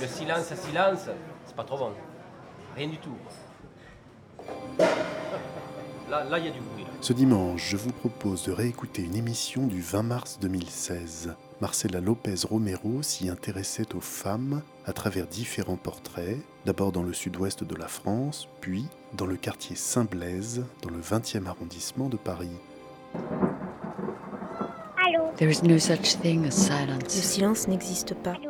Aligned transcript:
Le 0.00 0.06
silence 0.06 0.50
à 0.52 0.56
silence, 0.56 1.08
c'est 1.46 1.54
pas 1.56 1.64
trop 1.64 1.78
bon. 1.78 1.90
Rien 2.76 2.88
du 2.88 2.98
tout. 2.98 3.14
Là, 6.08 6.24
là, 6.24 6.38
il 6.38 6.46
y 6.46 6.48
a 6.48 6.50
du 6.50 6.60
bruit. 6.60 6.82
là. 6.84 6.90
Ce 7.00 7.12
dimanche, 7.12 7.68
je 7.70 7.76
vous 7.76 7.92
propose 7.92 8.44
de 8.44 8.52
réécouter 8.52 9.02
une 9.02 9.14
émission 9.14 9.66
du 9.66 9.80
20 9.80 10.02
mars 10.02 10.38
2016. 10.40 11.34
Marcela 11.60 12.00
Lopez 12.00 12.34
Romero 12.48 13.02
s'y 13.02 13.28
intéressait 13.28 13.94
aux 13.94 14.00
femmes 14.00 14.62
à 14.86 14.92
travers 14.92 15.26
différents 15.26 15.76
portraits, 15.76 16.38
d'abord 16.64 16.90
dans 16.92 17.02
le 17.02 17.12
sud-ouest 17.12 17.62
de 17.62 17.76
la 17.76 17.86
France, 17.88 18.48
puis 18.60 18.86
dans 19.12 19.26
le 19.26 19.36
quartier 19.36 19.76
Saint-Blaise, 19.76 20.64
dans 20.82 20.90
le 20.90 21.00
20e 21.00 21.46
arrondissement 21.46 22.08
de 22.08 22.16
Paris. 22.16 22.50
Allô? 25.06 25.32
There 25.36 25.50
is 25.50 25.62
no 25.62 25.78
such 25.78 26.16
thing 26.20 26.40
as 26.46 26.46
Le 26.46 26.50
silence. 26.50 27.08
silence 27.12 27.68
n'existe 27.68 28.14
pas. 28.14 28.32
Allô. 28.32 28.49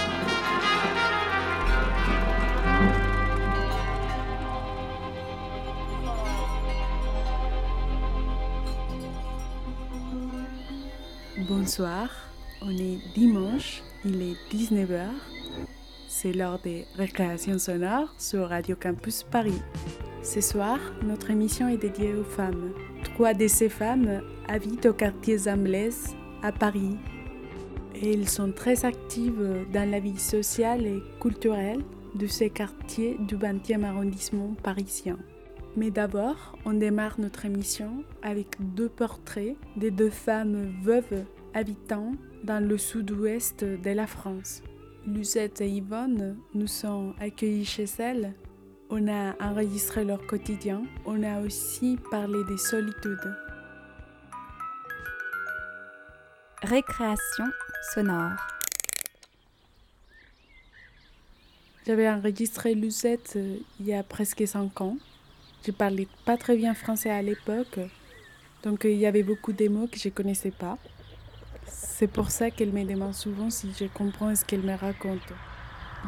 Bonsoir, 11.71 12.09
on 12.61 12.69
est 12.71 12.99
dimanche, 13.15 13.81
il 14.03 14.21
est 14.21 14.35
19h. 14.53 15.07
C'est 16.09 16.33
l'heure 16.33 16.59
des 16.59 16.85
récréations 16.97 17.57
sonores 17.59 18.13
sur 18.17 18.49
Radio 18.49 18.75
Campus 18.75 19.23
Paris. 19.23 19.61
Ce 20.21 20.41
soir, 20.41 20.79
notre 21.01 21.29
émission 21.29 21.69
est 21.69 21.77
dédiée 21.77 22.13
aux 22.13 22.25
femmes. 22.25 22.73
Trois 23.05 23.33
de 23.33 23.47
ces 23.47 23.69
femmes 23.69 24.21
habitent 24.49 24.87
au 24.87 24.91
quartier 24.91 25.37
Zamblaise 25.37 26.13
à 26.43 26.51
Paris. 26.51 26.97
Et 27.95 28.15
elles 28.15 28.27
sont 28.27 28.51
très 28.51 28.83
actives 28.83 29.65
dans 29.71 29.89
la 29.89 30.01
vie 30.01 30.19
sociale 30.19 30.85
et 30.85 31.01
culturelle 31.21 31.85
de 32.15 32.27
ces 32.27 32.49
quartiers 32.49 33.15
du 33.17 33.37
20e 33.37 33.85
arrondissement 33.85 34.55
parisien. 34.61 35.17
Mais 35.77 35.89
d'abord, 35.89 36.57
on 36.65 36.73
démarre 36.73 37.17
notre 37.17 37.45
émission 37.45 38.03
avec 38.21 38.57
deux 38.59 38.89
portraits 38.89 39.55
des 39.77 39.89
deux 39.89 40.09
femmes 40.09 40.73
veuves 40.83 41.23
habitant 41.53 42.13
dans 42.43 42.65
le 42.65 42.77
sud-ouest 42.77 43.63
de 43.63 43.89
la 43.91 44.07
France. 44.07 44.61
Lucette 45.05 45.61
et 45.61 45.69
Yvonne 45.69 46.37
nous 46.53 46.67
sont 46.67 47.13
accueillis 47.19 47.65
chez 47.65 47.85
elles. 47.99 48.33
On 48.89 49.07
a 49.07 49.35
enregistré 49.39 50.03
leur 50.03 50.25
quotidien. 50.27 50.83
On 51.05 51.23
a 51.23 51.41
aussi 51.41 51.97
parlé 52.11 52.43
des 52.47 52.57
solitudes. 52.57 53.35
Récréation 56.61 57.45
sonore. 57.93 58.37
J'avais 61.87 62.07
enregistré 62.07 62.75
Lucette 62.75 63.33
euh, 63.37 63.57
il 63.79 63.87
y 63.87 63.93
a 63.93 64.03
presque 64.03 64.47
5 64.47 64.81
ans. 64.81 64.97
Je 65.65 65.71
parlais 65.71 66.07
pas 66.25 66.37
très 66.37 66.55
bien 66.55 66.75
français 66.75 67.09
à 67.09 67.21
l'époque, 67.23 67.79
donc 68.63 68.85
euh, 68.85 68.91
il 68.91 68.99
y 68.99 69.07
avait 69.07 69.23
beaucoup 69.23 69.51
de 69.51 69.67
mots 69.67 69.87
que 69.87 69.97
je 69.97 70.09
connaissais 70.09 70.51
pas. 70.51 70.77
C'est 71.71 72.07
pour 72.07 72.31
ça 72.31 72.51
qu'elle 72.51 72.71
me 72.71 72.83
demande 72.83 73.13
souvent 73.13 73.49
si 73.49 73.71
je 73.79 73.85
comprends 73.85 74.35
ce 74.35 74.43
qu'elle 74.43 74.63
me 74.63 74.75
raconte. 74.75 75.33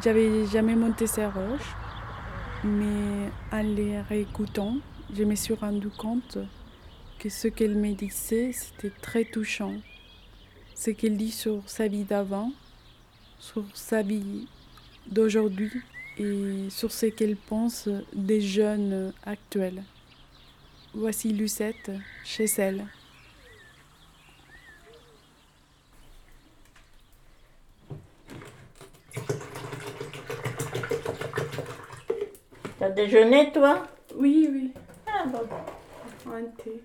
J'avais 0.02 0.46
jamais 0.46 0.74
monté 0.74 1.06
ces 1.06 1.24
roches, 1.24 1.74
mais 2.64 3.30
en 3.52 3.62
les 3.62 4.00
réécoutant, 4.00 4.76
je 5.16 5.22
me 5.24 5.34
suis 5.34 5.54
rendu 5.54 5.88
compte 5.88 6.38
que 7.18 7.28
ce 7.28 7.48
qu'elle 7.48 7.76
me 7.76 7.94
disait, 7.94 8.52
c'était 8.52 8.92
très 9.00 9.24
touchant. 9.24 9.74
Ce 10.74 10.90
qu'elle 10.90 11.16
dit 11.16 11.30
sur 11.30 11.62
sa 11.66 11.88
vie 11.88 12.04
d'avant, 12.04 12.52
sur 13.38 13.64
sa 13.72 14.02
vie 14.02 14.46
d'aujourd'hui 15.06 15.70
et 16.18 16.68
sur 16.70 16.90
ce 16.90 17.06
qu'elle 17.06 17.36
pense 17.36 17.88
des 18.12 18.40
jeunes 18.40 19.12
actuels. 19.24 19.84
Voici 20.92 21.32
Lucette 21.32 21.90
chez 22.24 22.46
elle. 22.58 22.84
T'as 32.78 32.90
déjeuné, 32.90 33.52
toi 33.52 33.86
Oui, 34.16 34.48
oui, 34.50 34.72
Ah 35.06 35.24
bon. 35.26 36.32
un 36.32 36.44
thé. 36.62 36.82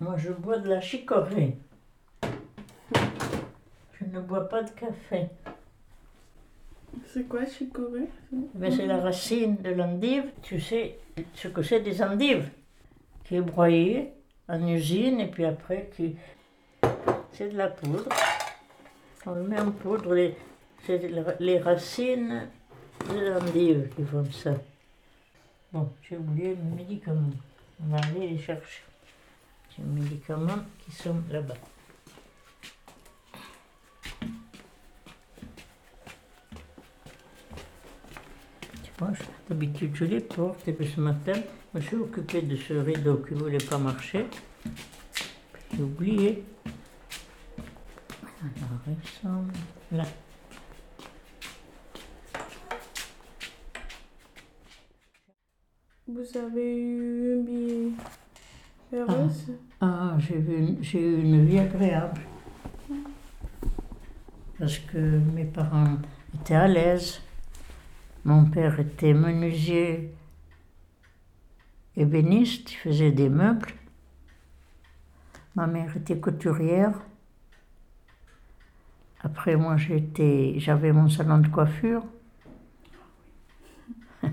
Moi, 0.00 0.16
je 0.18 0.30
bois 0.30 0.58
de 0.58 0.68
la 0.68 0.80
chicorée. 0.80 1.56
Je 3.98 4.04
ne 4.04 4.20
bois 4.20 4.48
pas 4.48 4.62
de 4.62 4.70
café. 4.70 5.28
C'est 7.06 7.24
quoi 7.28 7.46
chicorée? 7.46 8.08
Mais 8.54 8.70
c'est 8.70 8.86
la 8.86 8.98
racine 8.98 9.56
de 9.56 9.70
l'endive. 9.70 10.24
Tu 10.42 10.60
sais 10.60 10.98
ce 11.34 11.48
que 11.48 11.62
c'est 11.62 11.80
des 11.80 12.02
endives? 12.02 12.50
Qui 13.24 13.36
est 13.36 13.40
broyée 13.40 14.12
en 14.48 14.66
usine 14.66 15.18
et 15.20 15.26
puis 15.30 15.44
après, 15.44 15.90
qui... 15.96 16.16
c'est 17.32 17.48
de 17.48 17.56
la 17.56 17.68
poudre. 17.68 18.08
On 19.26 19.34
le 19.34 19.42
met 19.42 19.60
en 19.60 19.72
poudre. 19.72 20.14
Les... 20.14 20.36
Les- 21.40 21.58
racines 21.58 22.48
de 23.10 23.28
l'endive 23.28 23.88
qui 23.96 24.04
font 24.04 24.24
ça. 24.30 24.54
Bon, 25.72 25.90
j'ai 26.08 26.16
oublié 26.16 26.54
mes 26.54 26.76
médicaments. 26.76 27.30
On 27.82 27.88
va 27.88 27.98
aller 28.04 28.28
les 28.28 28.38
chercher. 28.38 28.82
Mes 29.78 30.00
médicaments 30.00 30.62
qui 30.78 30.92
sont 30.92 31.16
là-bas. 31.30 31.54
D'habitude 39.48 39.90
je 39.94 40.04
les 40.06 40.20
porte 40.20 40.66
et 40.66 40.72
puis 40.72 40.86
ce 40.86 41.00
matin, 41.00 41.34
je 41.74 41.78
me 41.78 41.82
suis 41.82 41.96
occupée 41.96 42.40
de 42.42 42.56
ce 42.56 42.72
rideau 42.74 43.16
qui 43.16 43.34
ne 43.34 43.40
voulait 43.40 43.58
pas 43.58 43.76
marcher. 43.78 44.26
J'ai 45.76 45.82
oublié. 45.82 46.44
Alors, 49.24 49.42
là. 49.92 50.04
Vous 56.08 56.38
avez 56.38 56.76
eu 56.78 57.42
vie 57.44 57.92
heureuse 58.92 59.52
Ah, 59.80 60.16
une- 60.58 60.82
j'ai 60.82 61.00
eu 61.00 61.20
une 61.22 61.44
vie 61.44 61.58
agréable. 61.58 62.20
Parce 64.58 64.78
que 64.78 64.98
mes 64.98 65.44
parents 65.44 65.98
étaient 66.34 66.54
à 66.54 66.68
l'aise. 66.68 67.20
Mon 68.24 68.46
père 68.46 68.78
était 68.80 69.12
menuisier 69.12 70.14
ébéniste, 71.96 72.72
il 72.72 72.76
faisait 72.76 73.12
des 73.12 73.28
meubles. 73.28 73.70
Ma 75.54 75.66
mère 75.66 75.96
était 75.96 76.18
couturière. 76.18 76.92
Après, 79.22 79.56
moi, 79.56 79.76
j'avais 79.76 80.92
mon 80.92 81.08
salon 81.08 81.38
de 81.38 81.48
coiffure. 81.48 82.04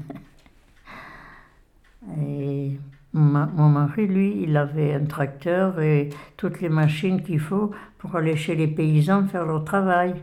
Et 2.20 2.80
mon 3.14 3.70
mari, 3.70 4.08
lui, 4.08 4.44
il 4.44 4.58
avait 4.58 4.94
un 4.94 5.06
tracteur 5.06 5.80
et 5.80 6.10
toutes 6.36 6.62
les 6.62 6.70
machines 6.70 7.22
qu'il 7.22 7.40
faut 7.40 7.72
pour 8.00 8.16
aller 8.16 8.36
chez 8.36 8.56
les 8.56 8.68
paysans 8.68 9.28
faire 9.28 9.46
leur 9.46 9.64
travail. 9.64 10.16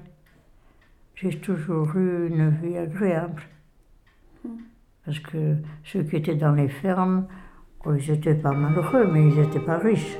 J'ai 1.15 1.39
toujours 1.39 1.95
eu 1.97 2.29
une 2.29 2.51
vie 2.51 2.77
agréable. 2.77 3.43
Parce 5.05 5.21
que 5.21 5.57
ceux 5.85 6.03
qui 6.03 6.17
étaient 6.17 6.35
dans 6.35 6.53
les 6.53 6.69
fermes, 6.69 7.27
oh, 7.85 7.95
ils 7.95 8.11
étaient 8.11 8.35
pas 8.35 8.53
malheureux, 8.53 9.09
mais 9.13 9.29
ils 9.29 9.41
n'étaient 9.41 9.61
pas 9.61 9.79
riches. 9.79 10.17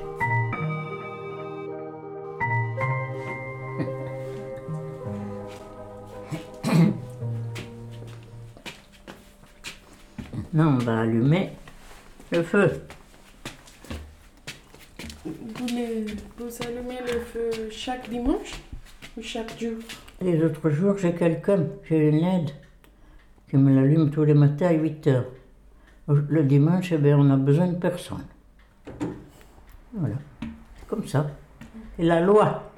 On 10.67 10.77
va 10.77 10.99
allumer 11.01 11.49
le 12.31 12.43
feu. 12.43 12.81
vous, 15.25 15.67
les- 15.67 16.05
vous 16.37 16.63
allumez 16.67 16.99
le 17.01 17.19
feu 17.19 17.49
chaque 17.71 18.09
dimanche 18.09 18.53
Chaque 19.21 19.59
jour? 19.59 19.73
Les 20.21 20.41
autres 20.43 20.69
jours, 20.69 20.97
j'ai 20.97 21.13
quelqu'un, 21.13 21.65
j'ai 21.87 22.09
une 22.09 22.23
aide 22.23 22.51
qui 23.49 23.57
me 23.57 23.73
l'allume 23.75 24.09
tous 24.11 24.23
les 24.23 24.33
matins 24.33 24.67
à 24.67 24.73
8 24.73 25.07
heures. 25.07 25.25
Le 26.07 26.43
dimanche, 26.43 26.91
eh 26.91 26.97
bien, 26.97 27.17
on 27.17 27.29
a 27.31 27.37
besoin 27.37 27.67
de 27.67 27.75
personne. 27.77 28.25
Voilà, 29.93 30.15
comme 30.87 31.05
ça. 31.07 31.29
C'est 31.97 32.03
la 32.03 32.21
loi. 32.21 32.71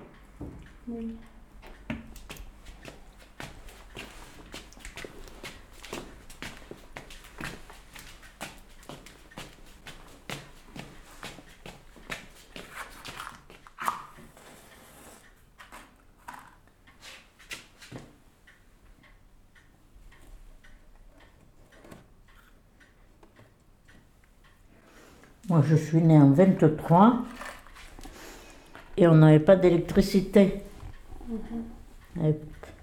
Moi, 25.63 25.77
je 25.77 25.77
suis 25.77 26.01
née 26.01 26.17
en 26.17 26.31
23 26.31 27.23
et 28.97 29.07
on 29.07 29.15
n'avait 29.15 29.39
pas 29.39 29.55
d'électricité. 29.55 30.55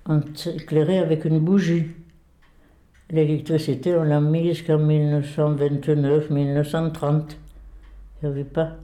On 0.06 0.23
s'éclairait 0.35 0.97
avec 0.97 1.27
une 1.27 1.41
bougie. 1.41 1.88
L'électricité, 3.11 3.94
on 3.94 4.05
l'a 4.05 4.23
mise 4.23 4.56
jusqu'en 4.56 4.79
1929-1930. 4.79 7.37
Il 8.23 8.27
n'y 8.27 8.32
avait 8.32 8.44
pas. 8.44 8.79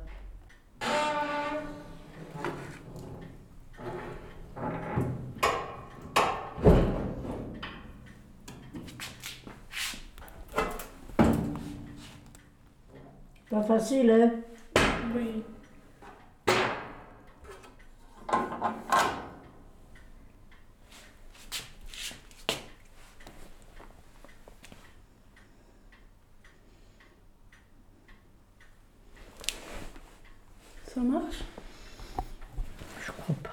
Facile, 13.67 14.11
hein 14.11 14.31
Oui. 15.15 15.43
Ça 30.87 31.01
marche? 31.03 31.45
Je 33.05 33.13
crois 33.13 33.37
pas. 33.43 33.51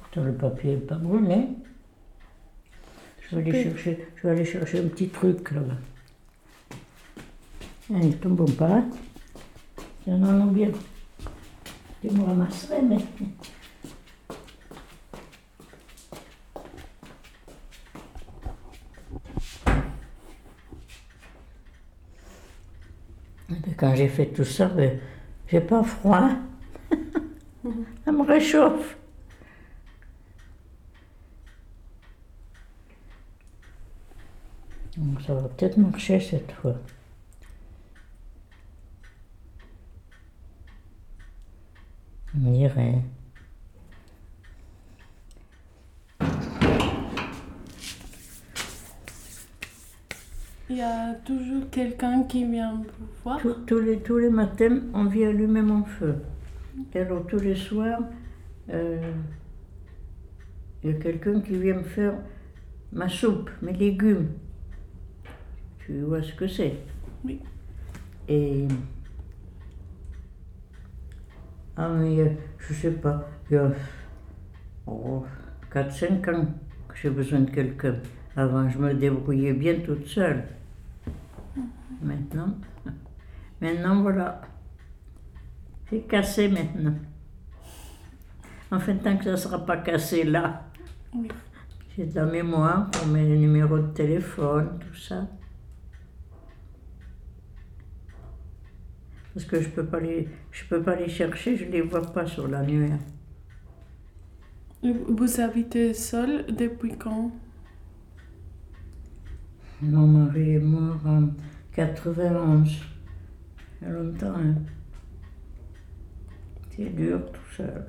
Pourtant, 0.00 0.22
le 0.22 0.34
papier 0.34 0.74
n'est 0.74 0.80
pas 0.80 0.94
brûlé. 0.94 1.48
Je 3.32 3.38
vais, 3.38 3.48
aller 3.48 3.62
chercher, 3.62 3.98
je 4.16 4.22
vais 4.22 4.34
aller 4.34 4.44
chercher 4.44 4.78
un 4.80 4.88
petit 4.88 5.08
truc 5.08 5.52
là-bas. 5.52 5.78
Ils 7.88 8.08
ne 8.08 8.12
tombent 8.12 8.54
pas. 8.56 8.82
Il 10.06 10.12
y 10.12 10.16
en 10.16 10.22
a 10.22 10.46
bien. 10.52 10.70
Je 12.04 12.10
me 12.10 12.24
ramasserai, 12.24 12.82
mais. 12.82 12.98
Et 23.50 23.60
puis 23.62 23.74
quand 23.78 23.94
j'ai 23.96 24.08
fait 24.08 24.26
tout 24.26 24.44
ça, 24.44 24.66
ben, 24.66 24.98
j'ai 25.48 25.60
pas 25.62 25.82
froid. 25.82 26.32
ça 28.04 28.12
me 28.12 28.26
réchauffe. 28.26 28.98
Donc 34.96 35.11
ça 35.26 35.34
va 35.34 35.48
peut-être 35.48 35.76
marcher 35.76 36.20
cette 36.20 36.52
fois. 36.52 36.76
On 42.34 42.50
dirait. 42.50 43.02
Il 50.70 50.78
y 50.78 50.80
a 50.80 51.14
toujours 51.26 51.68
quelqu'un 51.70 52.22
qui 52.22 52.46
vient 52.46 52.76
vous 52.76 53.06
voir. 53.22 53.38
Tous, 53.40 53.52
tous 53.66 53.78
les, 53.78 53.98
tous 53.98 54.16
les 54.16 54.30
matins, 54.30 54.80
on 54.94 55.04
vient 55.04 55.28
allumer 55.28 55.60
mon 55.60 55.84
feu. 55.84 56.16
Et 56.94 57.00
alors 57.00 57.26
tous 57.26 57.40
les 57.40 57.54
soirs, 57.54 58.00
euh, 58.70 59.12
il 60.82 60.90
y 60.90 60.94
a 60.94 60.96
quelqu'un 60.96 61.40
qui 61.40 61.58
vient 61.58 61.74
me 61.74 61.82
faire 61.82 62.14
ma 62.92 63.08
soupe, 63.10 63.50
mes 63.60 63.74
légumes. 63.74 64.28
Tu 65.86 66.00
vois 66.02 66.22
ce 66.22 66.32
que 66.34 66.46
c'est 66.46 66.76
Oui. 67.24 67.40
Et. 68.28 68.68
Ah, 71.76 71.88
mais 71.88 72.20
a- 72.22 72.30
je 72.58 72.74
sais 72.74 72.90
pas, 72.92 73.28
il 73.50 73.54
y 73.54 73.56
a 73.56 73.70
oh, 74.86 75.24
4-5 75.72 76.28
ans 76.28 76.46
que 76.88 76.96
j'ai 76.96 77.10
besoin 77.10 77.40
de 77.40 77.50
quelqu'un. 77.50 77.96
Avant, 78.36 78.68
je 78.68 78.78
me 78.78 78.94
débrouillais 78.94 79.52
bien 79.54 79.76
toute 79.80 80.06
seule. 80.06 80.44
Maintenant, 82.02 82.54
maintenant 83.60 84.02
voilà. 84.02 84.40
C'est 85.88 86.00
cassé 86.08 86.48
maintenant. 86.48 86.94
Enfin, 88.70 88.96
tant 88.96 89.16
que 89.16 89.24
ça 89.24 89.32
ne 89.32 89.36
sera 89.36 89.64
pas 89.64 89.76
cassé 89.78 90.24
là. 90.24 90.64
Oui. 91.14 91.28
J'ai 91.96 92.06
de 92.06 92.14
la 92.14 92.24
mémoire 92.24 92.90
pour 92.90 93.06
mes 93.06 93.36
numéros 93.36 93.78
de 93.78 93.88
téléphone, 93.92 94.78
tout 94.80 94.96
ça. 94.96 95.26
Parce 99.34 99.46
que 99.46 99.60
je 99.60 99.68
peux 99.68 99.86
pas 99.86 100.00
les, 100.00 100.28
je 100.50 100.64
peux 100.66 100.82
pas 100.82 100.94
les 100.94 101.08
chercher, 101.08 101.56
je 101.56 101.64
les 101.64 101.80
vois 101.80 102.02
pas 102.02 102.26
sur 102.26 102.48
l'annuaire. 102.48 102.98
Vous 104.82 105.40
habitez 105.40 105.94
seul 105.94 106.44
depuis 106.54 106.96
quand? 106.98 107.30
Mon 109.80 110.06
mari 110.06 110.54
est 110.54 110.58
mort 110.58 111.00
en 111.06 111.28
91. 111.72 112.80
Il 113.80 113.88
y 113.88 113.90
a 113.90 113.92
longtemps, 113.92 114.34
hein. 114.36 114.54
C'est 116.70 116.94
dur 116.94 117.20
tout 117.32 117.54
seul. 117.56 117.86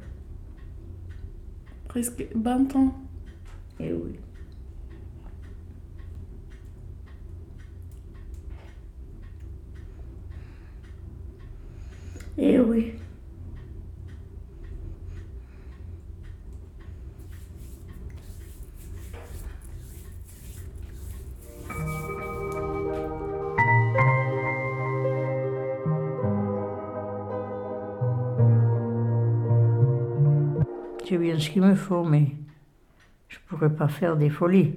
Presque 1.87 2.25
20 2.35 2.75
ans. 2.75 2.95
Eh 3.79 3.93
oui. 3.93 4.19
Eh 12.37 12.59
oui. 12.59 12.93
J'ai 31.05 31.17
bien 31.19 31.37
ce 31.37 31.49
qu'il 31.51 31.61
me 31.61 31.75
faut, 31.75 32.03
mais 32.03 32.31
je 33.27 33.37
ne 33.37 33.41
pourrais 33.47 33.69
pas 33.69 33.87
faire 33.87 34.17
des 34.17 34.29
folies. 34.31 34.73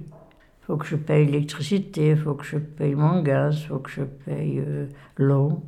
Faut 0.61 0.77
que 0.77 0.85
je 0.85 0.95
paye 0.95 1.25
l'électricité, 1.25 2.15
faut 2.15 2.35
que 2.35 2.45
je 2.45 2.57
paye 2.57 2.93
mon 2.93 3.23
gaz, 3.23 3.63
faut 3.65 3.79
que 3.79 3.89
je 3.89 4.03
paye 4.03 4.59
euh, 4.59 4.85
l'eau, 5.15 5.63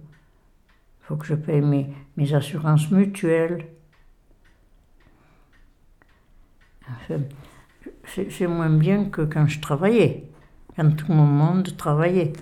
faut 1.09 1.15
que 1.15 1.25
je 1.25 1.33
paye 1.33 1.61
mes, 1.61 1.89
mes 2.17 2.35
assurances 2.35 2.91
mutuelles. 2.91 3.65
C'est 8.05 8.45
moins 8.45 8.69
bien 8.69 9.05
que 9.05 9.23
quand 9.23 9.47
je 9.47 9.59
travaillais, 9.59 10.29
quand 10.75 10.95
tout 10.95 11.11
mon 11.11 11.25
monde 11.25 11.75
travaillait. 11.75 12.33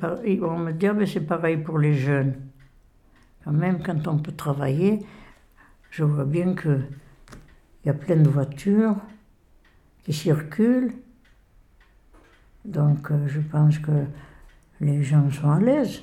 Pareil, 0.00 0.40
on 0.40 0.58
me 0.58 0.70
dit, 0.70 0.86
mais 0.94 1.06
c'est 1.06 1.26
pareil 1.26 1.56
pour 1.56 1.80
les 1.80 1.94
jeunes. 1.94 2.36
Quand 3.42 3.50
même, 3.50 3.82
quand 3.82 4.06
on 4.06 4.18
peut 4.18 4.30
travailler, 4.30 5.00
je 5.90 6.04
vois 6.04 6.24
bien 6.24 6.54
que 6.54 6.82
il 7.82 7.88
y 7.88 7.90
a 7.90 7.94
plein 7.94 8.14
de 8.14 8.28
voitures 8.28 8.94
qui 10.04 10.12
circulent. 10.12 10.92
Donc, 12.64 13.10
euh, 13.10 13.26
je 13.28 13.40
pense 13.40 13.78
que 13.78 14.04
les 14.80 15.02
gens 15.02 15.30
sont 15.30 15.50
à 15.50 15.60
l'aise. 15.60 16.02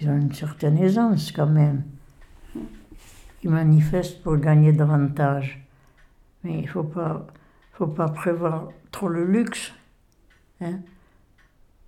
Ils 0.00 0.08
ont 0.08 0.16
une 0.16 0.32
certaine 0.32 0.78
aisance 0.78 1.32
quand 1.32 1.46
même. 1.48 1.82
Ils 3.42 3.50
manifestent 3.50 4.22
pour 4.22 4.36
gagner 4.36 4.72
davantage. 4.72 5.64
Mais 6.44 6.58
il 6.58 6.62
ne 6.62 6.68
faut 6.68 6.84
pas, 6.84 7.26
faut 7.72 7.86
pas 7.88 8.08
prévoir 8.08 8.68
trop 8.92 9.08
le 9.08 9.24
luxe. 9.24 9.72
Hein 10.60 10.80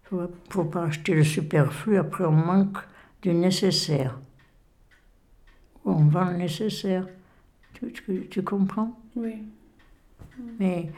faut, 0.04 0.28
faut 0.48 0.64
pas 0.64 0.84
acheter 0.84 1.14
le 1.14 1.22
superflu, 1.24 1.96
après 1.96 2.24
on 2.24 2.32
manque 2.32 2.78
du 3.22 3.32
nécessaire. 3.32 4.18
On 5.84 6.04
vend 6.06 6.30
le 6.30 6.36
nécessaire. 6.36 7.06
Tu, 7.74 7.92
tu- 7.92 8.26
tu 8.28 8.42
comprends? 8.42 8.98
Oui. 9.14 9.42
Mais 10.58 10.90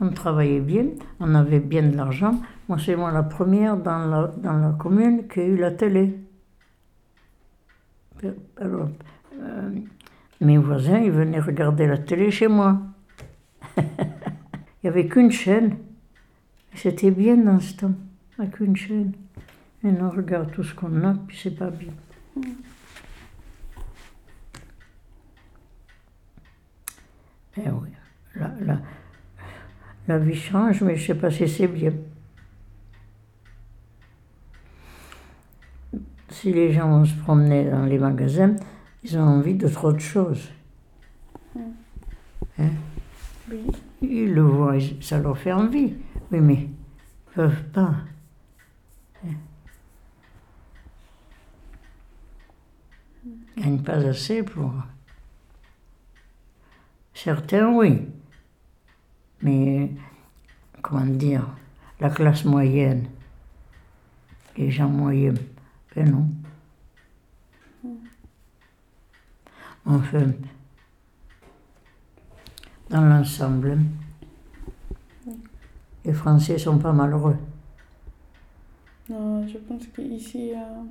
on 0.00 0.10
travaillait 0.10 0.60
bien, 0.60 0.86
on 1.20 1.34
avait 1.34 1.60
bien 1.60 1.82
de 1.82 1.96
l'argent. 1.96 2.40
Moi, 2.68 2.78
c'est 2.84 2.96
moi 2.96 3.10
la 3.10 3.22
première 3.22 3.76
dans 3.76 4.06
la, 4.06 4.26
dans 4.36 4.58
la 4.58 4.70
commune 4.78 5.26
qui 5.28 5.40
a 5.40 5.44
eu 5.44 5.56
la 5.56 5.70
télé. 5.72 6.18
Alors, 8.60 8.88
euh, 9.40 9.70
mes 10.40 10.58
voisins, 10.58 10.98
ils 10.98 11.10
venaient 11.10 11.40
regarder 11.40 11.86
la 11.86 11.98
télé 11.98 12.30
chez 12.30 12.48
moi. 12.48 12.80
Il 13.76 13.82
n'y 14.84 14.90
avait 14.90 15.08
qu'une 15.08 15.32
chaîne. 15.32 15.76
C'était 16.74 17.10
bien 17.10 17.36
dans 17.36 17.58
ce 17.58 17.74
temps, 17.74 17.94
il 18.38 18.42
n'y 18.42 18.48
a 18.48 18.50
qu'une 18.52 18.76
chaîne. 18.76 19.12
Et 19.82 19.88
on 19.88 20.10
regarde 20.10 20.52
tout 20.52 20.62
ce 20.62 20.72
qu'on 20.74 21.02
a, 21.02 21.14
puis 21.26 21.36
c'est 21.42 21.56
pas 21.58 21.70
bien. 21.70 21.92
Eh 27.56 27.70
oui, 27.70 27.88
la, 28.36 28.52
la, 28.60 28.80
la 30.08 30.18
vie 30.18 30.34
change, 30.34 30.80
mais 30.80 30.96
je 30.96 31.02
ne 31.02 31.06
sais 31.06 31.14
pas 31.14 31.30
si 31.30 31.46
c'est 31.46 31.68
bien. 31.68 31.92
Si 36.30 36.52
les 36.52 36.72
gens 36.72 36.88
vont 36.88 37.04
se 37.04 37.14
promener 37.14 37.70
dans 37.70 37.84
les 37.84 37.98
magasins, 37.98 38.56
ils 39.04 39.18
ont 39.18 39.22
envie 39.22 39.54
de 39.54 39.68
trop 39.68 39.92
de 39.92 39.98
choses. 39.98 40.48
Hein? 42.58 42.70
Oui. 43.50 43.66
Ils 44.00 44.32
le 44.32 44.42
voient, 44.42 44.78
ça 45.00 45.18
leur 45.18 45.36
fait 45.36 45.52
envie. 45.52 45.94
Oui, 46.30 46.40
mais 46.40 46.54
ils 46.54 46.68
ne 46.68 47.34
peuvent 47.34 47.64
pas. 47.64 47.94
Hein? 49.24 49.34
Ils 53.56 53.62
gagnent 53.62 53.82
pas 53.82 54.06
assez 54.06 54.42
pour. 54.42 54.72
Certains, 57.12 57.74
oui. 57.74 58.06
Mais, 59.42 59.90
comment 60.82 61.06
dire, 61.06 61.46
la 62.00 62.10
classe 62.10 62.44
moyenne, 62.44 63.08
les 64.56 64.70
gens 64.70 64.88
moyens, 64.88 65.38
ben 65.94 66.10
non. 66.10 66.28
Enfin, 69.86 70.26
dans 72.90 73.00
l'ensemble, 73.00 73.78
les 76.04 76.12
Français 76.12 76.58
sont 76.58 76.78
pas 76.78 76.92
malheureux. 76.92 77.36
Non, 79.08 79.46
je 79.48 79.56
pense 79.56 79.86
qu'ici, 79.86 80.52
euh, 80.52 80.82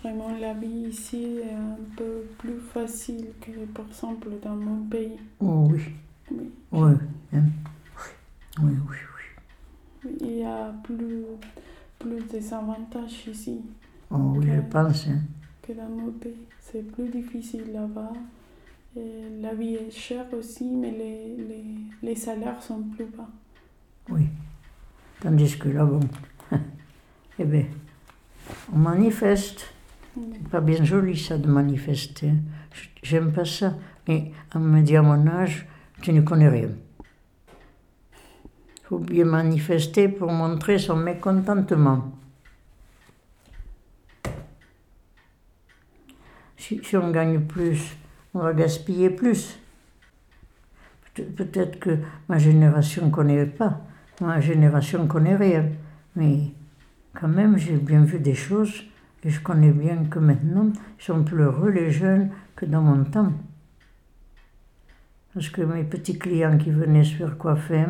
vraiment, 0.00 0.36
la 0.38 0.54
vie 0.54 0.88
ici 0.88 1.40
est 1.42 1.54
un 1.54 1.76
peu 1.96 2.22
plus 2.38 2.60
facile 2.60 3.32
que, 3.40 3.64
par 3.66 3.86
exemple, 3.88 4.28
dans 4.40 4.54
mon 4.54 4.84
pays. 4.84 5.18
Oh 5.40 5.66
oui, 5.68 5.82
Oui. 6.30 6.50
oui, 6.72 6.92
hein. 7.34 7.42
oui, 8.62 8.72
oui, 8.88 8.96
oui. 10.04 10.16
Il 10.20 10.36
y 10.38 10.44
a 10.44 10.72
plus, 10.84 11.24
plus 11.98 12.22
des 12.30 12.52
avantages 12.52 13.26
ici 13.28 13.60
Oh 14.10 14.34
oui, 14.36 14.46
je 14.54 14.60
pense. 14.70 15.06
hein. 15.08 15.20
que 15.62 15.72
dans 15.72 15.88
mon 15.88 16.12
pays. 16.12 16.34
C'est 16.60 16.82
plus 16.92 17.08
difficile 17.08 17.72
là-bas. 17.72 18.12
La 19.40 19.54
vie 19.54 19.74
est 19.74 19.90
chère 19.90 20.26
aussi, 20.32 20.64
mais 20.64 20.90
les, 20.90 21.36
les, 21.36 21.64
les 22.02 22.14
salaires 22.14 22.62
sont 22.62 22.82
plus 22.82 23.04
bas. 23.06 23.28
Oui. 24.08 24.26
Tandis 25.20 25.58
que 25.58 25.68
là, 25.68 25.84
bon, 25.84 26.00
eh 27.38 27.44
bien, 27.44 27.66
on 28.72 28.78
manifeste. 28.78 29.66
C'est 30.14 30.48
pas 30.48 30.60
bien 30.62 30.82
joli 30.82 31.16
ça 31.18 31.36
de 31.36 31.46
manifester. 31.46 32.32
J'aime 33.02 33.32
pas 33.32 33.44
ça. 33.44 33.74
Mais 34.08 34.32
on 34.54 34.60
me 34.60 34.80
dit 34.80 34.96
à 34.96 35.02
mon 35.02 35.26
âge, 35.26 35.66
tu 36.02 36.12
ne 36.12 36.20
connais 36.22 36.48
rien. 36.48 36.68
Il 38.18 38.88
faut 38.88 38.98
bien 38.98 39.24
manifester 39.24 40.08
pour 40.08 40.30
montrer 40.30 40.78
son 40.78 40.96
mécontentement. 40.96 42.12
Si, 46.56 46.80
on 46.96 47.10
gagne 47.10 47.40
plus, 47.40 47.96
on 48.34 48.40
va 48.40 48.52
gaspiller 48.52 49.10
plus. 49.10 49.58
Peut- 51.14 51.24
Peut-être 51.24 51.78
que 51.78 51.98
ma 52.28 52.38
génération 52.38 53.06
ne 53.06 53.10
connaît 53.10 53.46
pas. 53.46 53.80
Ma 54.20 54.40
génération 54.40 55.02
ne 55.04 55.08
connaît 55.08 55.36
rien. 55.36 55.66
Mais 56.16 56.38
quand 57.14 57.28
même, 57.28 57.56
j'ai 57.58 57.76
bien 57.76 58.02
vu 58.04 58.18
des 58.18 58.34
choses 58.34 58.84
et 59.22 59.30
je 59.30 59.40
connais 59.40 59.72
bien 59.72 60.04
que 60.04 60.18
maintenant, 60.18 60.72
ils 60.98 61.02
sont 61.04 61.22
plus 61.24 61.42
heureux, 61.42 61.70
les 61.70 61.90
jeunes, 61.90 62.30
que 62.54 62.64
dans 62.66 62.82
mon 62.82 63.04
temps. 63.04 63.32
Parce 65.36 65.50
que 65.50 65.60
mes 65.60 65.84
petits 65.84 66.18
clients 66.18 66.56
qui 66.56 66.70
venaient 66.70 67.04
se 67.04 67.14
faire 67.14 67.36
coiffer, 67.36 67.84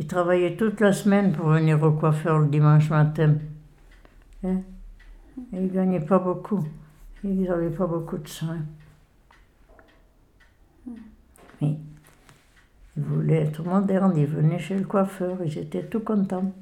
ils 0.00 0.06
travaillaient 0.08 0.56
toute 0.56 0.80
la 0.80 0.92
semaine 0.92 1.30
pour 1.30 1.46
venir 1.46 1.80
au 1.80 1.92
coiffeur 1.92 2.40
le 2.40 2.48
dimanche 2.48 2.90
matin. 2.90 3.36
Hein? 4.42 4.62
Et 5.52 5.58
ils 5.58 5.62
ne 5.62 5.68
gagnaient 5.68 6.04
pas 6.04 6.18
beaucoup. 6.18 6.66
Ils 7.22 7.42
n'avaient 7.42 7.70
pas 7.70 7.86
beaucoup 7.86 8.18
de 8.18 8.26
soins. 8.26 8.64
Mais 11.60 11.76
ils 12.96 13.02
voulaient 13.04 13.42
être 13.42 13.62
modernes, 13.62 14.14
ils 14.16 14.26
venaient 14.26 14.58
chez 14.58 14.76
le 14.76 14.84
coiffeur, 14.84 15.38
ils 15.44 15.56
étaient 15.56 15.84
tout 15.84 16.00
contents. 16.00 16.52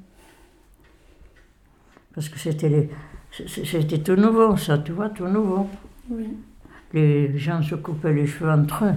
Parce 2.13 2.29
que 2.29 2.37
c'était 2.37 2.69
les- 2.69 2.91
c'était 3.31 4.03
tout 4.03 4.15
nouveau, 4.15 4.55
ça, 4.55 4.77
tu 4.77 4.91
vois, 4.91 5.09
tout 5.09 5.25
nouveau. 5.25 5.67
Oui. 6.11 6.37
Les 6.93 7.35
gens 7.39 7.63
se 7.63 7.73
coupaient 7.73 8.13
les 8.13 8.27
cheveux 8.27 8.51
entre 8.51 8.85
eux. 8.85 8.93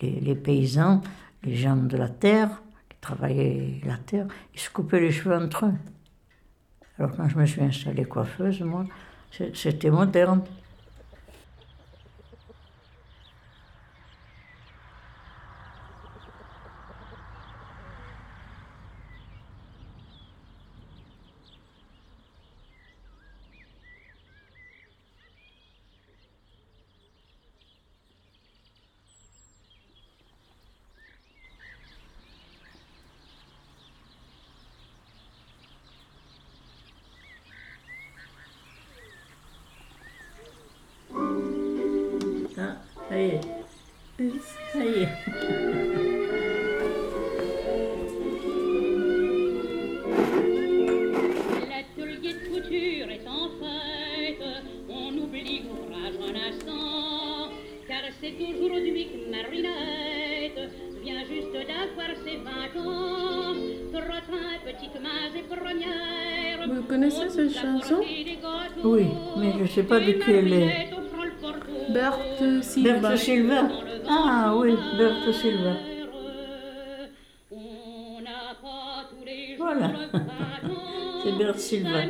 Les, 0.00 0.20
les 0.20 0.34
paysans, 0.34 1.00
les 1.42 1.56
gens 1.56 1.76
de 1.76 1.96
la 1.96 2.08
terre, 2.08 2.62
qui 2.88 2.96
travaillaient 3.00 3.80
la 3.84 3.96
terre, 3.96 4.26
ils 4.54 4.60
se 4.60 4.70
coupaient 4.70 5.00
les 5.00 5.12
cheveux 5.12 5.36
entre 5.36 5.66
eux. 5.66 5.74
Alors 6.98 7.14
quand 7.16 7.28
je 7.28 7.36
me 7.38 7.46
suis 7.46 7.62
installée 7.62 8.04
coiffeuse, 8.04 8.60
moi, 8.62 8.84
c'était 9.30 9.90
moderne. 9.90 10.42
Mais 69.98 70.12
je 70.12 70.16
ne 70.16 70.22
sais 70.22 70.24
pas 70.24 70.24
de 70.24 70.24
qui 70.24 70.30
elle 70.30 70.52
est. 70.52 70.90
Berthe 71.92 72.62
Silva. 72.62 72.98
Berthe 72.98 73.18
Silva. 73.18 73.68
Ah 74.08 74.54
oui, 74.56 74.74
Berthe 74.98 75.32
Silva. 75.32 75.72
On 77.50 78.20
n'a 78.20 78.54
pas 78.60 79.08
tous 79.10 79.24
les 79.24 79.56
jours 79.56 79.66
Voilà. 79.66 79.92
C'est 81.24 81.38
Berthe 81.38 81.58
Silva. 81.58 82.02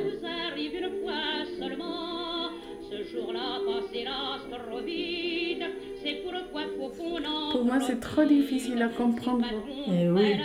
Pour 7.53 7.65
moi, 7.65 7.81
c'est 7.81 8.01
trop 8.01 8.25
difficile 8.25 8.83
à 8.83 8.89
comprendre. 8.89 9.47
Eh 9.89 10.09
oui. 10.09 10.37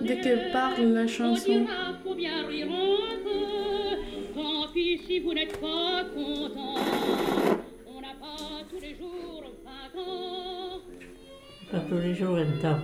Dès 0.00 0.20
qu'elle 0.20 0.50
parle 0.52 0.84
la 0.84 1.06
chanson. 1.06 1.66
Si 5.06 5.20
vous 5.20 5.32
n'êtes 5.34 5.60
pas 5.60 6.04
content. 6.14 6.76
On 7.86 8.00
n'a 8.00 8.14
pas 8.20 8.64
tous 8.70 8.80
les 8.80 8.94
jours 8.94 9.44
20 9.94 10.00
ans. 10.00 10.80
Pas 11.70 11.80
tous 11.80 11.98
les 11.98 12.14
jours 12.14 12.36
un 12.36 12.60
temps. 12.60 12.80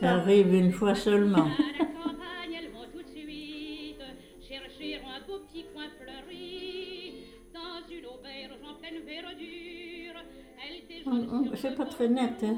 Ça 0.00 0.14
arrive 0.14 0.54
une 0.54 0.72
fois 0.72 0.94
seulement. 0.94 1.46
À 1.46 1.78
la 1.78 1.84
campagne, 1.86 2.58
elles 2.58 2.70
vont 2.70 2.86
tout 2.92 3.02
de 3.02 3.08
suite 3.08 4.02
chercher 4.40 4.96
un 4.96 5.26
beau 5.26 5.40
petit 5.50 5.64
coin 5.72 5.84
fleuri. 6.00 7.14
Dans 7.52 7.82
une 7.90 8.06
auberge 8.06 8.58
en 8.68 8.74
pleine 8.80 9.02
verdure, 9.04 10.20
elles 10.62 10.86
déjeunent 10.88 11.28
Oh, 11.32 11.46
oh, 11.50 11.54
c'est 11.54 11.74
pas 11.76 11.86
très 11.86 12.08
net, 12.08 12.42
hein. 12.42 12.56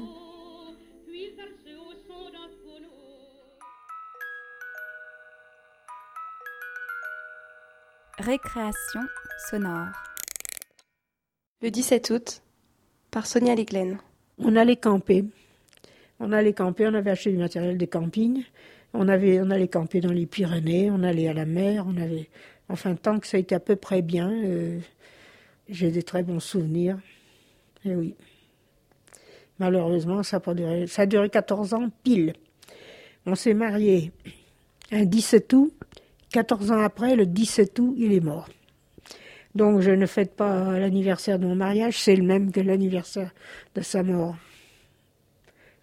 Récréation 8.27 8.99
sonore. 9.49 9.87
Le 11.61 11.71
17 11.71 12.09
août, 12.09 12.41
par 13.09 13.25
Sonia 13.25 13.55
Leglen. 13.55 13.99
On 14.37 14.57
allait 14.57 14.75
camper. 14.75 15.23
On 16.19 16.33
allait 16.33 16.51
camper, 16.51 16.89
on 16.89 16.93
avait 16.93 17.11
acheté 17.11 17.31
du 17.31 17.37
matériel 17.37 17.77
de 17.77 17.85
camping. 17.85 18.43
On, 18.93 19.07
avait, 19.07 19.39
on 19.39 19.49
allait 19.49 19.69
camper 19.69 20.01
dans 20.01 20.11
les 20.11 20.25
Pyrénées, 20.25 20.91
on 20.91 21.03
allait 21.03 21.29
à 21.29 21.33
la 21.33 21.45
mer, 21.45 21.85
on 21.87 21.95
avait... 21.95 22.27
Enfin, 22.67 22.95
tant 22.95 23.17
que 23.17 23.27
ça 23.27 23.37
a 23.37 23.39
été 23.39 23.55
à 23.55 23.61
peu 23.61 23.77
près 23.77 24.01
bien, 24.01 24.29
euh, 24.29 24.77
j'ai 25.69 25.89
des 25.89 26.03
très 26.03 26.21
bons 26.21 26.41
souvenirs. 26.41 26.99
Et 27.85 27.95
oui. 27.95 28.13
Malheureusement, 29.57 30.21
ça 30.23 30.41
a, 30.45 30.53
duré, 30.53 30.85
ça 30.87 31.03
a 31.03 31.05
duré 31.05 31.29
14 31.29 31.73
ans 31.75 31.89
pile. 32.03 32.33
On 33.25 33.35
s'est 33.35 33.53
mariés 33.53 34.11
un 34.91 35.05
17 35.05 35.53
août. 35.53 35.76
14 36.37 36.71
ans 36.71 36.81
après, 36.81 37.15
le 37.15 37.25
17 37.25 37.79
août, 37.79 37.95
il 37.97 38.13
est 38.13 38.19
mort. 38.19 38.47
Donc 39.55 39.81
je 39.81 39.89
ne 39.89 40.05
fête 40.05 40.35
pas 40.35 40.77
l'anniversaire 40.77 41.39
de 41.39 41.47
mon 41.47 41.55
mariage, 41.55 41.97
c'est 41.97 42.15
le 42.15 42.21
même 42.21 42.51
que 42.51 42.59
l'anniversaire 42.59 43.31
de 43.73 43.81
sa 43.81 44.03
mort. 44.03 44.35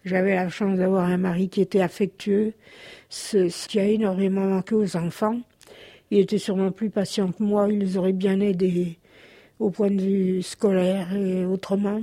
J'avais 0.05 0.35
la 0.35 0.47
chance 0.47 0.77
d'avoir 0.77 1.09
un 1.09 1.17
mari 1.17 1.49
qui 1.49 1.59
était 1.59 1.81
affectueux, 1.81 2.53
ce, 3.09 3.67
qui 3.67 3.81
a 3.81 3.83
énormément 3.83 4.45
manqué 4.45 4.75
aux 4.75 4.95
enfants. 4.95 5.41
Il 6.09 6.19
était 6.19 6.37
sûrement 6.37 6.71
plus 6.71 6.89
patient 6.89 7.33
que 7.33 7.43
moi, 7.43 7.67
il 7.69 7.79
les 7.79 7.97
aurait 7.97 8.13
bien 8.13 8.39
aidés 8.39 8.97
au 9.59 9.71
point 9.71 9.91
de 9.91 10.01
vue 10.01 10.41
scolaire 10.41 11.13
et 11.13 11.43
autrement. 11.43 12.01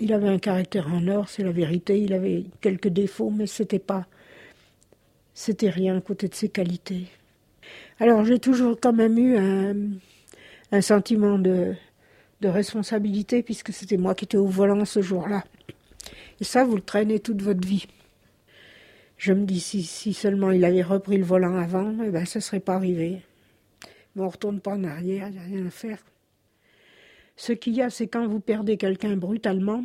Il 0.00 0.14
avait 0.14 0.28
un 0.28 0.38
caractère 0.38 0.88
en 0.90 1.06
or, 1.08 1.28
c'est 1.28 1.42
la 1.44 1.52
vérité. 1.52 2.00
Il 2.00 2.14
avait 2.14 2.44
quelques 2.62 2.88
défauts, 2.88 3.28
mais 3.28 3.46
c'était 3.46 3.78
pas, 3.78 4.06
c'était 5.34 5.68
rien 5.68 5.98
à 5.98 6.00
côté 6.00 6.26
de 6.26 6.34
ses 6.34 6.48
qualités. 6.48 7.08
Alors 8.00 8.24
j'ai 8.24 8.38
toujours 8.38 8.78
quand 8.80 8.92
même 8.92 9.18
eu 9.18 9.36
un, 9.36 10.80
sentiment 10.80 11.38
de, 11.38 11.74
de 12.40 12.48
responsabilité 12.48 13.42
puisque 13.42 13.72
c'était 13.72 13.96
moi 13.96 14.14
qui 14.14 14.24
étais 14.24 14.36
au 14.36 14.46
volant 14.46 14.84
ce 14.84 15.02
jour-là. 15.02 15.44
Et 16.40 16.44
ça, 16.44 16.64
vous 16.64 16.76
le 16.76 16.82
traînez 16.82 17.18
toute 17.18 17.42
votre 17.42 17.66
vie. 17.66 17.86
Je 19.16 19.32
me 19.32 19.44
dis, 19.44 19.58
si, 19.58 19.82
si 19.82 20.14
seulement 20.14 20.52
il 20.52 20.64
avait 20.64 20.82
repris 20.82 21.18
le 21.18 21.24
volant 21.24 21.56
avant, 21.56 21.92
eh 22.04 22.10
ben, 22.10 22.24
ça 22.24 22.38
ne 22.38 22.42
serait 22.42 22.60
pas 22.60 22.74
arrivé. 22.74 23.22
Mais 24.14 24.22
on 24.22 24.26
ne 24.26 24.30
retourne 24.30 24.60
pas 24.60 24.74
en 24.74 24.84
arrière, 24.84 25.26
il 25.28 25.32
n'y 25.32 25.38
a 25.38 25.42
rien 25.42 25.66
à 25.66 25.70
faire. 25.70 25.98
Ce 27.36 27.52
qu'il 27.52 27.74
y 27.74 27.82
a, 27.82 27.90
c'est 27.90 28.06
quand 28.06 28.26
vous 28.28 28.40
perdez 28.40 28.76
quelqu'un 28.76 29.16
brutalement, 29.16 29.84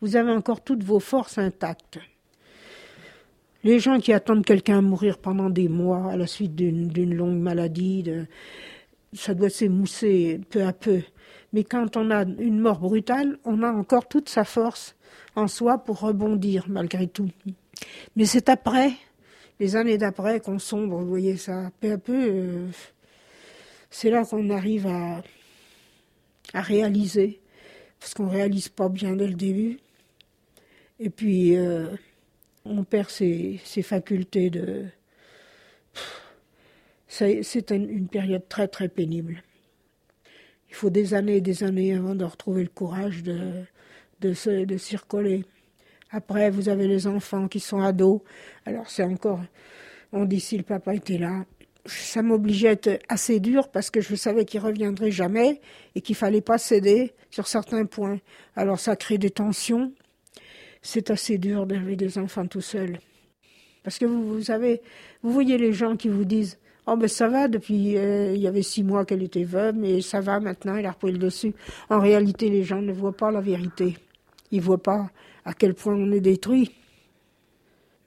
vous 0.00 0.16
avez 0.16 0.32
encore 0.32 0.64
toutes 0.64 0.82
vos 0.82 0.98
forces 0.98 1.38
intactes. 1.38 2.00
Les 3.62 3.78
gens 3.78 3.98
qui 3.98 4.12
attendent 4.12 4.44
quelqu'un 4.44 4.78
à 4.78 4.80
mourir 4.80 5.18
pendant 5.18 5.50
des 5.50 5.68
mois 5.68 6.12
à 6.12 6.16
la 6.16 6.26
suite 6.26 6.54
d'une 6.54 7.14
longue 7.14 7.38
maladie, 7.38 8.02
de, 8.02 8.26
ça 9.12 9.34
doit 9.34 9.50
s'émousser 9.50 10.40
peu 10.50 10.64
à 10.64 10.72
peu. 10.72 11.02
Mais 11.52 11.64
quand 11.64 11.96
on 11.96 12.10
a 12.10 12.22
une 12.22 12.60
mort 12.60 12.78
brutale, 12.78 13.38
on 13.44 13.62
a 13.62 13.70
encore 13.70 14.08
toute 14.08 14.28
sa 14.28 14.44
force 14.44 14.94
en 15.36 15.46
soi 15.46 15.78
pour 15.78 16.00
rebondir 16.00 16.64
malgré 16.68 17.06
tout. 17.06 17.30
Mais 18.16 18.24
c'est 18.24 18.48
après, 18.48 18.92
les 19.58 19.76
années 19.76 19.98
d'après, 19.98 20.40
qu'on 20.40 20.58
sombre, 20.58 20.96
vous 20.98 21.08
voyez 21.08 21.36
ça, 21.36 21.70
peu 21.80 21.92
à 21.92 21.98
peu, 21.98 22.14
euh, 22.14 22.66
c'est 23.90 24.10
là 24.10 24.24
qu'on 24.24 24.48
arrive 24.50 24.86
à, 24.86 25.22
à 26.54 26.60
réaliser, 26.60 27.40
parce 27.98 28.14
qu'on 28.14 28.28
réalise 28.28 28.68
pas 28.68 28.88
bien 28.88 29.16
dès 29.16 29.26
le 29.26 29.34
début. 29.34 29.78
Et 30.98 31.10
puis, 31.10 31.56
euh, 31.56 31.88
on 32.64 32.84
perd 32.84 33.10
ses, 33.10 33.60
facultés 33.82 34.50
de... 34.50 34.86
C'est 37.08 37.70
une, 37.70 38.08
période 38.08 38.48
très 38.48 38.68
très 38.68 38.88
pénible. 38.88 39.42
Il 40.68 40.74
faut 40.74 40.90
des 40.90 41.14
années 41.14 41.36
et 41.36 41.40
des 41.40 41.64
années 41.64 41.94
avant 41.94 42.14
de 42.14 42.24
retrouver 42.24 42.62
le 42.62 42.68
courage 42.68 43.24
de, 43.24 43.64
de. 44.20 44.34
Après, 46.12 46.50
vous 46.50 46.68
avez 46.68 46.86
les 46.86 47.06
enfants 47.06 47.48
qui 47.48 47.60
sont 47.60 47.80
ados. 47.80 48.20
Alors 48.64 48.88
c'est 48.90 49.02
encore... 49.02 49.40
On 50.12 50.24
dit 50.24 50.40
si 50.40 50.56
le 50.56 50.64
papa 50.64 50.94
était 50.94 51.18
là. 51.18 51.44
Ça 51.86 52.22
m'obligeait 52.22 52.68
à 52.68 52.72
être 52.72 52.98
assez 53.08 53.40
dur 53.40 53.68
parce 53.70 53.90
que 53.90 54.00
je 54.00 54.14
savais 54.14 54.44
qu'il 54.44 54.60
reviendrait 54.60 55.10
jamais 55.10 55.60
et 55.94 56.00
qu'il 56.00 56.16
fallait 56.16 56.40
pas 56.40 56.58
céder 56.58 57.12
sur 57.30 57.46
certains 57.46 57.86
points. 57.86 58.18
Alors 58.54 58.78
ça 58.78 58.96
crée 58.96 59.18
des 59.18 59.30
tensions. 59.30 59.92
C'est 60.82 61.10
assez 61.10 61.38
dur 61.38 61.66
d'élever 61.66 61.96
des 61.96 62.18
enfants 62.18 62.46
tout 62.46 62.60
seul. 62.60 62.98
Parce 63.82 63.98
que 63.98 64.06
vous, 64.06 64.34
vous 64.34 64.42
savez, 64.44 64.80
vous 65.22 65.32
voyez 65.32 65.58
les 65.58 65.72
gens 65.72 65.96
qui 65.96 66.08
vous 66.08 66.24
disent 66.24 66.58
Oh 66.86 66.96
ben 66.96 67.08
ça 67.08 67.28
va, 67.28 67.46
depuis 67.46 67.96
euh, 67.98 68.32
il 68.34 68.40
y 68.40 68.46
avait 68.46 68.62
six 68.62 68.82
mois 68.82 69.04
qu'elle 69.04 69.22
était 69.22 69.44
veuve, 69.44 69.76
mais 69.76 70.00
ça 70.00 70.20
va 70.20 70.40
maintenant, 70.40 70.76
elle 70.76 70.86
a 70.86 70.92
repris 70.92 71.12
le 71.12 71.18
dessus. 71.18 71.54
En 71.88 72.00
réalité, 72.00 72.48
les 72.48 72.64
gens 72.64 72.82
ne 72.82 72.92
voient 72.92 73.16
pas 73.16 73.30
la 73.30 73.40
vérité. 73.40 73.96
Ils 74.50 74.60
voient 74.60 74.82
pas 74.82 75.10
à 75.44 75.52
quel 75.54 75.74
point 75.74 75.94
on 75.94 76.10
est 76.12 76.20
détruit. 76.20 76.72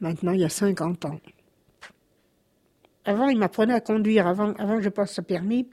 Maintenant, 0.01 0.33
il 0.33 0.41
y 0.41 0.43
a 0.43 0.49
50 0.49 1.05
ans. 1.05 1.19
Avant, 3.05 3.29
il 3.29 3.38
m'apprenait 3.38 3.73
à 3.73 3.79
conduire. 3.79 4.27
Avant, 4.27 4.53
avant 4.53 4.77
que 4.77 4.83
je 4.83 4.89
passe 4.89 5.13
ce 5.13 5.21
permis, 5.21 5.67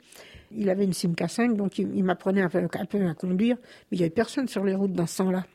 il 0.53 0.69
avait 0.71 0.85
une 0.85 0.93
Simca 0.93 1.27
5, 1.27 1.57
donc 1.57 1.79
il, 1.79 1.91
il 1.97 2.05
m'apprenait 2.05 2.43
un 2.43 2.49
peu, 2.49 2.59
un 2.59 2.85
peu 2.85 3.07
à 3.07 3.15
conduire. 3.15 3.57
Mais 3.91 3.97
il 3.97 3.99
n'y 3.99 4.05
avait 4.05 4.11
personne 4.11 4.47
sur 4.47 4.65
les 4.65 4.75
routes 4.75 4.93
dans 4.93 5.07
ce 5.07 5.19
temps-là. 5.19 5.47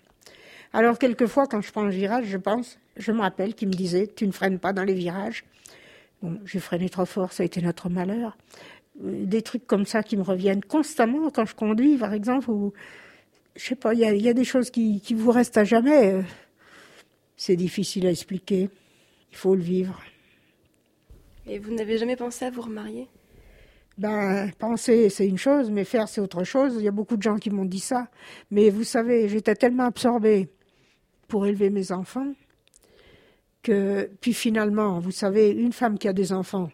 Alors, 0.73 0.99
quelquefois, 0.99 1.47
quand 1.47 1.61
je 1.61 1.71
prends 1.71 1.83
un 1.85 1.89
virage, 1.89 2.25
je 2.25 2.37
pense, 2.37 2.77
je 2.97 3.11
me 3.11 3.21
rappelle 3.21 3.55
qu'il 3.55 3.67
me 3.69 3.73
disait 3.73 4.07
Tu 4.07 4.27
ne 4.27 4.31
freines 4.31 4.59
pas 4.59 4.73
dans 4.73 4.83
les 4.83 4.93
virages. 4.93 5.45
Bon, 6.21 6.39
j'ai 6.45 6.59
freiné 6.59 6.89
trop 6.89 7.05
fort, 7.05 7.31
ça 7.33 7.43
a 7.43 7.45
été 7.45 7.61
notre 7.61 7.89
malheur. 7.89 8.37
Euh, 9.03 9.25
Des 9.25 9.41
trucs 9.41 9.67
comme 9.67 9.85
ça 9.85 10.03
qui 10.03 10.17
me 10.17 10.23
reviennent 10.23 10.63
constamment 10.63 11.29
quand 11.29 11.45
je 11.45 11.55
conduis, 11.55 11.97
par 11.97 12.13
exemple, 12.13 12.49
ou 12.49 12.73
je 13.55 13.63
sais 13.63 13.75
pas, 13.75 13.93
il 13.93 13.99
y 13.99 14.29
a, 14.29 14.33
des 14.33 14.43
choses 14.43 14.69
qui, 14.69 14.99
qui 15.01 15.13
vous 15.13 15.31
restent 15.31 15.57
à 15.57 15.63
jamais. 15.63 16.13
euh. 16.13 16.21
C'est 17.37 17.55
difficile 17.55 18.07
à 18.07 18.11
expliquer. 18.11 18.69
Il 19.31 19.37
faut 19.37 19.55
le 19.55 19.61
vivre. 19.61 20.01
Et 21.47 21.59
vous 21.59 21.73
n'avez 21.73 21.97
jamais 21.97 22.15
pensé 22.15 22.45
à 22.45 22.49
vous 22.49 22.61
remarier? 22.61 23.07
Ben, 23.97 24.51
penser, 24.59 25.09
c'est 25.09 25.27
une 25.27 25.37
chose, 25.37 25.71
mais 25.71 25.85
faire, 25.85 26.09
c'est 26.09 26.19
autre 26.19 26.43
chose. 26.43 26.75
Il 26.77 26.83
y 26.83 26.87
a 26.87 26.91
beaucoup 26.91 27.15
de 27.15 27.21
gens 27.21 27.37
qui 27.37 27.49
m'ont 27.49 27.65
dit 27.65 27.79
ça. 27.79 28.09
Mais 28.51 28.69
vous 28.69 28.83
savez, 28.83 29.29
j'étais 29.29 29.55
tellement 29.55 29.85
absorbée 29.85 30.49
pour 31.27 31.45
élever 31.45 31.69
mes 31.69 31.91
enfants 31.91 32.33
que, 33.63 34.09
puis 34.21 34.33
finalement, 34.33 34.99
vous 34.99 35.11
savez, 35.11 35.49
une 35.51 35.71
femme 35.73 35.97
qui 35.97 36.07
a 36.07 36.13
des 36.13 36.33
enfants, 36.33 36.69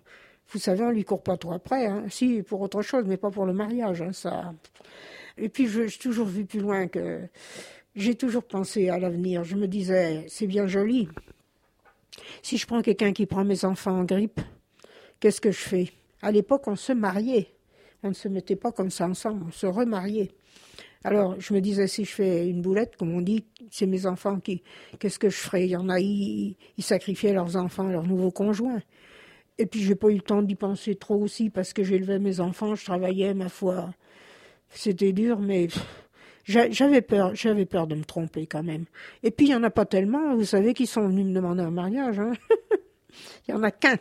vous 0.49 0.59
savez, 0.59 0.83
on 0.83 0.89
lui 0.89 1.05
court 1.05 1.23
pas 1.23 1.37
trop 1.37 1.53
après. 1.53 1.85
Hein. 1.85 2.05
Si, 2.09 2.41
pour 2.43 2.59
autre 2.61 2.81
chose, 2.81 3.05
mais 3.07 3.17
pas 3.17 3.31
pour 3.31 3.45
le 3.45 3.53
mariage. 3.53 4.01
hein, 4.01 4.11
ça. 4.13 4.53
Et 5.37 5.47
puis, 5.47 5.67
j'ai 5.67 5.87
toujours 5.89 6.27
vu 6.27 6.45
plus 6.45 6.59
loin 6.59 6.87
que. 6.87 7.21
J'ai 7.95 8.15
toujours 8.15 8.43
pensé 8.43 8.89
à 8.89 8.97
l'avenir. 8.97 9.43
Je 9.43 9.55
me 9.55 9.67
disais, 9.67 10.25
c'est 10.29 10.47
bien 10.47 10.65
joli. 10.65 11.09
Si 12.41 12.57
je 12.57 12.65
prends 12.65 12.81
quelqu'un 12.81 13.13
qui 13.13 13.25
prend 13.25 13.43
mes 13.43 13.65
enfants 13.65 13.99
en 13.99 14.03
grippe, 14.05 14.39
qu'est-ce 15.19 15.41
que 15.41 15.51
je 15.51 15.59
fais? 15.59 15.91
À 16.21 16.31
l'époque, 16.31 16.67
on 16.67 16.75
se 16.75 16.93
mariait. 16.93 17.47
On 18.03 18.09
ne 18.09 18.13
se 18.13 18.27
mettait 18.27 18.55
pas 18.55 18.71
comme 18.71 18.89
ça 18.89 19.07
ensemble, 19.07 19.45
on 19.47 19.51
se 19.51 19.67
remariait. 19.67 20.31
Alors, 21.03 21.39
je 21.39 21.53
me 21.53 21.61
disais, 21.61 21.87
si 21.87 22.05
je 22.05 22.11
fais 22.11 22.47
une 22.47 22.61
boulette, 22.61 22.95
comme 22.95 23.13
on 23.13 23.21
dit, 23.21 23.45
c'est 23.71 23.87
mes 23.87 24.05
enfants 24.05 24.39
qui. 24.39 24.61
Qu'est-ce 24.99 25.17
que 25.17 25.29
je 25.29 25.37
ferais? 25.37 25.65
Il 25.65 25.71
y 25.71 25.75
en 25.75 25.89
a, 25.89 25.99
ils, 25.99 26.55
sacrifiaient 26.79 27.33
leurs 27.33 27.55
enfants, 27.55 27.89
leurs 27.89 28.05
nouveaux 28.05 28.31
conjoints. 28.31 28.81
Et 29.57 29.65
puis, 29.65 29.81
j'ai 29.81 29.95
pas 29.95 30.09
eu 30.09 30.15
le 30.15 30.21
temps 30.21 30.43
d'y 30.43 30.55
penser 30.55 30.95
trop 30.95 31.15
aussi, 31.15 31.49
parce 31.49 31.73
que 31.73 31.83
j'élevais 31.83 32.19
mes 32.19 32.39
enfants, 32.39 32.75
je 32.75 32.85
travaillais, 32.85 33.33
ma 33.33 33.49
foi. 33.49 33.91
C'était 34.69 35.11
dur, 35.11 35.39
mais 35.39 35.67
j'avais 36.45 37.01
peur, 37.01 37.35
j'avais 37.35 37.65
peur 37.65 37.87
de 37.87 37.95
me 37.95 38.03
tromper 38.03 38.45
quand 38.45 38.63
même. 38.63 38.85
Et 39.23 39.31
puis, 39.31 39.47
il 39.47 39.51
y 39.51 39.55
en 39.55 39.63
a 39.63 39.71
pas 39.71 39.85
tellement, 39.85 40.35
vous 40.35 40.45
savez, 40.45 40.73
qui 40.73 40.85
sont 40.85 41.07
venus 41.07 41.25
me 41.25 41.33
demander 41.33 41.63
un 41.63 41.71
mariage. 41.71 42.19
hein. 42.19 42.33
il 43.47 43.51
y 43.51 43.53
en 43.53 43.63
a 43.63 43.71
qu'un. 43.71 43.97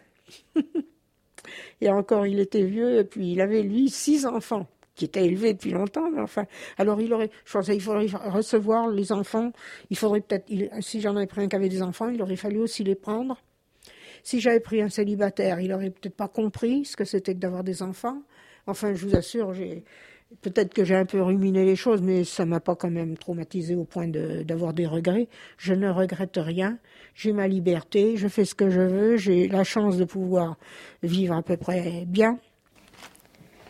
Et 1.80 1.90
encore, 1.90 2.26
il 2.26 2.40
était 2.40 2.64
vieux, 2.64 2.98
et 2.98 3.04
puis 3.04 3.32
il 3.32 3.40
avait, 3.40 3.62
lui, 3.62 3.88
six 3.88 4.26
enfants, 4.26 4.66
qui 4.94 5.04
étaient 5.06 5.24
élevés 5.24 5.54
depuis 5.54 5.70
longtemps, 5.70 6.10
enfin. 6.18 6.46
Alors, 6.78 7.00
il 7.00 7.12
aurait, 7.12 7.30
je 7.44 7.52
pensais, 7.52 7.74
il 7.74 7.80
faudrait 7.80 8.06
recevoir 8.28 8.88
les 8.88 9.12
enfants. 9.12 9.52
Il 9.90 9.96
faudrait 9.96 10.20
peut-être, 10.20 10.46
si 10.80 11.00
j'en 11.00 11.16
avais 11.16 11.26
pris 11.26 11.42
un 11.42 11.48
qui 11.48 11.56
avait 11.56 11.68
des 11.68 11.82
enfants, 11.82 12.08
il 12.08 12.20
aurait 12.22 12.36
fallu 12.36 12.58
aussi 12.58 12.84
les 12.84 12.94
prendre. 12.94 13.40
Si 14.22 14.40
j'avais 14.40 14.60
pris 14.60 14.82
un 14.82 14.90
célibataire, 14.90 15.60
il 15.60 15.72
aurait 15.72 15.90
peut-être 15.90 16.16
pas 16.16 16.28
compris 16.28 16.84
ce 16.84 16.96
que 16.96 17.04
c'était 17.04 17.34
que 17.34 17.40
d'avoir 17.40 17.64
des 17.64 17.82
enfants. 17.82 18.22
Enfin, 18.66 18.94
je 18.94 19.06
vous 19.06 19.16
assure, 19.16 19.54
j'ai, 19.54 19.84
Peut-être 20.42 20.72
que 20.72 20.84
j'ai 20.84 20.94
un 20.94 21.04
peu 21.06 21.20
ruminé 21.20 21.64
les 21.64 21.76
choses, 21.76 22.00
mais 22.00 22.24
ça 22.24 22.46
m'a 22.46 22.60
pas 22.60 22.76
quand 22.76 22.90
même 22.90 23.16
traumatisé 23.18 23.74
au 23.74 23.84
point 23.84 24.06
d'avoir 24.08 24.72
des 24.72 24.86
regrets. 24.86 25.28
Je 25.58 25.74
ne 25.74 25.90
regrette 25.90 26.38
rien. 26.40 26.78
J'ai 27.14 27.32
ma 27.32 27.48
liberté, 27.48 28.16
je 28.16 28.28
fais 28.28 28.44
ce 28.44 28.54
que 28.54 28.70
je 28.70 28.80
veux, 28.80 29.16
j'ai 29.16 29.48
la 29.48 29.64
chance 29.64 29.96
de 29.96 30.04
pouvoir 30.04 30.56
vivre 31.02 31.34
à 31.34 31.42
peu 31.42 31.56
près 31.56 32.04
bien. 32.06 32.38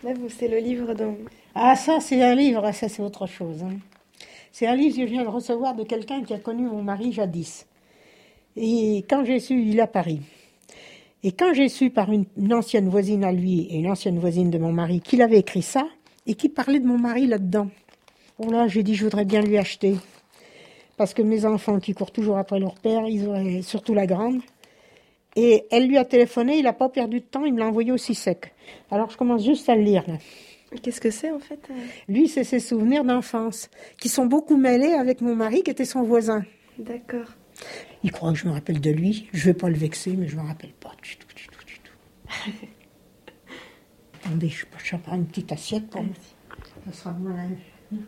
Là, 0.05 0.13
vous, 0.15 0.29
c'est 0.29 0.49
le 0.49 0.59
livre 0.59 0.95
dont. 0.95 1.17
Ah, 1.55 1.75
ça, 1.77 1.99
c'est 1.99 2.23
un 2.23 2.35
livre, 2.35 2.71
ça, 2.73 2.89
c'est 2.89 3.03
autre 3.03 3.27
chose. 3.27 3.63
hein. 3.63 3.79
C'est 4.53 4.67
un 4.67 4.77
livre 4.77 4.97
que 4.97 5.07
je 5.07 5.11
viens 5.13 5.25
de 5.25 5.29
recevoir 5.29 5.75
de 5.75 5.85
quelqu'un 5.85 6.23
qui 6.23 6.35
a 6.35 6.39
connu 6.39 6.65
mon 6.65 6.83
mari 6.83 7.13
jadis. 7.13 7.67
Et 8.57 9.05
quand 9.09 9.25
j'ai 9.25 9.41
su, 9.41 9.61
il 9.63 9.79
est 9.79 9.83
à 9.83 9.87
Paris. 9.87 10.21
Et 11.23 11.33
quand 11.33 11.53
j'ai 11.55 11.69
su 11.69 11.91
par 11.91 12.13
une, 12.13 12.25
une 12.37 12.53
ancienne 12.55 12.89
voisine 12.89 13.25
à 13.25 13.33
lui 13.33 13.63
et 13.71 13.77
une 13.79 13.91
ancienne 13.91 14.19
voisine 14.19 14.51
de 14.51 14.59
mon 14.59 14.73
mari 14.73 15.01
qu'il 15.01 15.23
avait 15.23 15.39
écrit 15.39 15.63
ça 15.63 15.87
et 16.31 16.35
qui 16.35 16.49
parlait 16.49 16.79
de 16.79 16.87
mon 16.87 16.97
mari 16.97 17.27
là-dedans, 17.27 17.69
oh 18.39 18.53
là, 18.53 18.69
j'ai 18.69 18.85
dit, 18.85 18.95
je 18.95 19.03
voudrais 19.03 19.25
bien 19.25 19.43
lui 19.43 19.59
acheter. 19.59 19.97
Parce 20.97 21.13
que 21.13 21.23
mes 21.23 21.45
enfants 21.45 21.81
qui 21.81 21.93
courent 21.93 22.13
toujours 22.13 22.39
après 22.39 22.61
leur 22.61 22.77
père, 22.77 23.09
ils 23.09 23.27
auraient, 23.27 23.63
surtout 23.63 23.95
la 23.95 24.07
grande. 24.07 24.41
Et 25.35 25.65
elle 25.73 25.89
lui 25.89 25.99
a 25.99 26.05
téléphoné, 26.05 26.59
il 26.59 26.63
n'a 26.63 26.73
pas 26.73 26.89
perdu 26.89 27.19
de 27.19 27.25
temps, 27.25 27.45
il 27.45 27.53
me 27.53 27.59
l'a 27.59 27.67
envoyé 27.67 27.91
aussi 27.91 28.15
sec. 28.15 28.55
Alors 28.93 29.11
je 29.11 29.17
commence 29.17 29.45
juste 29.45 29.69
à 29.69 29.75
le 29.75 29.83
lire 29.83 30.05
là. 30.07 30.19
Qu'est-ce 30.81 31.01
que 31.01 31.11
c'est 31.11 31.33
en 31.33 31.41
fait 31.41 31.67
euh? 31.69 31.75
Lui, 32.07 32.29
c'est 32.29 32.45
ses 32.45 32.61
souvenirs 32.61 33.03
d'enfance, 33.03 33.69
qui 33.99 34.09
sont 34.09 34.27
beaucoup 34.27 34.57
mêlés 34.57 34.93
avec 34.93 35.23
mon 35.23 35.35
mari, 35.35 35.65
qui 35.65 35.73
était 35.73 35.85
son 35.85 36.05
voisin. 36.05 36.45
D'accord. 36.79 37.27
Il 38.05 38.13
croit 38.13 38.33
que 38.33 38.39
je 38.39 38.47
me 38.47 38.53
rappelle 38.53 38.81
de 38.81 38.91
lui. 38.91 39.29
Je 39.33 39.47
vais 39.47 39.55
pas 39.55 39.69
le 39.69 39.77
vexer, 39.77 40.13
mais 40.17 40.29
je 40.29 40.37
me 40.37 40.43
rappelle 40.43 40.75
pas 40.79 40.93
du 41.03 41.17
tout, 41.17 41.27
du 41.35 41.49
tout, 41.49 41.65
du 41.67 41.81
tout. 41.81 42.67
Attendez, 44.25 44.49
je, 44.49 44.65
je 44.85 44.97
prends 44.97 45.17
une 45.17 45.27
petite 45.27 45.51
assiette 45.53 45.89
pour 45.89 46.03
Ça 46.87 46.93
sera 46.93 47.13
moins 47.13 47.49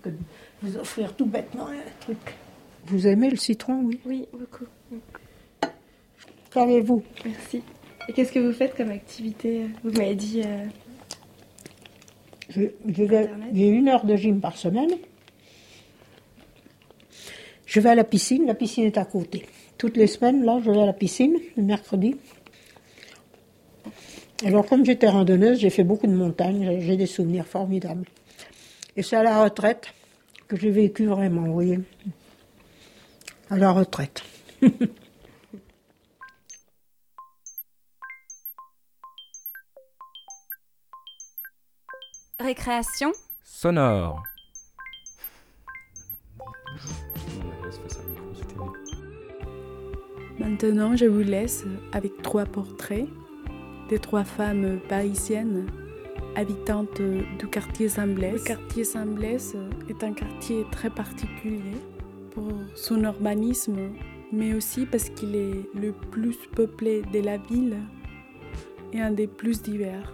que 0.03 0.11
de 0.11 0.17
vous 0.63 0.77
offrir 0.77 1.15
tout 1.17 1.27
bêtement 1.27 1.67
un 1.69 1.75
truc. 2.01 2.19
Vous 2.87 3.07
aimez 3.07 3.31
le 3.31 3.37
citron, 3.37 3.83
oui 3.85 4.01
Oui, 4.05 4.27
beaucoup. 4.33 4.65
Qu'avez-vous 6.53 7.03
Merci. 7.25 7.63
Et 8.09 8.13
qu'est-ce 8.13 8.33
que 8.33 8.39
vous 8.41 8.53
faites 8.53 8.75
comme 8.77 8.91
activité 8.91 9.67
Vous 9.85 9.91
m'avez 9.93 10.15
dit. 10.15 10.43
euh, 10.45 10.67
J'ai 12.51 13.69
une 13.69 13.89
heure 13.89 14.05
de 14.05 14.17
gym 14.17 14.41
par 14.41 14.57
semaine. 14.57 14.91
Je 17.65 17.81
vais 17.81 17.91
à 17.91 17.95
la 17.95 18.05
piscine, 18.05 18.45
la 18.47 18.55
piscine 18.55 18.85
est 18.85 18.99
à 18.99 19.05
côté. 19.05 19.47
Toutes 19.79 19.97
les 19.97 20.07
semaines, 20.07 20.45
là, 20.45 20.61
je 20.63 20.71
vais 20.71 20.83
à 20.83 20.87
la 20.87 20.93
piscine, 20.93 21.37
le 21.57 21.63
mercredi. 21.63 22.17
Alors, 24.45 24.67
comme 24.67 24.85
j'étais 24.85 25.09
randonneuse, 25.09 25.59
j'ai 25.61 25.71
fait 25.71 25.85
beaucoup 25.85 26.07
de 26.07 26.13
montagnes, 26.15 26.81
j'ai- 26.81 26.97
des 26.97 27.07
souvenirs 27.07 27.47
formidables. 27.47 28.07
Et 28.97 29.03
c'est 29.03 29.17
à 29.17 29.23
la 29.23 29.43
retraite 29.43 29.93
que 30.49 30.57
j'ai 30.57 30.71
vécu 30.71 31.07
vraiment, 31.07 31.43
vous 31.43 31.53
voyez. 31.53 31.81
À 33.51 33.57
la 33.57 33.71
retraite. 33.73 34.23
Récréation 42.41 43.13
Sonore. 43.45 44.23
Maintenant, 50.39 50.97
je 50.97 51.05
vous 51.07 51.21
laisse 51.23 51.65
avec 51.93 52.23
trois 52.23 52.45
portraits 52.47 53.07
des 53.93 53.99
trois 53.99 54.25
femmes 54.25 54.81
parisiennes 54.89 55.67
habitantes 56.35 57.03
du 57.39 57.47
quartier 57.47 57.91
Saint-Blaise. 57.91 58.33
Le 58.33 58.39
quartier 58.39 58.85
Saint-Blaise 58.85 59.55
est 59.91 60.03
un 60.03 60.15
quartier 60.15 60.65
très 60.73 60.89
particulier 60.89 61.77
pour 62.31 62.49
son 62.75 63.05
urbanisme, 63.05 63.91
mais 64.33 64.55
aussi 64.55 64.87
parce 64.87 65.11
qu'il 65.11 65.37
est 65.37 65.69
le 65.75 65.93
plus 65.93 66.39
peuplé 66.57 67.03
de 67.13 67.21
la 67.21 67.37
ville 67.37 67.77
et 68.95 69.01
un 69.03 69.11
des 69.11 69.27
plus 69.27 69.61
divers. 69.61 70.11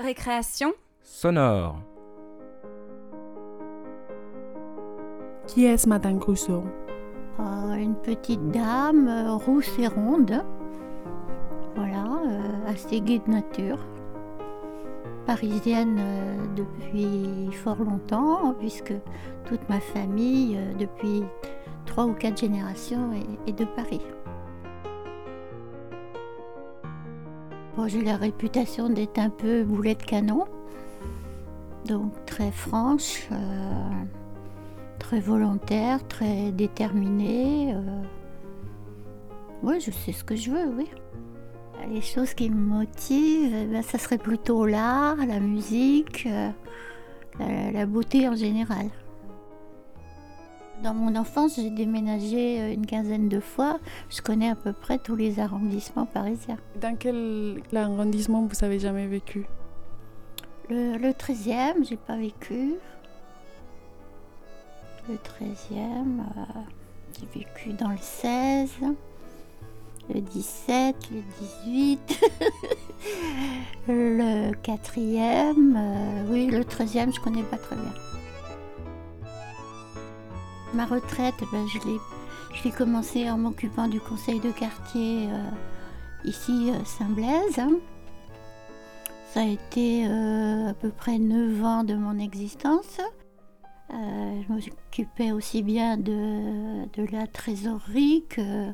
Récréation 0.00 0.72
Sonore. 1.02 1.93
Qui 5.54 5.66
est-ce, 5.66 5.88
Madame 5.88 6.18
Crusoe? 6.18 6.64
Euh, 7.38 7.74
une 7.74 7.94
petite 7.94 8.50
dame 8.50 9.06
euh, 9.06 9.36
rousse 9.36 9.78
et 9.78 9.86
ronde. 9.86 10.44
Voilà, 11.76 12.06
euh, 12.26 12.72
assez 12.72 13.00
gaie 13.00 13.20
de 13.24 13.30
nature. 13.30 13.78
Parisienne 15.26 15.96
euh, 16.00 16.36
depuis 16.56 17.52
fort 17.52 17.84
longtemps, 17.84 18.52
puisque 18.58 18.94
toute 19.44 19.60
ma 19.68 19.78
famille, 19.78 20.58
depuis 20.76 21.22
trois 21.86 22.06
ou 22.06 22.14
quatre 22.14 22.40
générations, 22.40 23.12
est, 23.12 23.50
est 23.50 23.56
de 23.56 23.64
Paris. 23.64 24.02
J'ai 27.86 28.02
la 28.02 28.16
réputation 28.16 28.88
d'être 28.88 29.20
un 29.20 29.30
peu 29.30 29.62
boulet 29.62 29.94
de 29.94 30.02
canon, 30.02 30.46
donc 31.86 32.12
très 32.26 32.50
franche. 32.50 33.28
Très 35.04 35.20
volontaire, 35.20 36.06
très 36.08 36.50
déterminée. 36.50 37.74
Oui, 39.62 39.78
je 39.78 39.90
sais 39.90 40.12
ce 40.12 40.24
que 40.24 40.34
je 40.34 40.50
veux, 40.50 40.66
oui. 40.78 40.88
Les 41.90 42.00
choses 42.00 42.32
qui 42.32 42.48
me 42.48 42.56
motivent, 42.56 43.54
eh 43.54 43.66
ben, 43.66 43.82
ça 43.82 43.98
serait 43.98 44.16
plutôt 44.16 44.64
l'art, 44.64 45.16
la 45.16 45.40
musique, 45.40 46.26
euh, 46.26 46.48
la, 47.38 47.70
la 47.70 47.84
beauté 47.84 48.26
en 48.26 48.34
général. 48.34 48.86
Dans 50.82 50.94
mon 50.94 51.14
enfance, 51.16 51.56
j'ai 51.56 51.68
déménagé 51.68 52.62
euh, 52.62 52.72
une 52.72 52.86
quinzaine 52.86 53.28
de 53.28 53.40
fois. 53.40 53.80
Je 54.08 54.22
connais 54.22 54.48
à 54.48 54.54
peu 54.54 54.72
près 54.72 54.96
tous 54.96 55.16
les 55.16 55.38
arrondissements 55.38 56.06
parisiens. 56.06 56.58
Dans 56.80 56.96
quel 56.96 57.60
arrondissement 57.74 58.46
vous 58.46 58.64
avez 58.64 58.78
jamais 58.78 59.06
vécu? 59.06 59.44
Le, 60.70 60.96
le 60.96 61.10
13e, 61.10 61.86
j'ai 61.86 61.98
pas 61.98 62.16
vécu. 62.16 62.76
Le 65.06 65.16
13e, 65.16 66.20
euh, 66.20 66.60
j'ai 67.18 67.40
vécu 67.40 67.74
dans 67.74 67.90
le 67.90 67.98
16, 68.00 68.70
le 70.14 70.20
17, 70.20 70.96
le 71.10 71.22
18, 71.66 72.30
le 73.88 74.52
4e, 74.62 75.76
euh, 75.76 76.24
oui, 76.30 76.46
le 76.46 76.60
13e, 76.60 77.14
je 77.14 77.20
connais 77.20 77.42
pas 77.42 77.58
très 77.58 77.76
bien. 77.76 77.92
Ma 80.72 80.86
retraite, 80.86 81.34
ben, 81.52 81.66
je 81.68 81.86
l'ai 81.86 81.98
je 82.54 82.64
l'ai 82.64 82.70
commencé 82.70 83.28
en 83.28 83.36
m'occupant 83.36 83.88
du 83.88 84.00
conseil 84.00 84.40
de 84.40 84.52
quartier 84.52 85.28
euh, 85.28 85.50
ici, 86.24 86.72
Saint-Blaise. 86.86 87.60
Ça 89.34 89.40
a 89.40 89.44
été 89.44 90.06
à 90.06 90.72
peu 90.72 90.88
près 90.88 91.18
9 91.18 91.62
ans 91.62 91.84
de 91.84 91.94
mon 91.94 92.18
existence. 92.18 93.00
Euh, 93.94 94.42
je 94.42 94.52
m'occupais 94.52 95.32
aussi 95.32 95.62
bien 95.62 95.96
de, 95.96 96.86
la 97.12 97.26
trésorerie 97.26 98.24
que 98.28 98.70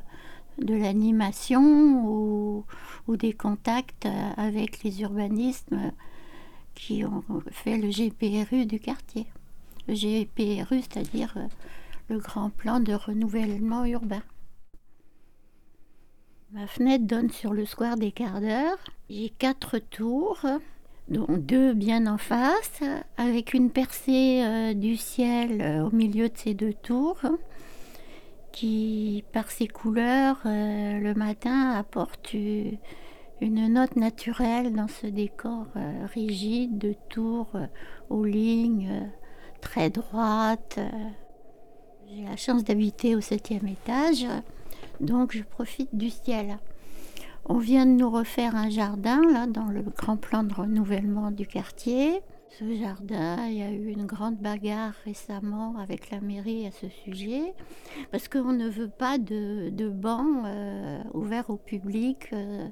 de 0.59 0.75
l'animation 0.75 2.05
ou, 2.07 2.65
ou 3.07 3.17
des 3.17 3.33
contacts 3.33 4.09
avec 4.37 4.83
les 4.83 5.03
urbanistes 5.03 5.75
qui 6.75 7.05
ont 7.05 7.25
fait 7.51 7.77
le 7.77 7.91
GPRU 7.91 8.67
du 8.67 8.81
quartier. 8.81 9.27
Le 9.89 9.95
GPRU, 9.95 10.81
c'est-à-dire 10.81 11.37
le 12.09 12.19
grand 12.19 12.51
plan 12.51 12.81
de 12.81 12.93
renouvellement 12.93 13.85
urbain. 13.85 14.23
Ma 16.53 16.67
fenêtre 16.67 17.05
donne 17.07 17.31
sur 17.31 17.53
le 17.53 17.65
square 17.65 17.97
des 17.97 18.11
quarts 18.11 18.41
d'heure. 18.41 18.79
J'ai 19.09 19.29
quatre 19.29 19.79
tours, 19.79 20.45
dont 21.11 21.27
deux 21.29 21.75
bien 21.75 22.07
en 22.07 22.19
face, 22.19 22.81
avec 23.17 23.53
une 23.53 23.71
percée 23.71 24.43
euh, 24.45 24.75
du 24.75 24.97
ciel 24.97 25.61
euh, 25.61 25.87
au 25.87 25.91
milieu 25.91 26.29
de 26.29 26.37
ces 26.37 26.55
deux 26.55 26.73
tours, 26.73 27.21
qui, 28.53 29.25
par 29.33 29.51
ses 29.51 29.67
couleurs, 29.67 30.41
euh, 30.47 30.99
le 31.01 31.15
matin 31.15 31.73
apporte 31.73 32.33
une 32.33 33.69
note 33.73 33.97
naturelle 33.97 34.73
dans 34.73 34.89
ce 34.89 35.07
décor 35.07 35.67
rigide 36.15 36.79
de 36.79 36.95
tours 37.09 37.53
aux 38.09 38.25
lignes 38.25 39.11
très 39.61 39.89
droites. 39.89 40.79
J'ai 42.09 42.25
la 42.25 42.37
chance 42.37 42.65
d'habiter 42.65 43.17
au 43.17 43.21
septième 43.21 43.67
étage, 43.67 44.27
donc 45.01 45.35
je 45.35 45.43
profite 45.43 45.95
du 45.95 46.11
ciel. 46.11 46.59
On 47.47 47.59
vient 47.59 47.87
de 47.87 47.93
nous 47.93 48.11
refaire 48.11 48.55
un 48.55 48.69
jardin 48.69 49.21
là 49.33 49.47
dans 49.47 49.67
le 49.67 49.83
grand 49.83 50.17
plan 50.17 50.45
de 50.45 50.55
renouvellement 50.55 51.31
du 51.31 51.47
quartier. 51.47 52.21
ce 52.51 52.75
jardin. 52.77 53.47
Il 53.47 53.59
y 53.59 53.63
a 53.63 53.71
eu 53.71 53.89
une 53.89 54.07
grande 54.07 54.37
bagarre 54.39 54.93
récemment 55.05 55.77
avec 55.79 56.11
la 56.11 56.21
mairie 56.21 56.67
à 56.67 56.71
ce 56.71 56.89
sujet, 56.89 57.55
parce 58.11 58.29
qu'on 58.29 58.53
ne 58.53 58.69
veut 58.69 58.91
pas 58.91 59.19
de, 59.19 59.71
de 59.71 59.89
bancs 59.89 60.45
euh, 60.47 61.03
ouverts 61.15 61.51
au 61.51 61.57
public 61.57 62.29
euh, 62.33 62.69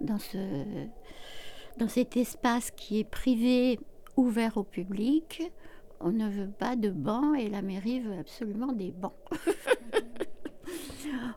dans, 0.00 0.18
ce, 0.18 0.38
dans 1.78 1.88
cet 1.88 2.16
espace 2.16 2.70
qui 2.70 3.00
est 3.00 3.04
privé 3.04 3.80
ouvert 4.16 4.56
au 4.56 4.64
public. 4.64 5.50
On 6.00 6.10
ne 6.10 6.28
veut 6.28 6.50
pas 6.50 6.76
de 6.76 6.90
bancs 6.90 7.38
et 7.38 7.48
la 7.48 7.62
mairie 7.62 8.00
veut 8.00 8.18
absolument 8.18 8.72
des 8.72 8.92
bancs. 8.92 9.14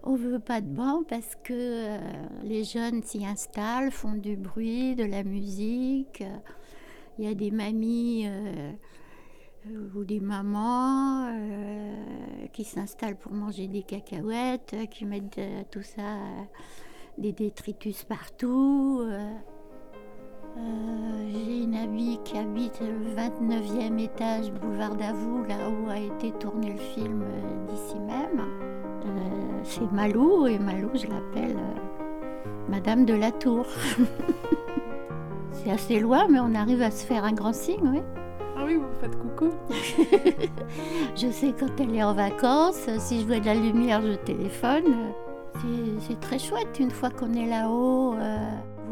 On 0.04 0.16
veut 0.16 0.40
pas 0.40 0.62
de 0.62 0.68
bancs 0.68 1.06
parce 1.08 1.36
que 1.44 1.54
euh, 1.54 1.98
les 2.44 2.64
jeunes 2.64 3.04
s'y 3.04 3.26
installent, 3.26 3.92
font 3.92 4.14
du 4.14 4.36
bruit, 4.36 4.96
de 4.96 5.04
la 5.04 5.24
musique. 5.24 6.24
Il 7.18 7.26
y 7.26 7.28
a 7.28 7.34
des 7.34 7.52
mamies 7.52 8.28
euh, 8.28 8.72
euh, 9.68 9.90
ou 9.96 10.04
des 10.04 10.20
mamans 10.20 11.32
qui 12.54 12.64
s'installent 12.64 13.18
pour 13.18 13.34
manger 13.34 13.68
des 13.68 13.84
cacahuètes, 13.84 14.76
qui 14.92 15.06
mettent 15.06 15.42
tout 15.72 15.82
ça, 15.82 16.18
des 17.18 17.32
détritus 17.32 18.04
partout. 18.04 19.02
Euh. 20.58 20.62
J'ai 21.32 21.64
une 21.64 21.76
amie 21.76 22.20
qui 22.24 22.38
habite 22.38 22.80
le 22.82 23.14
29e 23.16 24.00
étage, 24.00 24.52
boulevard 24.54 24.96
Davout, 24.96 25.44
là 25.48 25.56
où 25.70 25.90
a 25.90 26.00
été 26.00 26.32
tourné 26.34 26.74
le 26.74 26.80
film 26.80 27.22
euh, 27.24 27.68
d'ici 27.72 28.00
même. 28.00 28.40
Euh, 29.06 29.60
C'est 29.64 29.92
Malou, 29.92 30.48
et 30.48 30.58
Malou, 30.60 30.90
je 30.94 31.04
l'appelle 31.08 31.58
euh, 31.58 32.50
Madame 32.70 33.06
de 33.06 33.14
la 33.14 33.32
Tour. 33.32 33.66
C'est 35.52 35.72
assez 35.72 36.00
loin, 36.00 36.28
mais 36.30 36.40
on 36.40 36.54
arrive 36.56 36.82
à 36.82 36.92
se 36.92 37.06
faire 37.06 37.24
un 37.26 37.34
grand 37.34 37.54
signe, 37.54 37.88
oui. 37.92 38.02
Ah 38.58 38.64
oui, 38.66 38.76
vous 38.76 38.84
faites 39.02 39.18
coucou. 39.18 39.52
je 41.16 41.28
sais 41.30 41.54
quand 41.60 41.80
elle 41.80 41.96
est 41.96 42.04
en 42.04 42.14
vacances, 42.14 42.88
si 43.00 43.22
je 43.22 43.26
vois 43.26 43.40
de 43.40 43.46
la 43.46 43.56
lumière, 43.56 44.02
je 44.02 44.14
téléphone. 44.16 44.84
C'est- 45.56 46.00
C'est 46.08 46.20
très 46.20 46.38
chouette 46.40 46.78
une 46.80 46.92
fois 46.92 47.10
qu'on 47.10 47.34
est 47.34 47.48
là-haut, 47.48 48.14
euh, 48.14 48.38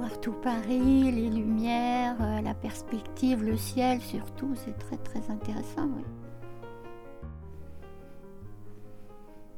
voir 0.03 0.19
tout 0.19 0.33
Paris, 0.33 1.11
les 1.13 1.29
lumières, 1.29 2.17
euh, 2.19 2.41
la 2.41 2.53
perspective, 2.53 3.41
le 3.41 3.55
ciel 3.55 4.01
surtout, 4.01 4.53
c'est 4.53 4.77
très 4.77 4.97
très 4.97 5.31
intéressant, 5.31 5.87
oui. 5.95 6.03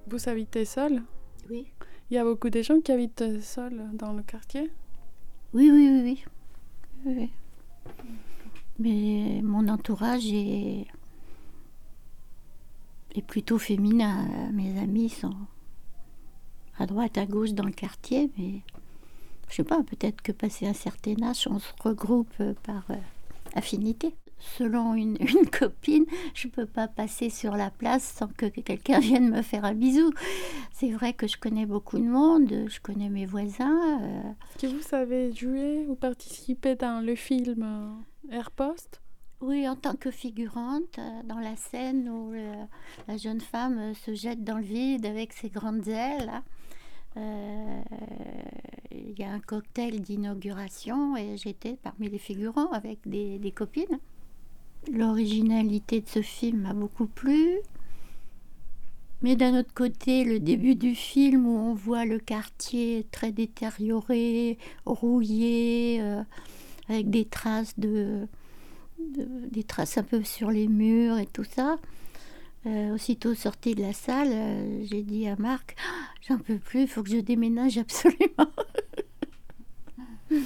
Vous 0.05 0.29
habitez 0.29 0.65
seul? 0.65 1.01
Oui. 1.49 1.65
Il 2.11 2.13
y 2.13 2.19
a 2.19 2.23
beaucoup 2.23 2.51
de 2.51 2.61
gens 2.61 2.79
qui 2.79 2.91
habitent 2.91 3.41
seuls 3.41 3.89
dans 3.93 4.13
le 4.13 4.21
quartier? 4.21 4.69
Oui, 5.51 5.71
oui, 5.71 5.89
oui, 5.89 6.01
oui. 6.03 6.25
Oui, 7.05 7.15
oui. 7.17 7.93
Mais 8.77 9.41
mon 9.41 9.67
entourage 9.67 10.27
est, 10.31 10.85
est 13.15 13.25
plutôt 13.25 13.57
féminin. 13.57 14.51
Mes 14.53 14.79
amis 14.79 15.09
sont 15.09 15.35
à 16.77 16.85
droite, 16.85 17.17
à 17.17 17.25
gauche 17.25 17.53
dans 17.53 17.65
le 17.65 17.71
quartier, 17.71 18.29
mais 18.37 18.61
je 19.49 19.55
sais 19.55 19.63
pas, 19.63 19.81
peut-être 19.83 20.21
que 20.21 20.31
passé 20.31 20.67
un 20.67 20.73
certain 20.73 21.21
âge, 21.23 21.47
on 21.49 21.59
se 21.59 21.71
regroupe 21.83 22.33
euh, 22.41 22.53
par 22.63 22.83
euh, 22.89 22.95
affinité. 23.55 24.15
Selon 24.57 24.93
une, 24.95 25.17
une 25.19 25.49
copine, 25.49 26.05
je 26.33 26.47
peux 26.47 26.65
pas 26.65 26.87
passer 26.87 27.29
sur 27.29 27.55
la 27.55 27.69
place 27.71 28.03
sans 28.03 28.27
que 28.27 28.45
quelqu'un 28.47 28.99
vienne 29.09 29.29
me 29.29 29.41
faire 29.41 29.65
un 29.65 29.73
bisou. 29.73 30.11
C'est 30.73 30.91
vrai 30.91 31.13
que 31.13 31.25
je 31.27 31.37
connais 31.37 31.65
beaucoup 31.65 31.97
de 31.97 32.03
monde, 32.03 32.51
je 32.67 32.79
connais 32.81 33.09
mes 33.09 33.25
voisins. 33.25 34.01
euh, 34.01 34.21
Est-ce 34.55 34.67
que 34.67 34.73
vous 34.75 34.81
savez 34.83 35.31
jouer 35.33 35.85
ou 35.87 35.95
participer 35.95 36.75
dans 36.75 37.03
le 37.03 37.15
film 37.15 37.63
euh, 37.63 38.35
Airpost 38.35 39.01
Oui, 39.41 39.67
en 39.69 39.75
tant 39.77 39.95
que 39.95 40.11
figurante, 40.11 40.99
euh, 40.99 41.21
dans 41.23 41.39
la 41.39 41.55
scène 41.55 42.09
où 42.09 42.31
le- 42.31 42.67
la 43.07 43.17
jeune 43.17 43.41
femme 43.41 43.77
euh, 43.79 43.93
se 43.93 44.13
jette 44.13 44.43
dans 44.43 44.57
le 44.57 44.63
vide 44.63 45.05
avec 45.05 45.31
ses 45.33 45.49
grandes 45.49 45.87
ailes. 45.87 46.31
Euh, 47.17 47.81
Il 48.91 49.19
y 49.19 49.23
a 49.23 49.31
un 49.31 49.39
cocktail 49.39 50.01
d'inauguration 50.01 51.15
et 51.15 51.37
j'étais 51.37 51.77
parmi 51.81 52.09
les 52.09 52.17
figurants 52.17 52.71
avec 52.71 52.99
des, 53.05 53.51
copines. 53.53 53.99
L'originalité 54.91 56.01
de 56.01 56.07
ce 56.07 56.21
film 56.21 56.61
m'a 56.61 56.73
beaucoup 56.73 57.07
plu. 57.07 57.59
Mais 59.21 59.35
d'un 59.35 59.57
autre 59.57 59.73
côté, 59.73 60.23
le 60.23 60.39
début 60.39 60.75
du 60.75 60.93
film 60.93 61.47
où 61.47 61.57
on 61.57 61.73
voit 61.73 62.05
le 62.05 62.19
quartier 62.19 63.07
très 63.11 63.31
détérioré, 63.31 64.57
rouillé, 64.85 65.99
euh, 66.01 66.21
avec 66.89 67.09
des 67.09 67.25
traces 67.25 67.79
de- 67.79 68.27
des 68.99 69.63
traces 69.63 69.97
un 69.97 70.03
peu 70.03 70.23
sur 70.23 70.51
les 70.51 70.67
murs 70.67 71.17
et 71.17 71.25
tout 71.25 71.43
ça. 71.43 71.77
Euh, 72.65 72.95
aussitôt 72.95 73.35
sortie 73.35 73.75
de 73.75 73.81
la 73.81 73.93
salle, 73.93 74.31
euh, 74.31 74.85
j'ai 74.89 75.03
dit 75.03 75.27
à 75.27 75.35
Marc, 75.35 75.75
Ah, 75.87 76.09
j'en 76.27 76.39
peux 76.39 76.57
plus, 76.57 76.83
il 76.83 76.87
faut 76.87 77.03
que 77.03 77.09
je 77.09 77.17
déménage 77.17 77.77
absolument. 77.77 78.49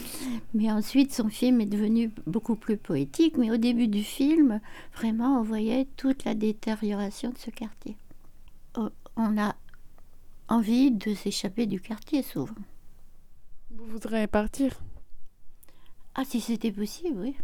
mais 0.54 0.70
ensuite, 0.70 1.14
son 1.14 1.30
film 1.30 1.62
est 1.62 1.66
devenu 1.66 2.12
beaucoup 2.28 2.56
plus 2.56 2.76
poétique. 2.76 3.38
Mais 3.38 3.52
au 3.52 3.58
début 3.58 3.88
du 3.88 4.04
film, 4.04 4.60
vraiment, 4.94 5.40
on 5.40 5.44
voyait 5.44 5.88
toute 5.96 6.26
la 6.26 6.36
détérioration 6.36 7.30
de 7.30 7.38
ce 7.38 7.52
quartier. 7.52 7.96
Oh, 8.78 8.90
On 9.16 9.38
a 9.38 9.56
envie 10.50 10.92
de 10.92 11.14
s'échapper 11.14 11.68
du 11.68 11.80
quartier 11.80 12.22
souvent. 12.22 12.56
Vous 13.72 13.86
voudrez 13.86 14.28
partir? 14.28 14.78
Ah, 16.16 16.26
si 16.26 16.42
c'était 16.42 16.72
possible, 16.72 17.20
oui. 17.22 17.36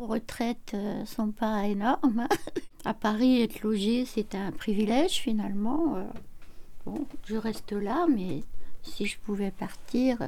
Retraites 0.00 0.72
euh, 0.74 1.04
sont 1.04 1.30
pas 1.32 1.66
énormes. 1.66 2.26
À 2.84 2.94
Paris, 2.94 3.42
être 3.42 3.62
logé, 3.62 4.04
c'est 4.06 4.34
un 4.34 4.52
privilège 4.52 5.16
finalement. 5.16 5.96
Euh, 5.96 6.90
je 7.26 7.36
reste 7.36 7.72
là, 7.72 8.06
mais 8.08 8.44
si 8.82 9.04
je 9.04 9.18
pouvais 9.18 9.50
partir, 9.50 10.18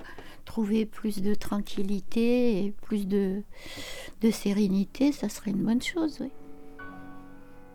trouver 0.44 0.84
plus 0.84 1.22
de 1.22 1.34
tranquillité 1.34 2.64
et 2.64 2.72
plus 2.82 3.06
de, 3.06 3.42
de 4.20 4.30
sérénité, 4.30 5.12
ça 5.12 5.28
serait 5.28 5.52
une 5.52 5.62
bonne 5.62 5.80
chose. 5.80 6.18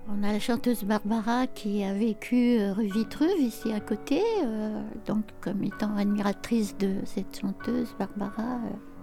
On 0.07 0.21
a 0.23 0.33
la 0.33 0.39
chanteuse 0.39 0.83
Barbara 0.83 1.47
qui 1.47 1.83
a 1.83 1.93
vécu 1.93 2.59
euh, 2.59 2.73
rue 2.73 2.87
Vitruve, 2.87 3.39
ici 3.39 3.71
à 3.71 3.79
côté. 3.79 4.21
donc, 5.07 5.23
comme 5.39 5.63
étant 5.63 5.95
admiratrice 5.95 6.77
de 6.77 6.97
cette 7.05 7.39
chanteuse, 7.39 7.95
Barbara, 7.97 8.59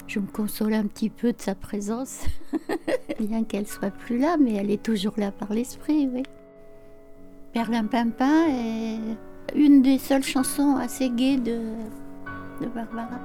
je 0.06 0.18
me 0.18 0.26
console 0.26 0.74
un 0.74 0.86
petit 0.86 1.10
peu 1.10 1.32
de 1.32 1.40
sa 1.40 1.54
présence, 1.54 2.24
bien 3.20 3.44
qu'elle 3.44 3.66
soit 3.66 3.90
plus 3.90 4.18
là, 4.18 4.36
mais 4.38 4.54
elle 4.54 4.70
est 4.70 4.82
toujours 4.82 5.14
là 5.16 5.30
par 5.30 5.52
l'esprit, 5.52 6.08
oui. 6.12 6.22
Perlin 7.52 7.84
Pimpin 7.86 8.46
est 8.48 8.98
une 9.54 9.82
des 9.82 9.98
seules 9.98 10.22
chansons 10.22 10.76
assez 10.76 11.10
gaies 11.10 11.36
de, 11.36 11.60
de 12.60 12.66
Barbara. 12.66 13.20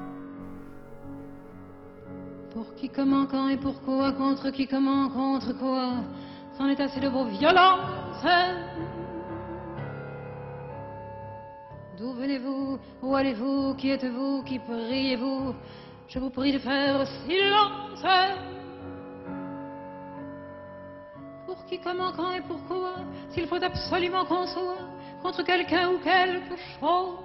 Pour 2.52 2.74
qui, 2.76 2.90
comment, 2.90 3.26
quand 3.26 3.50
et 3.50 3.58
pourquoi, 3.58 4.12
contre 4.13 4.50
qui, 4.52 4.68
comment, 4.68 5.10
contre 5.10 5.58
quoi, 5.58 5.94
c'en 6.58 6.68
est 6.68 6.80
assez 6.80 7.00
de 7.00 7.08
vos 7.08 7.26
violences. 7.26 8.26
D'où 11.98 12.13
venez-vous, 12.13 12.78
où 13.02 13.16
allez-vous, 13.16 13.74
qui 13.76 13.90
êtes-vous, 13.90 14.44
qui 14.44 14.60
priez-vous? 14.60 15.54
Je 16.08 16.20
vous 16.20 16.30
prie 16.30 16.54
de 16.54 16.60
faire 16.60 17.06
silence. 17.28 18.06
Pour 21.46 21.65
qui, 21.65 21.80
comment, 21.80 22.13
quand 22.13 22.32
et 22.32 22.41
pourquoi, 22.41 22.96
s'il 23.30 23.46
faut 23.48 23.62
absolument 23.62 24.24
qu'on 24.26 24.48
soit 24.48 24.88
contre 25.22 25.43
quelqu'un 25.43 25.91
ou 25.91 25.98
quelque 26.00 26.56
chose. 26.80 27.20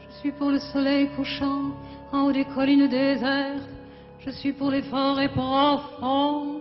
Je 0.00 0.10
suis 0.20 0.32
pour 0.32 0.50
le 0.50 0.58
soleil 0.58 1.08
couchant 1.16 1.70
en 2.12 2.26
haut 2.26 2.32
des 2.32 2.44
collines 2.44 2.88
désertes. 2.88 3.68
Je 4.18 4.30
suis 4.30 4.52
pour 4.52 4.70
les 4.70 4.82
forêts 4.82 5.30
profondes. 5.30 6.58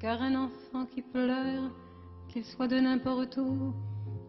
Car 0.00 0.22
un 0.22 0.34
enfant 0.34 0.86
qui 0.94 1.02
pleure, 1.02 1.70
qu'il 2.34 2.44
soit 2.44 2.66
de 2.66 2.80
n'importe 2.80 3.36
où, 3.36 3.72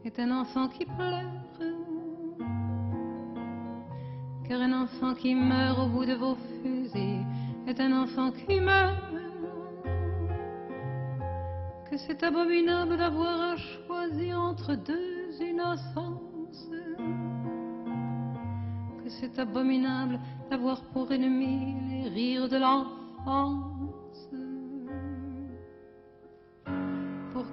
est 0.04 0.20
un 0.20 0.30
enfant 0.30 0.68
qui 0.68 0.86
pleure. 0.86 1.24
Car 4.48 4.62
un 4.62 4.84
enfant 4.84 5.16
qui 5.16 5.34
meurt 5.34 5.80
au 5.80 5.88
bout 5.88 6.06
de 6.06 6.14
vos 6.14 6.36
fusils 6.36 7.26
est 7.66 7.80
un 7.80 8.04
enfant 8.04 8.30
qui 8.32 8.60
meurt 8.60 8.96
que 11.90 11.98
c'est 11.98 12.22
abominable 12.22 12.96
d'avoir 12.96 13.54
à 13.54 13.58
choisir 13.58 14.40
entre 14.40 14.76
deux 14.76 15.42
innocences, 15.42 16.70
que 19.04 19.10
c'est 19.10 19.40
abominable 19.40 20.20
d'avoir 20.52 20.80
pour 20.94 21.12
ennemi 21.12 21.76
les 21.90 22.10
rires 22.10 22.50
de 22.50 22.58
l'enfance. 22.58 23.75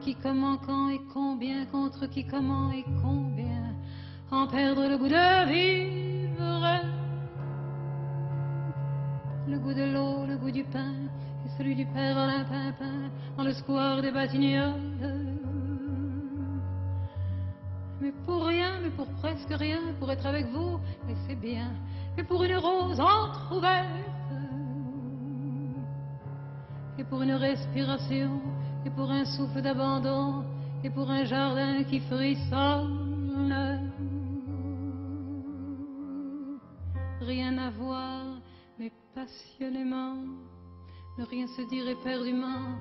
Qui, 0.02 0.16
comment, 0.16 0.56
quand 0.58 0.88
et 0.88 1.00
combien, 1.12 1.64
contre 1.66 2.06
qui, 2.06 2.26
comment 2.26 2.70
et 2.72 2.84
combien, 3.00 3.74
en 4.30 4.46
perdre 4.48 4.88
le 4.88 4.98
goût 4.98 5.08
de 5.08 5.46
vivre. 5.48 6.80
Le 9.48 9.58
goût 9.58 9.74
de 9.74 9.92
l'eau, 9.92 10.26
le 10.26 10.36
goût 10.36 10.50
du 10.50 10.64
pain, 10.64 10.94
et 11.44 11.48
celui 11.56 11.74
du 11.74 11.86
père 11.86 12.18
Alain 12.18 12.44
Pimpin 12.44 13.10
dans 13.36 13.44
le 13.44 13.52
square 13.52 14.02
des 14.02 14.10
Batignolles. 14.10 15.30
Mais 18.00 18.12
pour 18.26 18.46
rien, 18.46 18.80
mais 18.82 18.90
pour 18.90 19.06
presque 19.20 19.50
rien, 19.50 19.80
pour 20.00 20.10
être 20.10 20.26
avec 20.26 20.46
vous, 20.46 20.80
et 21.08 21.14
c'est 21.26 21.40
bien, 21.40 21.70
mais 22.16 22.24
pour 22.24 22.42
une 22.42 22.56
rose 22.56 22.98
entr'ouverte, 22.98 23.86
et 26.98 27.04
pour 27.04 27.22
une 27.22 27.32
respiration, 27.32 28.40
et 28.84 28.90
pour 28.90 29.10
un 29.10 29.24
souffle 29.24 29.62
d'abandon, 29.62 30.44
et 30.84 30.90
pour 30.90 31.10
un 31.10 31.24
jardin 31.24 31.84
qui 31.84 32.00
frissonne. 32.00 33.52
Rien 37.20 37.56
à 37.58 37.70
voir, 37.70 38.24
mais 38.78 38.90
passionnément, 39.14 40.16
ne 41.18 41.24
rien 41.24 41.46
se 41.46 41.62
dire 41.68 41.88
éperdument, 41.88 42.76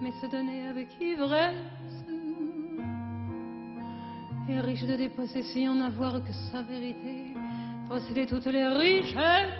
mais 0.00 0.12
se 0.12 0.26
donner 0.30 0.68
avec 0.68 0.88
ivresse. 1.00 2.04
Et 4.48 4.60
riche 4.60 4.84
de 4.84 4.96
dépossessions, 4.96 5.74
n'avoir 5.74 6.24
que 6.24 6.32
sa 6.50 6.62
vérité, 6.62 7.34
posséder 7.88 8.26
toutes 8.26 8.46
les 8.46 8.66
richesses. 8.66 9.52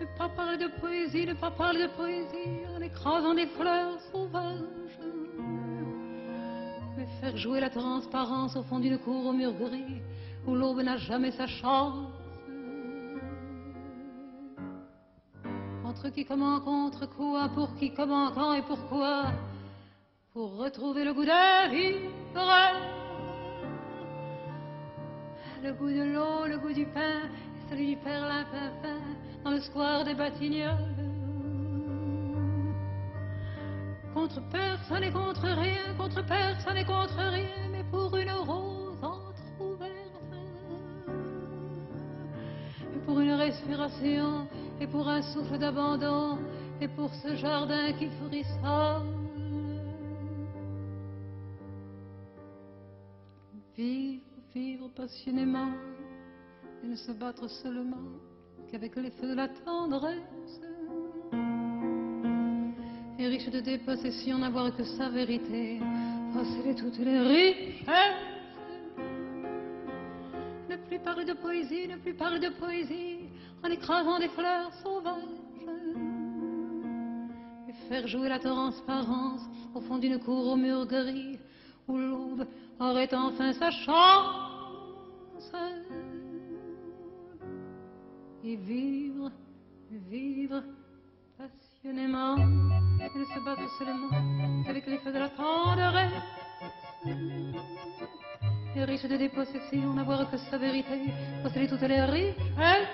Ne 0.00 0.18
pas 0.18 0.28
parler 0.28 0.58
de 0.58 0.68
poésie, 0.80 1.26
ne 1.26 1.34
pas 1.34 1.50
parler 1.50 1.82
de 1.82 1.92
poésie, 1.96 2.60
écrasant 2.94 3.34
des 3.34 3.46
fleurs 3.46 3.98
sauvages. 4.12 4.98
Mais 6.96 7.06
faire 7.20 7.36
jouer 7.36 7.60
la 7.60 7.70
transparence 7.70 8.56
au 8.56 8.62
fond 8.62 8.78
d'une 8.78 8.98
cour 8.98 9.26
au 9.26 9.32
mur 9.32 9.52
gris, 9.52 10.00
où 10.46 10.54
l'aube 10.54 10.80
n'a 10.80 10.96
jamais 10.96 11.32
sa 11.32 11.46
chance. 11.46 12.08
Contre 15.82 16.08
qui, 16.10 16.24
comment, 16.24 16.60
contre 16.60 17.06
quoi, 17.16 17.48
pour 17.48 17.74
qui, 17.76 17.92
comment, 17.92 18.30
quand 18.32 18.54
et 18.54 18.62
pourquoi 18.62 19.32
Pour 20.32 20.56
retrouver 20.56 21.04
le 21.04 21.12
goût 21.12 21.24
de 21.24 21.70
vivre. 21.70 22.10
Le 25.62 25.72
goût 25.72 25.88
de 25.88 26.04
l'eau, 26.14 26.46
le 26.46 26.58
goût 26.58 26.72
du 26.72 26.86
pain, 26.86 27.22
et 27.56 27.70
celui 27.70 27.86
du 27.94 27.96
perlin 27.96 28.44
pimpin 28.44 29.00
dans 29.42 29.50
le 29.50 29.60
square 29.60 30.04
des 30.04 30.14
Batignolles. 30.14 31.13
Contre 34.24 34.40
personne 34.48 35.02
et 35.04 35.12
contre 35.12 35.42
rien, 35.42 35.94
contre 35.98 36.24
personne 36.24 36.78
et 36.78 36.84
contre 36.86 37.18
rien, 37.18 37.68
mais 37.70 37.84
pour 37.90 38.16
une 38.16 38.30
rose 38.30 38.96
entr'ouverte. 39.02 39.92
Et 42.94 42.98
pour 43.04 43.20
une 43.20 43.32
respiration, 43.32 44.48
et 44.80 44.86
pour 44.86 45.06
un 45.06 45.20
souffle 45.20 45.58
d'abandon, 45.58 46.38
et 46.80 46.88
pour 46.88 47.10
ce 47.16 47.36
jardin 47.36 47.92
qui 47.98 48.08
frissonne. 48.08 49.12
Vivre, 53.76 54.24
vivre 54.54 54.88
passionnément, 54.96 55.72
et 56.82 56.86
ne 56.86 56.96
se 56.96 57.12
battre 57.12 57.46
seulement 57.46 58.08
qu'avec 58.70 58.96
les 58.96 59.10
feux 59.10 59.28
de 59.28 59.34
la 59.34 59.48
tendresse. 59.48 60.62
De 63.34 63.58
dépossession, 63.58 64.38
n'avoir 64.38 64.74
que 64.76 64.84
sa 64.84 65.08
vérité, 65.08 65.80
posséder 66.32 66.76
toutes 66.76 66.98
les 66.98 67.18
richesses. 67.18 67.88
Ne 70.70 70.76
plus 70.76 71.00
parler 71.00 71.24
de 71.24 71.32
poésie, 71.32 71.88
ne 71.88 71.96
plus 71.96 72.14
parler 72.14 72.38
de 72.38 72.50
poésie, 72.50 73.28
en 73.64 73.68
écrasant 73.70 74.20
des 74.20 74.28
fleurs 74.28 74.72
sauvages. 74.84 75.18
Et 77.68 77.72
faire 77.88 78.06
jouer 78.06 78.28
la 78.28 78.38
transparence 78.38 79.42
au 79.74 79.80
fond 79.80 79.98
d'une 79.98 80.20
cour 80.20 80.52
au 80.52 80.56
mur 80.56 80.86
gris, 80.86 81.36
où 81.88 81.98
l'aube 81.98 82.46
aurait 82.78 83.12
enfin 83.12 83.52
sa 83.52 83.72
chance. 83.72 85.52
Et 88.44 88.54
vivre, 88.56 89.32
vivre 89.90 90.62
passionnément, 91.36 92.36
ne 93.14 93.24
se 93.24 93.40
battre 93.40 93.68
seulement 93.78 94.10
avec 94.68 94.86
les 94.86 94.98
feux 94.98 95.12
de 95.12 95.18
la 95.18 95.28
tendresse. 95.28 96.12
Et 98.76 98.84
riche 98.84 99.04
de 99.04 99.16
dépossession, 99.16 99.94
n'avoir 99.94 100.30
que 100.30 100.36
sa 100.36 100.58
vérité, 100.58 101.12
posséder 101.42 101.68
toutes 101.68 101.82
les 101.82 102.02
richesses. 102.02 102.88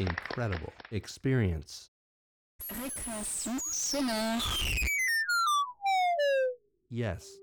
Incredible 0.00 0.70
experience. 0.92 1.90
Récréation 2.70 3.50
sonore. 3.72 4.46
Yes. 6.92 7.40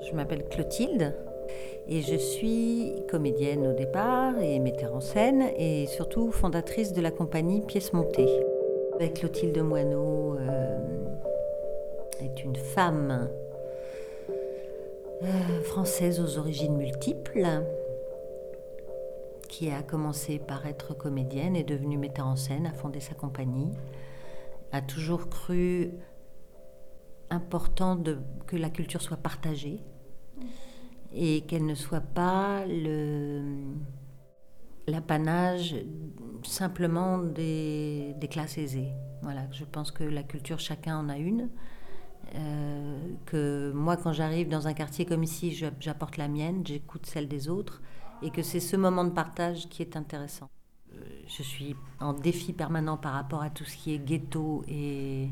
Je 0.00 0.12
m'appelle 0.12 0.44
Clotilde 0.48 1.14
et 1.86 2.02
je 2.02 2.16
suis 2.16 2.92
comédienne 3.08 3.64
au 3.68 3.74
départ 3.74 4.36
et 4.40 4.58
metteur 4.58 4.92
en 4.96 5.00
scène 5.00 5.42
et 5.56 5.86
surtout 5.86 6.32
fondatrice 6.32 6.92
de 6.92 7.00
la 7.00 7.12
compagnie 7.12 7.60
Pièces 7.60 7.92
Montées. 7.92 8.44
Avec 8.96 9.14
Clotilde 9.14 9.58
Moineau 9.58 10.36
euh, 10.36 10.78
est 12.20 12.42
une 12.42 12.56
femme 12.56 13.30
euh, 15.22 15.62
française 15.62 16.18
aux 16.18 16.38
origines 16.38 16.76
multiples 16.76 17.62
qui 19.50 19.68
a 19.70 19.82
commencé 19.82 20.38
par 20.38 20.64
être 20.66 20.94
comédienne, 20.94 21.56
est 21.56 21.64
devenue 21.64 21.98
metteur 21.98 22.26
en 22.26 22.36
scène, 22.36 22.66
a 22.66 22.72
fondé 22.72 23.00
sa 23.00 23.14
compagnie, 23.14 23.72
a 24.70 24.80
toujours 24.80 25.28
cru 25.28 25.90
important 27.30 28.00
que 28.46 28.56
la 28.56 28.70
culture 28.70 29.02
soit 29.02 29.16
partagée 29.16 29.80
et 31.12 31.40
qu'elle 31.42 31.66
ne 31.66 31.74
soit 31.74 32.00
pas 32.00 32.64
l'apanage 34.86 35.74
simplement 36.44 37.18
des, 37.18 38.14
des, 38.18 38.28
classes 38.28 38.56
aisées. 38.56 38.92
Voilà, 39.22 39.42
je 39.50 39.64
pense 39.64 39.90
que 39.90 40.04
la 40.04 40.22
culture, 40.22 40.60
chacun 40.60 40.96
en 40.96 41.08
a 41.08 41.18
une. 41.18 41.50
Euh, 42.36 43.14
que 43.26 43.72
moi, 43.74 43.96
quand 43.96 44.12
j'arrive 44.12 44.48
dans 44.48 44.68
un 44.68 44.74
quartier 44.74 45.04
comme 45.04 45.24
ici, 45.24 45.52
j'apporte 45.80 46.16
la 46.16 46.28
mienne, 46.28 46.62
j'écoute 46.64 47.06
celle 47.06 47.26
des 47.26 47.48
autres, 47.48 47.82
et 48.22 48.30
que 48.30 48.42
c'est 48.42 48.60
ce 48.60 48.76
moment 48.76 49.04
de 49.04 49.10
partage 49.10 49.68
qui 49.68 49.82
est 49.82 49.96
intéressant. 49.96 50.48
Euh, 50.92 51.04
je 51.26 51.42
suis 51.42 51.76
en 52.00 52.12
défi 52.12 52.52
permanent 52.52 52.96
par 52.96 53.12
rapport 53.12 53.42
à 53.42 53.50
tout 53.50 53.64
ce 53.64 53.76
qui 53.76 53.94
est 53.94 53.98
ghetto 53.98 54.64
et 54.68 55.28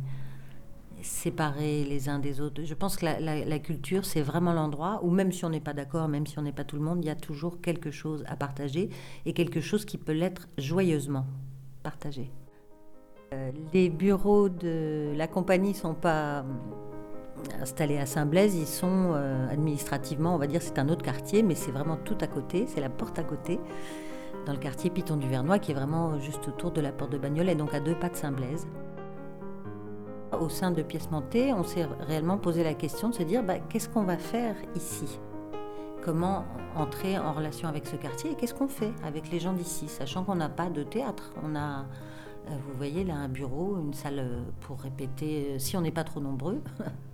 séparés 1.02 1.84
les 1.84 2.08
uns 2.08 2.18
des 2.18 2.40
autres. 2.40 2.62
Je 2.64 2.74
pense 2.74 2.96
que 2.96 3.06
la, 3.06 3.58
culture, 3.58 4.04
c'est 4.04 4.22
vraiment 4.22 4.52
l'endroit 4.52 5.00
où 5.02 5.10
même 5.10 5.32
si 5.32 5.44
on 5.44 5.50
n'est 5.50 5.60
pas 5.60 5.72
d'accord, 5.72 6.08
même 6.08 6.26
si 6.26 6.38
on 6.38 6.42
n'est 6.42 6.52
pas 6.52 6.64
tout 6.64 6.76
le 6.76 6.82
monde, 6.82 7.04
il 7.04 7.06
y 7.06 7.10
a 7.10 7.16
toujours 7.16 7.60
quelque 7.60 7.90
chose 7.90 8.24
à 8.26 8.36
partager 8.36 8.90
et 9.24 9.32
quelque 9.32 9.60
chose 9.60 9.84
qui 9.84 9.98
peut 9.98 10.12
l'être 10.12 10.48
joyeusement 10.58 11.26
partagé. 11.82 12.30
Euh, 13.32 13.52
les 13.74 13.90
bureaux 13.90 14.48
de 14.48 15.12
la 15.14 15.28
compagnie 15.28 15.70
ne 15.70 15.76
sont 15.76 15.94
pas 15.94 16.44
installés 17.60 17.98
à 17.98 18.06
Saint-Blaise, 18.06 18.54
ils 18.54 18.66
sont 18.66 19.12
euh, 19.12 19.48
administrativement, 19.50 20.34
on 20.34 20.38
va 20.38 20.46
dire, 20.46 20.62
c'est 20.62 20.78
un 20.78 20.88
autre 20.88 21.02
quartier, 21.02 21.42
mais 21.42 21.54
c'est 21.54 21.70
vraiment 21.70 21.96
tout 21.96 22.18
à 22.20 22.26
côté, 22.26 22.66
c'est 22.66 22.80
la 22.80 22.88
porte 22.88 23.18
à 23.18 23.24
côté, 23.24 23.60
dans 24.46 24.52
le 24.52 24.58
quartier 24.58 24.90
Piton 24.90 25.16
du 25.16 25.28
Vernois, 25.28 25.58
qui 25.58 25.72
est 25.72 25.74
vraiment 25.74 26.18
juste 26.18 26.46
autour 26.48 26.70
de 26.70 26.80
la 26.80 26.92
porte 26.92 27.12
de 27.12 27.18
Bagnolet, 27.18 27.54
donc 27.54 27.74
à 27.74 27.80
deux 27.80 27.94
pas 27.94 28.08
de 28.08 28.16
Saint-Blaise. 28.16 28.66
Au 30.38 30.48
sein 30.48 30.70
de 30.70 30.82
Pièces 30.82 31.10
Montées, 31.10 31.52
on 31.52 31.64
s'est 31.64 31.86
réellement 32.00 32.38
posé 32.38 32.62
la 32.62 32.74
question 32.74 33.08
de 33.08 33.14
se 33.14 33.22
dire 33.22 33.42
bah, 33.42 33.58
qu'est-ce 33.58 33.88
qu'on 33.88 34.04
va 34.04 34.18
faire 34.18 34.54
ici? 34.76 35.18
Comment 36.04 36.44
entrer 36.76 37.18
en 37.18 37.32
relation 37.32 37.68
avec 37.68 37.86
ce 37.86 37.96
quartier 37.96 38.32
et 38.32 38.34
qu'est-ce 38.34 38.54
qu'on 38.54 38.68
fait 38.68 38.92
avec 39.04 39.30
les 39.30 39.40
gens 39.40 39.52
d'ici, 39.52 39.88
sachant 39.88 40.24
qu'on 40.24 40.36
n'a 40.36 40.48
pas 40.48 40.68
de 40.68 40.82
théâtre. 40.82 41.32
On 41.42 41.56
a, 41.56 41.80
euh, 41.80 42.56
vous 42.66 42.76
voyez 42.76 43.04
là, 43.04 43.16
un 43.16 43.28
bureau, 43.28 43.78
une 43.80 43.94
salle 43.94 44.18
euh, 44.18 44.42
pour 44.60 44.80
répéter, 44.80 45.58
si 45.58 45.76
on 45.76 45.80
n'est 45.80 45.90
pas 45.90 46.04
trop 46.04 46.20
nombreux. 46.20 46.62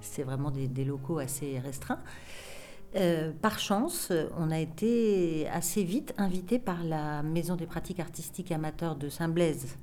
C'est 0.00 0.22
vraiment 0.22 0.50
des, 0.50 0.84
locaux 0.84 1.18
assez 1.18 1.58
restreints. 1.58 2.00
Euh, 2.96 3.32
par 3.42 3.58
chance, 3.58 4.12
on 4.38 4.50
a 4.50 4.58
été 4.58 5.46
assez 5.48 5.84
vite 5.84 6.14
invité 6.16 6.58
par 6.58 6.82
la 6.84 7.22
Maison 7.22 7.56
des 7.56 7.66
pratiques 7.66 8.00
artistiques 8.00 8.50
amateurs 8.50 8.96
de 8.96 9.08
Saint-Blaise, 9.08 9.76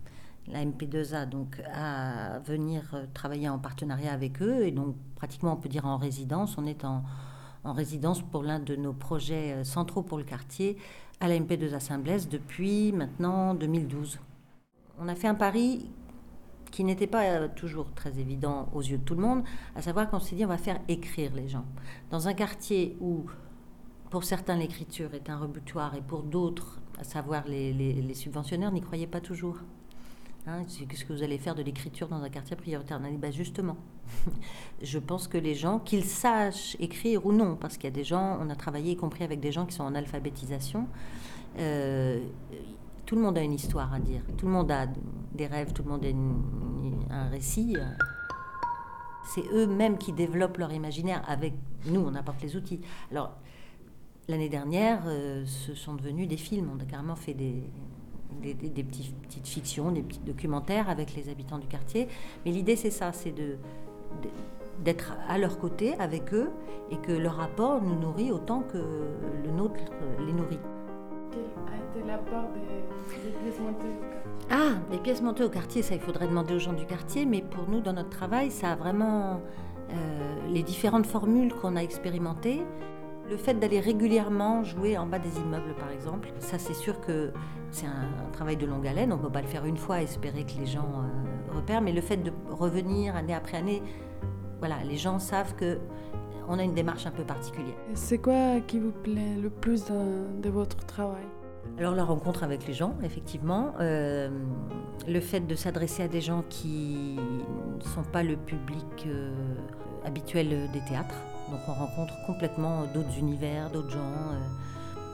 la 0.47 0.65
MP2A, 0.65 1.27
donc 1.27 1.61
à 1.73 2.39
venir 2.39 2.83
travailler 3.13 3.49
en 3.49 3.59
partenariat 3.59 4.11
avec 4.11 4.41
eux. 4.41 4.65
Et 4.65 4.71
donc, 4.71 4.95
pratiquement, 5.15 5.53
on 5.53 5.57
peut 5.57 5.69
dire 5.69 5.85
en 5.85 5.97
résidence. 5.97 6.57
On 6.57 6.65
est 6.65 6.83
en, 6.83 7.03
en 7.63 7.73
résidence 7.73 8.21
pour 8.21 8.43
l'un 8.43 8.59
de 8.59 8.75
nos 8.75 8.93
projets 8.93 9.63
centraux 9.63 10.01
pour 10.01 10.17
le 10.17 10.23
quartier 10.23 10.77
à 11.19 11.27
la 11.27 11.37
MP2A 11.37 11.79
Saint-Blaise 11.79 12.29
depuis 12.29 12.91
maintenant 12.91 13.53
2012. 13.55 14.19
On 14.99 15.07
a 15.07 15.15
fait 15.15 15.27
un 15.27 15.35
pari 15.35 15.89
qui 16.75 16.83
n'était 16.83 17.07
pas 17.07 17.47
toujours 17.47 17.93
très 17.93 18.19
évident 18.19 18.67
aux 18.73 18.81
yeux 18.81 18.97
de 18.97 19.03
tout 19.03 19.15
le 19.15 19.21
monde, 19.21 19.45
à 19.77 19.81
savoir 19.81 20.09
qu'on 20.09 20.19
s'est 20.19 20.35
dit 20.35 20.43
on 20.43 20.49
va 20.49 20.57
faire 20.57 20.81
écrire 20.89 21.33
les 21.33 21.47
gens. 21.47 21.63
Dans 22.11 22.27
un 22.27 22.33
quartier 22.33 22.97
où, 22.99 23.27
pour 24.09 24.25
certains, 24.25 24.57
l'écriture 24.57 25.13
est 25.13 25.29
un 25.29 25.37
rebutoir 25.37 25.95
et 25.95 26.01
pour 26.01 26.23
d'autres, 26.23 26.81
à 26.99 27.05
savoir 27.05 27.47
les, 27.47 27.71
les, 27.71 27.93
les 27.93 28.13
subventionnaires, 28.13 28.73
n'y 28.73 28.81
croyaient 28.81 29.07
pas 29.07 29.21
toujours. 29.21 29.55
Hein, 30.47 30.63
Qu'est-ce 30.89 31.05
que 31.05 31.13
vous 31.13 31.23
allez 31.23 31.37
faire 31.37 31.55
de 31.55 31.63
l'écriture 31.63 32.09
dans 32.09 32.21
un 32.21 32.29
quartier 32.29 32.57
prioritaire? 32.57 32.99
On 33.01 33.05
a 33.05 33.09
dit 33.09 33.15
bah 33.15 33.31
justement, 33.31 33.77
je 34.83 34.99
pense 34.99 35.29
que 35.29 35.37
les 35.37 35.55
gens, 35.55 35.79
qu'ils 35.79 36.03
sachent 36.03 36.75
écrire 36.81 37.25
ou 37.25 37.31
non, 37.31 37.55
parce 37.55 37.77
qu'il 37.77 37.85
y 37.85 37.93
a 37.93 37.95
des 37.95 38.03
gens, 38.03 38.37
on 38.41 38.49
a 38.49 38.55
travaillé 38.55 38.91
y 38.91 38.97
compris 38.97 39.23
avec 39.23 39.39
des 39.39 39.53
gens 39.53 39.65
qui 39.65 39.75
sont 39.75 39.85
en 39.85 39.95
alphabétisation, 39.95 40.89
euh, 41.57 42.19
tout 43.05 43.15
le 43.15 43.21
monde 43.21 43.37
a 43.37 43.41
une 43.41 43.53
histoire 43.53 43.93
à 43.93 43.99
dire, 43.99 44.21
tout 44.37 44.45
le 44.45 44.51
monde 44.51 44.71
a 44.71 44.87
des 45.33 45.47
rêves, 45.47 45.73
tout 45.73 45.83
le 45.83 45.89
monde 45.89 46.05
a 47.09 47.15
un 47.15 47.29
récit. 47.29 47.75
C'est 49.23 49.45
eux-mêmes 49.53 49.97
qui 49.97 50.13
développent 50.13 50.57
leur 50.57 50.71
imaginaire 50.71 51.23
avec 51.27 51.53
nous, 51.85 52.01
on 52.01 52.15
apporte 52.15 52.41
les 52.41 52.55
outils. 52.55 52.81
Alors, 53.11 53.31
l'année 54.27 54.49
dernière, 54.49 55.03
euh, 55.07 55.43
ce 55.45 55.73
sont 55.73 55.95
devenus 55.95 56.27
des 56.27 56.37
films, 56.37 56.69
on 56.75 56.79
a 56.79 56.85
carrément 56.85 57.15
fait 57.15 57.33
des, 57.33 57.63
des 58.41 58.83
petits, 58.83 59.13
petites 59.23 59.47
fictions, 59.47 59.91
des 59.91 60.03
petits 60.03 60.19
documentaires 60.19 60.89
avec 60.89 61.15
les 61.15 61.29
habitants 61.29 61.57
du 61.57 61.67
quartier. 61.67 62.07
Mais 62.45 62.51
l'idée, 62.51 62.75
c'est 62.75 62.91
ça, 62.91 63.13
c'est 63.13 63.31
de, 63.31 63.57
de 64.21 64.29
d'être 64.83 65.13
à 65.27 65.37
leur 65.37 65.57
côté 65.59 65.95
avec 65.99 66.33
eux 66.33 66.49
et 66.91 66.97
que 66.97 67.11
leur 67.11 67.35
rapport 67.35 67.81
nous 67.81 67.97
nourrit 67.97 68.31
autant 68.31 68.61
que 68.61 68.77
le 69.43 69.51
nôtre 69.51 69.79
les 70.25 70.33
nourrit. 70.33 70.59
Quelle 71.35 71.73
a 71.73 71.99
été 71.99 72.07
l'apport 72.07 72.49
des, 72.53 73.29
pièces 73.29 73.59
montées 73.59 73.87
au 73.87 74.01
quartier 74.01 74.47
Ah, 74.49 74.79
les 74.89 74.97
pièces 74.99 75.21
montées 75.21 75.43
au 75.43 75.49
quartier, 75.49 75.81
ça 75.81 75.95
il 75.95 75.99
faudrait 75.99 76.27
demander 76.27 76.53
aux 76.53 76.59
gens 76.59 76.71
du 76.71 76.85
quartier, 76.85 77.25
mais 77.25 77.41
pour 77.41 77.67
nous, 77.67 77.81
dans 77.81 77.91
notre 77.91 78.09
travail, 78.09 78.51
ça 78.51 78.71
a 78.71 78.75
vraiment 78.75 79.41
euh, 79.91 79.93
les 80.49 80.63
différentes 80.63 81.05
formules 81.05 81.53
qu'on 81.53 81.75
a 81.75 81.81
expérimentées. 81.81 82.63
Le 83.29 83.35
fait 83.35 83.55
d'aller 83.55 83.81
régulièrement 83.81 84.63
jouer 84.63 84.97
en 84.97 85.07
bas 85.07 85.19
des 85.19 85.37
immeubles, 85.39 85.75
par 85.77 85.91
exemple, 85.91 86.29
ça 86.39 86.57
c'est 86.57 86.75
sûr 86.75 87.01
que 87.01 87.33
c'est 87.71 87.87
un, 87.87 88.27
un, 88.27 88.31
travail 88.31 88.55
de 88.55 88.65
longue 88.65 88.87
haleine. 88.87 89.11
On 89.11 89.17
ne 89.17 89.21
peut 89.21 89.31
pas 89.31 89.41
le 89.41 89.47
faire 89.47 89.65
une 89.65 89.77
fois, 89.77 90.01
espérer 90.01 90.45
que 90.45 90.57
les 90.57 90.67
gens 90.67 90.87
euh, 90.87 91.55
repèrent, 91.55 91.81
mais 91.81 91.91
le 91.91 92.01
fait 92.01 92.17
de 92.17 92.31
revenir 92.49 93.15
année 93.15 93.33
après 93.33 93.57
année, 93.57 93.83
voilà, 94.59 94.77
les 94.87 94.95
gens 94.95 95.19
savent 95.19 95.55
que 95.55 95.79
on 96.47 96.59
a 96.59 96.63
une 96.63 96.73
démarche 96.73 97.05
un 97.05 97.11
peu 97.11 97.23
particulière. 97.23 97.75
C'est 97.93 98.17
quoi 98.17 98.59
qui 98.67 98.79
vous 98.79 98.91
plaît 98.91 99.35
le 99.41 99.49
plus 99.49 99.85
de, 99.85 100.41
de 100.41 100.49
votre 100.49 100.77
travail? 100.85 101.25
Alors 101.77 101.93
la 101.93 102.05
rencontre 102.05 102.43
avec 102.43 102.65
les 102.67 102.73
gens, 102.73 102.95
effectivement, 103.03 103.73
euh, 103.81 104.29
le 105.07 105.19
fait 105.19 105.41
de 105.41 105.55
s'adresser 105.55 106.03
à 106.03 106.07
des 106.07 106.21
gens 106.21 106.43
qui 106.49 107.17
ne 107.17 107.83
sont 107.83 108.03
pas 108.03 108.23
le 108.23 108.37
public 108.37 108.85
euh, 109.07 109.33
habituel 110.05 110.69
des 110.71 110.79
théâtres, 110.87 111.15
donc 111.49 111.59
on 111.67 111.73
rencontre 111.73 112.13
complètement 112.27 112.83
d'autres 112.93 113.17
univers, 113.17 113.69
d'autres 113.71 113.91
gens. 113.91 113.99
Euh. 113.99 114.39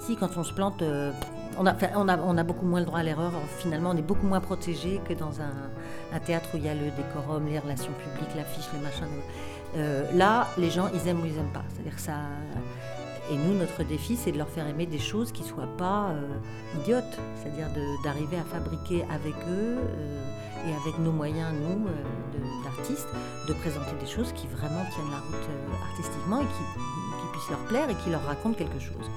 Si 0.02 0.16
quand 0.16 0.38
on 0.38 0.44
se 0.44 0.54
plante, 0.54 0.84
on 1.60 1.66
a, 1.66 1.76
on, 1.96 2.08
a, 2.08 2.18
on, 2.18 2.38
a, 2.38 2.44
beaucoup 2.44 2.66
moins 2.66 2.80
le 2.80 2.86
droit 2.86 3.00
à 3.00 3.04
l'erreur, 3.04 3.32
finalement 3.60 3.92
on 3.92 3.98
est 3.98 4.02
beaucoup 4.02 4.26
moins 4.26 4.40
protégé 4.40 5.00
que 5.08 5.14
dans 5.14 5.42
un, 5.42 5.54
un, 6.16 6.20
théâtre 6.20 6.50
où 6.54 6.58
il 6.58 6.66
y 6.66 6.70
a 6.70 6.74
le 6.74 6.90
décorum, 6.98 7.46
les 7.46 7.60
relations 7.60 7.94
publiques, 7.94 8.36
l'affiche, 8.36 8.66
les 8.74 8.80
machins. 8.80 9.06
Là, 9.76 10.48
les 10.58 10.70
gens, 10.70 10.90
ils 10.94 11.08
aiment 11.08 11.22
ou 11.22 11.26
ils 11.26 11.34
n'aiment 11.36 11.54
pas. 11.54 11.64
C'est-à-dire 11.74 12.00
ça 12.00 12.14
et 13.32 13.38
nous, 13.38 13.54
notre 13.58 13.84
défi, 13.84 14.18
c'est 14.18 14.34
de 14.34 14.38
leur 14.38 14.50
faire 14.50 14.68
aimer 14.68 14.86
des 14.86 15.00
choses 15.00 15.32
qui 15.32 15.44
ne 15.44 15.48
soient 15.48 15.78
pas 15.78 16.10
euh, 16.10 16.80
idiotes, 16.82 17.18
c'est-à-dire 17.36 17.68
d'arriver 18.04 18.38
à 18.38 18.44
fabriquer 18.44 19.06
avec 19.10 19.34
eux 19.48 19.78
euh, 19.80 20.68
et 20.68 20.74
avec 20.74 21.00
nos 21.00 21.14
moyens, 21.14 21.54
nous, 21.54 21.88
euh, 21.88 22.64
d'artistes, 22.66 23.08
de, 23.48 23.54
présenter 23.54 23.96
des 24.02 24.06
choses 24.06 24.34
qui 24.34 24.48
vraiment 24.48 24.84
tiennent 24.94 25.12
la 25.12 25.20
route 25.20 25.48
euh, 25.50 25.92
artistiquement 25.92 26.42
et 26.42 26.46
qui, 26.46 27.32
puissent 27.32 27.50
leur 27.50 27.66
plaire 27.68 27.90
et 27.90 27.96
qui 28.04 28.10
leur 28.10 28.26
racontent 28.26 28.56
quelque 28.56 28.80
chose. 28.80 29.10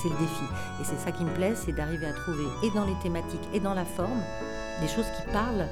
C'est 0.00 0.08
le 0.08 0.16
défi. 0.16 0.44
Et 0.80 0.84
c'est 0.84 0.98
ça 0.98 1.10
qui 1.10 1.24
me 1.24 1.30
plaît, 1.34 1.54
c'est 1.56 1.72
d'arriver 1.72 2.06
à 2.06 2.12
trouver, 2.12 2.44
et 2.62 2.70
dans 2.70 2.84
les 2.84 2.94
thématiques 3.02 3.48
et 3.52 3.58
dans 3.58 3.74
la 3.74 3.84
forme, 3.84 4.22
des 4.80 4.86
choses 4.86 5.06
qui 5.16 5.32
parlent 5.32 5.66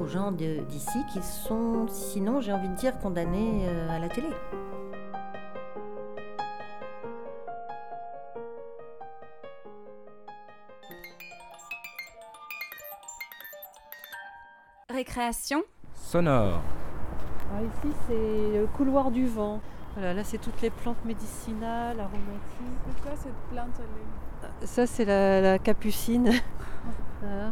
aux 0.00 0.06
gens 0.06 0.32
d'ici 0.32 0.98
qui 1.12 1.22
sont, 1.22 1.86
sinon, 1.88 2.40
j'ai 2.40 2.52
envie 2.52 2.68
de 2.68 2.74
dire, 2.74 2.98
condamnés 2.98 3.68
à 3.90 3.98
la 3.98 4.08
télé. 4.08 4.28
Récréation 14.94 15.62
sonore. 15.94 16.60
Ah, 17.52 17.62
ici, 17.62 17.94
c'est 18.06 18.58
le 18.58 18.66
couloir 18.76 19.10
du 19.10 19.26
vent. 19.26 19.60
Voilà, 19.94 20.14
là, 20.14 20.22
c'est 20.24 20.38
toutes 20.38 20.60
les 20.62 20.70
plantes 20.70 21.04
médicinales, 21.04 21.98
aromatiques. 21.98 22.78
C'est 22.86 23.02
quoi 23.02 23.12
cette 23.16 23.34
plante 23.52 23.80
Ça, 24.64 24.86
c'est 24.86 25.04
la, 25.04 25.40
la, 25.40 25.58
capucine. 25.58 26.30
voilà. 27.20 27.50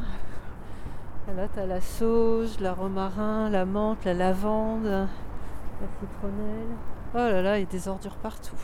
Là, 1.29 1.49
tu 1.53 1.61
as 1.61 1.67
la 1.67 1.81
sauge, 1.81 2.61
la 2.61 2.75
romarin, 2.75 3.49
la 3.49 3.65
menthe, 3.65 4.05
la 4.05 4.13
lavande, 4.13 4.85
la 4.85 5.07
citronnelle. 6.01 6.77
Oh 7.15 7.19
là 7.19 7.43
là, 7.43 7.59
il 7.59 7.61
y 7.61 7.65
a 7.65 7.71
des 7.71 7.89
ordures 7.89 8.17
partout. 8.17 8.57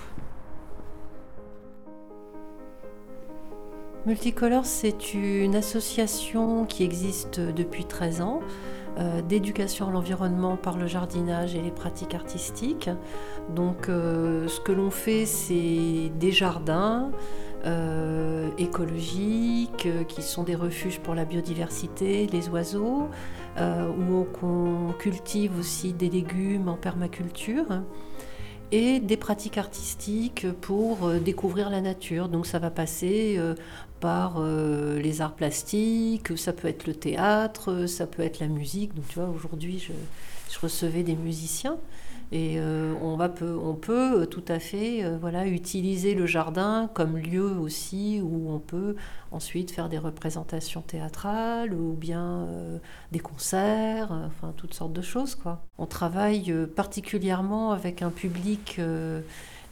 Multicolore, 4.07 4.67
c'est 4.67 5.15
une 5.15 5.55
association 5.55 6.65
qui 6.65 6.83
existe 6.83 7.41
depuis 7.41 7.85
13 7.85 8.23
ans 8.23 8.41
euh, 8.99 9.23
d'éducation 9.23 9.89
à 9.89 9.93
l'environnement 9.93 10.57
par 10.57 10.77
le 10.77 10.87
jardinage 10.87 11.55
et 11.55 11.63
les 11.63 11.71
pratiques 11.71 12.15
artistiques. 12.15 12.91
Donc 13.55 13.89
euh, 13.89 14.49
ce 14.49 14.61
que 14.61 14.73
l'on 14.73 14.91
fait, 14.91 15.27
c'est 15.27 16.11
des 16.19 16.33
jardins 16.33 17.13
euh, 17.65 18.51
écologiques 18.59 19.87
euh, 19.87 20.05
qui 20.05 20.23
sont 20.23 20.43
des 20.43 20.55
refuges 20.55 20.99
pour 21.01 21.15
la 21.15 21.25
biodiversité, 21.25 22.27
les 22.27 22.49
oiseaux, 22.49 23.09
euh, 23.59 23.89
où 23.89 24.27
on 24.43 24.93
cultive 24.93 25.59
aussi 25.59 25.93
des 25.93 26.11
légumes 26.11 26.69
en 26.69 26.77
permaculture 26.77 27.83
et 28.71 29.01
des 29.01 29.17
pratiques 29.17 29.57
artistiques 29.57 30.47
pour 30.61 31.07
euh, 31.07 31.19
découvrir 31.19 31.71
la 31.71 31.81
nature. 31.81 32.29
Donc 32.29 32.47
ça 32.47 32.59
va 32.59 32.71
passer 32.71 33.41
par 34.01 34.41
les 34.41 35.21
arts 35.21 35.35
plastiques, 35.35 36.39
ça 36.39 36.53
peut 36.53 36.69
être 36.69 36.87
le 36.87 36.95
théâtre, 36.95 37.87
ça 37.87 38.07
peut 38.07 38.23
être 38.23 38.39
la 38.39 38.49
musique. 38.49 38.95
Donc 38.95 39.09
tu 39.09 39.19
vois, 39.19 39.29
aujourd'hui, 39.29 39.79
je, 39.79 39.93
recevais 40.61 41.03
des 41.03 41.15
musiciens 41.15 41.79
et 42.31 42.57
euh, 42.59 42.95
on, 43.01 43.17
va 43.17 43.29
peut, 43.29 43.59
on 43.63 43.75
peut 43.75 44.27
tout 44.27 44.45
à 44.49 44.59
fait 44.59 45.05
euh, 45.05 45.17
voilà, 45.19 45.47
utiliser 45.47 46.15
le 46.15 46.27
jardin 46.27 46.91
comme 46.93 47.17
lieu 47.17 47.59
aussi 47.59 48.21
où 48.23 48.51
on 48.51 48.59
peut 48.59 48.97
ensuite 49.31 49.71
faire 49.71 49.89
des 49.89 49.99
représentations 49.99 50.83
théâtrales 50.83 51.73
ou 51.73 51.93
bien 51.93 52.47
euh, 52.49 52.79
des 53.13 53.21
concerts, 53.21 54.13
enfin 54.13 54.53
toutes 54.57 54.75
sortes 54.75 54.93
de 54.93 55.03
choses. 55.03 55.35
Quoi. 55.35 55.63
On 55.79 55.87
travaille 55.87 56.55
particulièrement 56.75 57.73
avec 57.73 58.03
un 58.03 58.11
public 58.11 58.81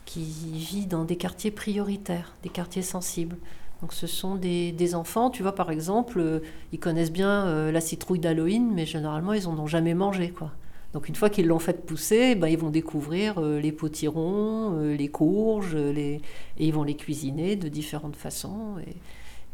qui 0.06 0.22
vit 0.22 0.86
dans 0.86 1.04
des 1.04 1.16
quartiers 1.16 1.50
prioritaires, 1.50 2.34
des 2.42 2.48
quartiers 2.48 2.82
sensibles. 2.82 3.36
Donc 3.82 3.92
ce 3.92 4.06
sont 4.06 4.36
des, 4.36 4.94
enfants, 4.94 5.30
tu 5.30 5.42
vois 5.42 5.54
par 5.54 5.70
exemple, 5.70 6.18
euh, 6.18 6.40
ils 6.72 6.78
connaissent 6.78 7.12
bien 7.12 7.46
euh, 7.46 7.70
la 7.70 7.80
citrouille 7.80 8.18
d'Halloween, 8.18 8.72
mais 8.72 8.86
généralement 8.86 9.32
ils 9.34 9.44
n'en 9.44 9.58
ont 9.58 9.66
jamais 9.66 9.94
mangé. 9.94 10.30
quoi. 10.30 10.52
Donc 10.96 11.10
une 11.10 11.14
fois 11.14 11.28
qu'ils 11.28 11.46
l'ont 11.46 11.58
fait 11.58 11.84
pousser, 11.84 12.34
ben, 12.36 12.48
ils 12.48 12.56
vont 12.56 12.70
découvrir 12.70 13.36
euh, 13.36 13.60
les 13.60 13.70
potirons, 13.70 14.80
les 14.80 15.08
courges, 15.08 15.76
les... 15.76 16.22
et 16.56 16.66
ils 16.66 16.72
vont 16.72 16.84
les 16.84 16.96
cuisiner 16.96 17.54
de 17.54 17.68
différentes 17.68 18.16
façons. 18.16 18.76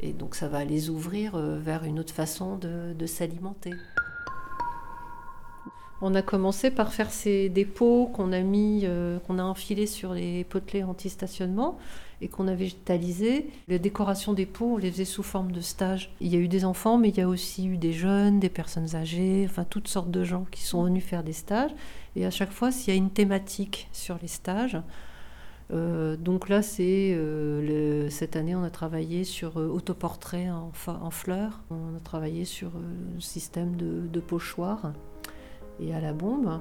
Et, 0.00 0.12
donc 0.12 0.36
ça 0.36 0.46
va 0.46 0.64
les 0.64 0.88
ouvrir 0.88 1.36
vers 1.36 1.82
une 1.82 1.98
autre 1.98 2.14
façon 2.14 2.58
de, 2.58 3.06
s'alimenter. 3.06 3.72
On 6.00 6.14
a 6.14 6.22
commencé 6.22 6.70
par 6.70 6.92
faire 6.92 7.10
ces 7.10 7.48
dépôts 7.48 8.06
qu'on 8.12 8.30
a 8.30 8.40
mis, 8.40 8.82
euh, 8.84 9.18
qu'on 9.20 9.40
a 9.40 9.42
enfilés 9.42 9.88
sur 9.88 10.14
les 10.14 10.44
potelets 10.44 10.84
anti-stationnement 10.84 11.76
et 12.22 12.28
qu'on 12.28 12.48
a 12.48 12.54
végétalisé. 12.54 13.50
Les 13.68 13.78
décorations 13.78 14.32
des 14.32 14.46
pots, 14.46 14.74
on 14.74 14.76
les 14.76 14.90
faisait 14.90 15.04
sous 15.04 15.24
forme 15.24 15.52
de 15.52 15.60
stage. 15.60 16.14
Il 16.20 16.28
y 16.32 16.36
a 16.36 16.38
eu 16.38 16.48
des 16.48 16.64
enfants, 16.64 16.96
mais 16.96 17.10
il 17.10 17.18
y 17.18 17.20
a 17.20 17.28
aussi 17.28 17.66
eu 17.66 17.76
des 17.76 17.92
jeunes, 17.92 18.40
des 18.40 18.48
personnes 18.48 18.94
âgées, 18.94 19.44
enfin 19.44 19.64
toutes 19.68 19.88
sortes 19.88 20.10
de 20.10 20.22
gens 20.22 20.46
qui 20.50 20.62
sont 20.62 20.84
venus 20.84 21.04
faire 21.04 21.24
des 21.24 21.32
stages. 21.32 21.72
Et 22.14 22.24
à 22.24 22.30
chaque 22.30 22.52
fois, 22.52 22.70
s'il 22.70 22.94
y 22.94 22.96
a 22.96 22.98
une 22.98 23.10
thématique 23.10 23.88
sur 23.92 24.18
les 24.22 24.28
stages, 24.28 24.78
euh, 25.72 26.16
donc 26.16 26.48
là, 26.48 26.62
c'est 26.62 27.14
euh, 27.14 28.08
cette 28.10 28.36
année, 28.36 28.54
on 28.54 28.62
a 28.62 28.70
travaillé 28.70 29.24
sur 29.24 29.58
euh, 29.58 29.68
autoportrait 29.68 30.50
en, 30.50 30.70
en, 30.86 31.10
fleurs. 31.10 31.60
On 31.70 31.96
a 31.96 32.00
travaillé 32.00 32.44
sur 32.44 32.70
le 33.14 33.20
système 33.20 33.76
de, 33.76 34.06
de, 34.06 34.20
pochoir 34.20 34.92
et 35.80 35.94
à 35.94 36.00
la 36.00 36.12
bombe. 36.12 36.60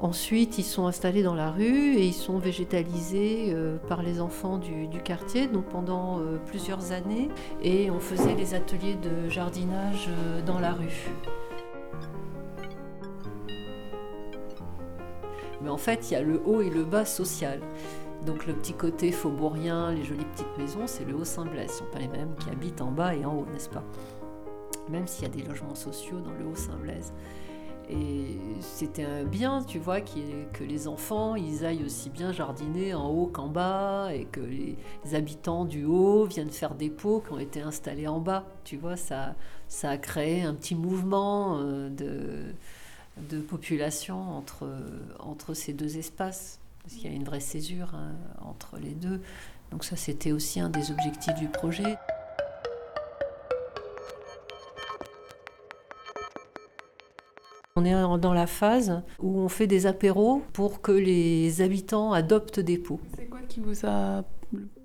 Ensuite, 0.00 0.58
ils 0.58 0.64
sont 0.64 0.86
installés 0.86 1.24
dans 1.24 1.34
la 1.34 1.50
rue 1.50 1.96
et 1.96 2.06
ils 2.06 2.14
sont 2.14 2.38
végétalisés 2.38 3.52
par 3.88 4.02
les 4.02 4.20
enfants 4.20 4.58
du, 4.58 4.88
quartier, 5.02 5.48
donc 5.48 5.64
pendant 5.64 6.20
plusieurs 6.46 6.92
années. 6.92 7.28
Et 7.62 7.90
on 7.90 7.98
faisait 7.98 8.36
les 8.36 8.54
ateliers 8.54 8.94
de 8.94 9.28
jardinage 9.28 10.08
dans 10.46 10.60
la 10.60 10.72
rue. 10.72 11.10
Mais 15.62 15.70
en 15.70 15.76
fait, 15.76 16.10
il 16.10 16.14
y 16.14 16.16
a 16.16 16.22
le 16.22 16.40
haut 16.44 16.60
et 16.60 16.70
le 16.70 16.84
bas 16.84 17.04
social. 17.04 17.60
Donc 18.24 18.46
le 18.46 18.52
petit 18.52 18.72
côté 18.72 19.12
faubourien, 19.12 19.92
les 19.92 20.04
jolies 20.04 20.24
petites 20.24 20.58
maisons, 20.58 20.86
c'est 20.86 21.04
le 21.04 21.14
Haut-Saint-Blaise. 21.14 21.70
Ce 21.70 21.74
ne 21.74 21.78
sont 21.78 21.92
pas 21.92 21.98
les 21.98 22.08
mêmes 22.08 22.34
qui 22.38 22.50
habitent 22.50 22.80
en 22.80 22.90
bas 22.90 23.14
et 23.14 23.24
en 23.24 23.34
haut, 23.34 23.46
n'est-ce 23.52 23.68
pas? 23.68 23.84
Même 24.88 25.06
s'il 25.06 25.24
y 25.24 25.26
a 25.26 25.30
des 25.30 25.42
logements 25.42 25.74
sociaux 25.74 26.20
dans 26.20 26.32
le 26.32 26.46
Haut-Saint-Blaise. 26.46 27.12
Et 27.90 28.38
c'était 28.60 29.24
bien, 29.24 29.62
tu 29.62 29.78
vois, 29.78 30.00
que 30.00 30.62
les 30.62 30.88
enfants, 30.88 31.36
ils 31.36 31.64
aillent 31.64 31.84
aussi 31.84 32.10
bien 32.10 32.32
jardiner 32.32 32.92
en 32.92 33.08
haut 33.08 33.26
qu'en 33.26 33.48
bas, 33.48 34.10
et 34.12 34.24
que 34.24 34.40
les 34.40 34.76
habitants 35.14 35.64
du 35.64 35.84
haut 35.84 36.24
viennent 36.26 36.50
faire 36.50 36.74
des 36.74 36.90
pots 36.90 37.22
qui 37.26 37.32
ont 37.32 37.38
été 37.38 37.62
installés 37.62 38.06
en 38.06 38.20
bas. 38.20 38.44
Tu 38.64 38.76
vois, 38.76 38.96
ça, 38.96 39.34
a 39.82 39.96
créé 39.96 40.42
un 40.42 40.54
petit 40.54 40.74
mouvement 40.74 41.58
euh, 41.60 41.88
de, 41.88 43.40
population 43.40 44.20
entre, 44.36 44.68
entre 45.18 45.54
ces 45.54 45.72
deux 45.72 45.96
espaces 45.96 46.60
parce 46.88 47.00
qu'il 47.02 47.10
y 47.10 47.12
a 47.12 47.16
une 47.16 47.24
vraie 47.24 47.40
césure 47.40 47.94
hein, 47.94 48.12
entre 48.40 48.78
les 48.78 48.94
deux. 48.94 49.20
Donc 49.70 49.84
ça, 49.84 49.94
c'était 49.94 50.32
aussi 50.32 50.58
un 50.58 50.70
des 50.70 50.90
objectifs 50.90 51.34
du 51.34 51.46
projet. 51.46 51.98
On 57.78 57.84
est 57.84 58.18
dans 58.18 58.34
la 58.34 58.48
phase 58.48 59.02
où 59.20 59.38
on 59.38 59.48
fait 59.48 59.68
des 59.68 59.86
apéros 59.86 60.42
pour 60.52 60.80
que 60.80 60.90
les 60.90 61.60
habitants 61.60 62.12
adoptent 62.12 62.58
des 62.58 62.76
pots. 62.76 62.98
C'est 63.16 63.26
quoi 63.26 63.38
qui 63.48 63.60
vous 63.60 63.86
a 63.86 64.24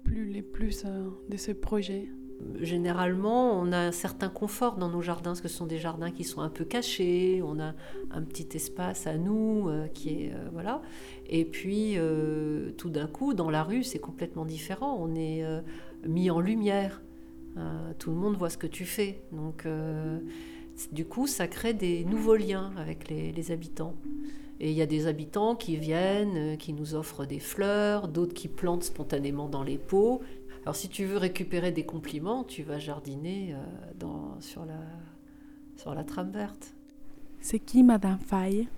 plu 0.04 0.26
les 0.26 0.44
plus 0.44 0.84
euh, 0.86 1.10
de 1.28 1.36
ce 1.38 1.52
projet? 1.54 2.12
Généralement, 2.60 3.60
on 3.60 3.72
a 3.72 3.80
un 3.80 3.92
certain 3.92 4.30
confort 4.30 4.78
dans 4.78 4.90
nos 4.90 5.02
jardins, 5.02 5.32
parce 5.32 5.42
que 5.42 5.48
ce 5.48 5.58
sont 5.58 5.66
des 5.66 5.80
jardins 5.80 6.12
qui 6.12 6.24
sont 6.24 6.42
un 6.42 6.50
peu 6.50 6.66
cachés, 6.66 7.42
on 7.44 7.60
a 7.60 7.74
un 8.12 8.22
petit 8.22 8.48
espace 8.54 9.08
à 9.08 9.18
nous 9.18 9.70
euh, 9.70 9.88
qui 9.88 10.10
est... 10.10 10.34
Euh, 10.34 10.50
voilà. 10.52 10.84
Et 11.26 11.46
puis, 11.46 11.94
euh, 11.98 12.70
tout 12.78 12.92
d'un 12.92 13.08
coup, 13.08 13.34
dans 13.34 13.50
la 13.50 13.64
rue, 13.64 13.84
c'est 13.84 13.98
complètement 13.98 14.46
différent. 14.46 14.98
On 15.00 15.16
est 15.16 15.44
mis 16.06 16.30
en 16.30 16.40
lumière. 16.40 17.02
tout 17.98 18.12
le 18.12 18.18
monde 18.18 18.38
voit 18.38 18.52
ce 18.52 18.58
que 18.58 18.68
tu 18.68 18.86
fais. 18.86 19.24
Donc, 19.32 19.66
du 20.92 21.06
coup, 21.06 21.28
ça 21.28 21.48
crée 21.48 21.74
des 21.74 22.04
nouveaux 22.06 22.36
liens 22.36 22.72
avec 22.78 23.10
les, 23.10 23.32
les 23.32 23.52
habitants. 23.52 23.96
Et 24.60 24.72
il 24.72 24.78
y 24.78 24.82
a 24.82 24.86
des 24.86 25.08
habitants 25.08 25.56
qui 25.56 25.78
viennent, 25.78 26.58
qui 26.58 26.74
nous 26.74 26.96
offrent 26.96 27.26
des 27.26 27.40
fleurs, 27.40 28.08
d'autres 28.08 28.34
qui 28.34 28.48
plantent 28.48 28.84
spontanément 28.84 29.50
dans 29.50 29.64
les 29.64 29.78
pots. 29.78 30.22
Alors 30.64 30.76
si 30.76 30.88
tu 30.88 31.06
veux 31.06 31.18
récupérer 31.18 31.72
des 31.72 31.86
compliments, 31.86 32.44
tu 32.46 32.64
vas 32.64 32.80
jardiner 32.80 33.54
euh, 33.54 33.58
dans, 34.00 34.40
sur, 34.40 34.66
la, 34.66 34.80
sur 35.76 35.94
la 35.94 36.04
trame 36.06 36.32
verte. 36.32 36.74
C'est 37.42 37.60
qui 37.60 37.84
Madame 37.84 38.20
Faye? 38.20 38.70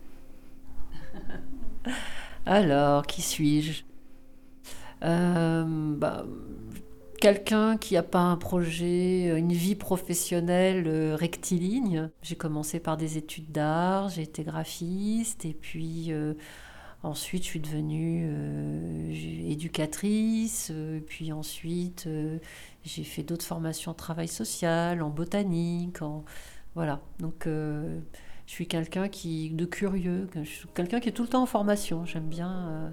Alors, 2.47 3.05
qui 3.05 3.21
suis-je? 3.21 3.83
Euh, 5.03 5.95
bah, 5.95 6.25
Quelqu'un 7.25 7.77
qui 7.77 7.95
n'a 7.95 8.03
pas 8.03 8.19
un 8.19 8.37
projet, 8.37 9.35
une 9.35 9.51
vie 9.51 9.73
professionnelle 9.73 10.83
euh, 10.85 11.15
rectiligne. 11.15 12.11
J'ai 12.21 12.35
commencé 12.35 12.79
par 12.79 12.97
des 12.97 13.17
études 13.17 13.51
d'art, 13.51 14.09
j'ai 14.09 14.21
été 14.21 14.43
graphiste 14.43 15.43
et 15.43 15.53
puis 15.53 16.11
Ensuite, 17.05 17.43
je 17.43 17.49
suis 17.49 17.59
devenue 17.59 18.25
euh, 18.27 19.51
éducatrice, 19.51 20.69
euh, 20.73 20.99
puis 21.05 21.31
ensuite, 21.31 22.05
euh, 22.07 22.39
j'ai 22.83 23.03
fait 23.03 23.21
d'autres 23.21 23.45
formations 23.45 23.91
en 23.91 23.93
travail 23.93 24.27
social, 24.27 25.03
en 25.03 25.11
botanique, 25.11 26.01
en... 26.01 26.25
voilà. 26.73 27.01
Donc, 27.19 27.45
je 27.45 28.01
suis 28.47 28.67
quelqu'un 28.67 29.07
qui 29.07 29.51
de 29.51 29.65
curieux, 29.65 30.27
quelqu'un 30.73 30.99
qui 30.99 31.09
est 31.09 31.11
tout 31.11 31.21
le 31.21 31.29
temps 31.29 31.43
en 31.43 31.45
formation. 31.45 32.05
J'aime 32.05 32.27
bien 32.27 32.91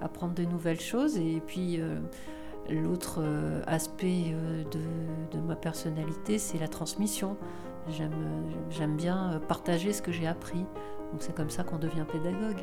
apprendre 0.00 0.34
de 0.34 0.44
nouvelles 0.44 0.80
choses. 0.80 1.16
Et 1.16 1.42
puis, 1.44 1.80
l'autre 2.70 3.22
aspect 3.66 4.34
de, 4.70 4.80
de, 5.36 5.40
ma 5.40 5.56
personnalité, 5.56 6.38
c'est 6.38 6.58
la 6.58 6.68
transmission. 6.68 7.36
J'aime 7.88 8.96
bien 8.96 9.40
partager 9.48 9.92
ce 9.92 10.02
que 10.02 10.12
j'ai 10.12 10.26
appris. 10.26 10.64
Donc, 11.12 11.20
c'est 11.20 11.34
comme 11.34 11.50
ça 11.50 11.64
qu'on 11.64 11.78
devient 11.78 12.04
pédagogue. 12.10 12.62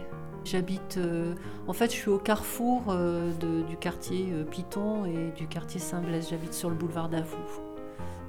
J'habite, 0.49 0.95
euh, 0.97 1.35
en 1.67 1.73
fait, 1.73 1.91
je 1.91 1.97
suis 1.97 2.09
au 2.09 2.19
carrefour 2.19 2.83
euh, 2.87 3.33
du 3.67 3.75
quartier 3.75 4.27
euh, 4.31 4.45
Piton 4.45 5.03
et 5.03 5.31
du 5.35 5.45
quartier 5.45 5.77
Saint-Blaise. 5.79 6.29
J'habite 6.29 6.53
sur 6.53 6.69
le 6.69 6.75
boulevard 6.75 7.09
d'Avoue. 7.09 7.35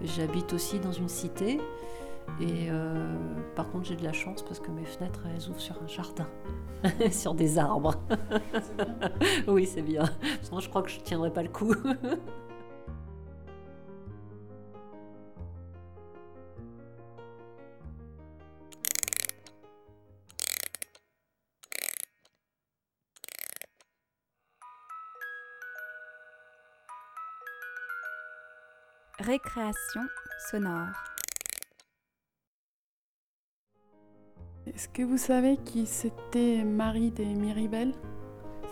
J'habite 0.02 0.52
aussi 0.52 0.80
dans 0.80 0.90
une 0.90 1.08
cité. 1.08 1.60
Et 2.40 2.68
par 3.56 3.68
contre, 3.70 3.86
j'ai 3.86 3.96
de 3.96 4.04
la 4.04 4.12
chance 4.12 4.42
parce 4.42 4.60
que 4.60 4.70
mes 4.70 4.84
fenêtres, 4.84 5.20
elles 5.34 5.48
ouvrent 5.48 5.60
sur 5.60 5.74
un 5.82 5.88
jardin, 5.88 6.28
sur 7.10 7.34
des 7.34 7.58
arbres. 7.58 7.96
oui, 9.48 9.66
c'est 9.66 9.82
bien. 9.82 10.04
Sinon, 10.42 10.60
je 10.60 10.68
crois 10.68 10.82
que 10.82 10.90
je 10.90 10.98
ne 11.00 11.04
tiendrai 11.04 11.32
pas 11.32 11.42
le 11.42 11.48
coup. 11.48 11.74
Récréation 29.18 30.02
sonore. 30.48 31.17
Est-ce 34.74 34.88
que 34.88 35.02
vous 35.02 35.18
savez 35.18 35.56
qui 35.56 35.86
c'était 35.86 36.62
Marie 36.62 37.10
des 37.10 37.24
Miribel 37.24 37.92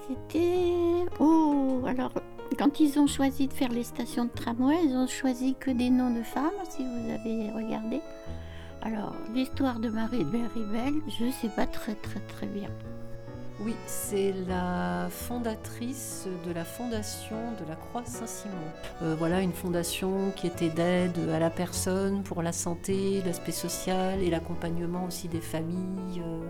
C'était... 0.06 1.06
Oh, 1.20 1.82
alors 1.86 2.12
quand 2.58 2.80
ils 2.80 2.98
ont 2.98 3.06
choisi 3.06 3.48
de 3.48 3.52
faire 3.52 3.70
les 3.70 3.82
stations 3.82 4.26
de 4.26 4.30
tramway, 4.30 4.76
ils 4.84 4.94
ont 4.94 5.06
choisi 5.06 5.54
que 5.58 5.70
des 5.70 5.88
noms 5.90 6.14
de 6.14 6.22
femmes, 6.22 6.52
si 6.68 6.84
vous 6.84 7.10
avez 7.10 7.50
regardé. 7.50 8.00
Alors, 8.82 9.14
l'histoire 9.34 9.78
de 9.78 9.88
Marie 9.88 10.24
de 10.24 10.36
Miribel, 10.36 10.94
je 11.18 11.24
ne 11.24 11.30
sais 11.32 11.48
pas 11.48 11.66
très 11.66 11.94
très 11.94 12.20
très 12.20 12.46
bien. 12.46 12.68
Oui, 13.60 13.74
c'est 13.86 14.34
la 14.46 15.08
fondatrice 15.08 16.28
de 16.46 16.52
la 16.52 16.64
fondation 16.64 17.36
de 17.58 17.66
la 17.66 17.74
Croix 17.74 18.04
Saint-Simon. 18.04 18.54
Euh, 19.02 19.16
voilà, 19.18 19.40
une 19.40 19.54
fondation 19.54 20.30
qui 20.36 20.46
était 20.46 20.68
d'aide 20.68 21.18
à 21.34 21.38
la 21.38 21.48
personne 21.48 22.22
pour 22.22 22.42
la 22.42 22.52
santé, 22.52 23.22
l'aspect 23.24 23.52
social 23.52 24.22
et 24.22 24.28
l'accompagnement 24.28 25.06
aussi 25.06 25.28
des 25.28 25.40
familles, 25.40 26.20
euh, 26.20 26.46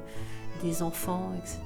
des 0.65 0.83
enfants, 0.83 1.33
etc. 1.39 1.61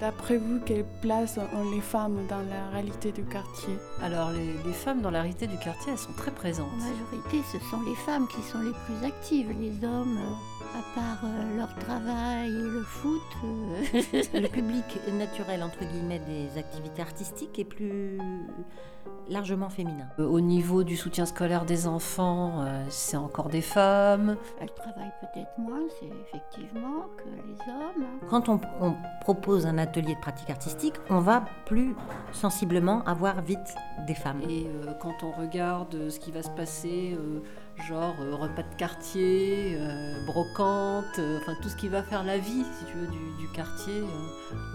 D'après 0.00 0.36
vous, 0.36 0.60
quelle 0.64 0.84
place 1.00 1.38
ont 1.38 1.70
les 1.70 1.80
femmes 1.80 2.26
dans 2.28 2.42
la 2.42 2.68
réalité 2.70 3.10
du 3.10 3.24
quartier? 3.24 3.74
Alors, 4.02 4.30
les, 4.30 4.72
femmes 4.72 5.00
dans 5.00 5.10
la 5.10 5.22
réalité 5.22 5.46
du 5.46 5.56
quartier, 5.56 5.92
elles 5.92 5.98
sont 5.98 6.12
très 6.12 6.30
présentes. 6.30 6.68
En 6.74 6.76
majorité, 6.76 7.40
ce 7.50 7.58
sont 7.70 7.80
les 7.82 7.94
femmes 7.94 8.28
qui 8.28 8.42
sont 8.42 8.60
les 8.60 8.72
plus 8.84 9.06
actives. 9.06 9.48
Les 9.58 9.84
hommes... 9.84 10.18
À 10.74 10.94
part 10.94 11.24
euh, 11.24 11.56
leur 11.56 11.74
travail 11.76 12.50
et 12.50 12.70
le 12.70 12.82
foot. 12.82 13.22
Euh, 13.44 14.22
le 14.40 14.48
public 14.48 14.84
naturel, 15.12 15.62
entre 15.62 15.84
guillemets, 15.84 16.20
des 16.20 16.58
activités 16.58 17.02
artistiques 17.02 17.58
est 17.58 17.64
plus, 17.64 18.18
largement 19.28 19.68
féminin. 19.68 20.06
Euh, 20.18 20.26
Au 20.26 20.40
niveau 20.40 20.84
du 20.84 20.96
soutien 20.96 21.26
scolaire 21.26 21.64
des 21.64 21.86
enfants, 21.86 22.60
euh, 22.60 22.84
c'est 22.88 23.16
encore 23.16 23.48
des 23.48 23.60
femmes. 23.60 24.36
Elles 24.60 24.72
travaillent 24.72 25.12
peut-être 25.20 25.58
moins, 25.58 25.82
c'est 25.98 26.10
effectivement, 26.28 27.06
que 27.16 27.28
les 27.46 27.72
hommes. 27.72 28.06
Quand 28.28 28.48
on, 28.48 28.60
on 28.80 28.94
propose 29.20 29.66
un 29.66 29.78
atelier 29.78 30.14
de 30.14 30.20
pratique 30.20 30.50
artistique, 30.50 30.94
on 31.10 31.20
va 31.20 31.44
plus 31.64 31.94
sensiblement 32.32 33.02
avoir 33.04 33.42
vite 33.42 33.74
des 34.06 34.14
femmes. 34.14 34.40
Et 34.48 34.66
euh, 34.66 34.92
quand 35.00 35.22
on 35.22 35.32
regarde 35.32 36.08
ce 36.08 36.18
qui 36.20 36.30
va 36.30 36.42
se 36.42 36.50
passer, 36.50 37.16
euh, 37.18 37.40
genre 37.84 38.16
euh, 38.20 38.34
repas 38.34 38.62
de 38.62 38.74
quartier, 38.76 39.76
euh, 39.78 40.24
brocante, 40.26 41.04
euh, 41.18 41.38
enfin 41.40 41.52
tout 41.62 41.68
ce 41.68 41.76
qui 41.76 41.88
va 41.88 42.02
faire 42.02 42.24
la 42.24 42.38
vie, 42.38 42.64
si 42.78 42.84
tu 42.86 42.96
veux, 42.96 43.06
du, 43.06 43.18
du 43.38 43.48
quartier, 43.52 44.02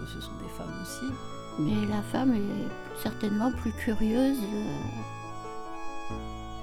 ce 0.06 0.20
sont 0.20 0.32
des 0.42 0.48
femmes 0.56 0.74
aussi. 0.82 1.12
Mais 1.58 1.86
la 1.94 2.00
femme 2.02 2.34
est 2.34 3.02
certainement 3.02 3.52
plus 3.52 3.72
curieuse 3.72 4.38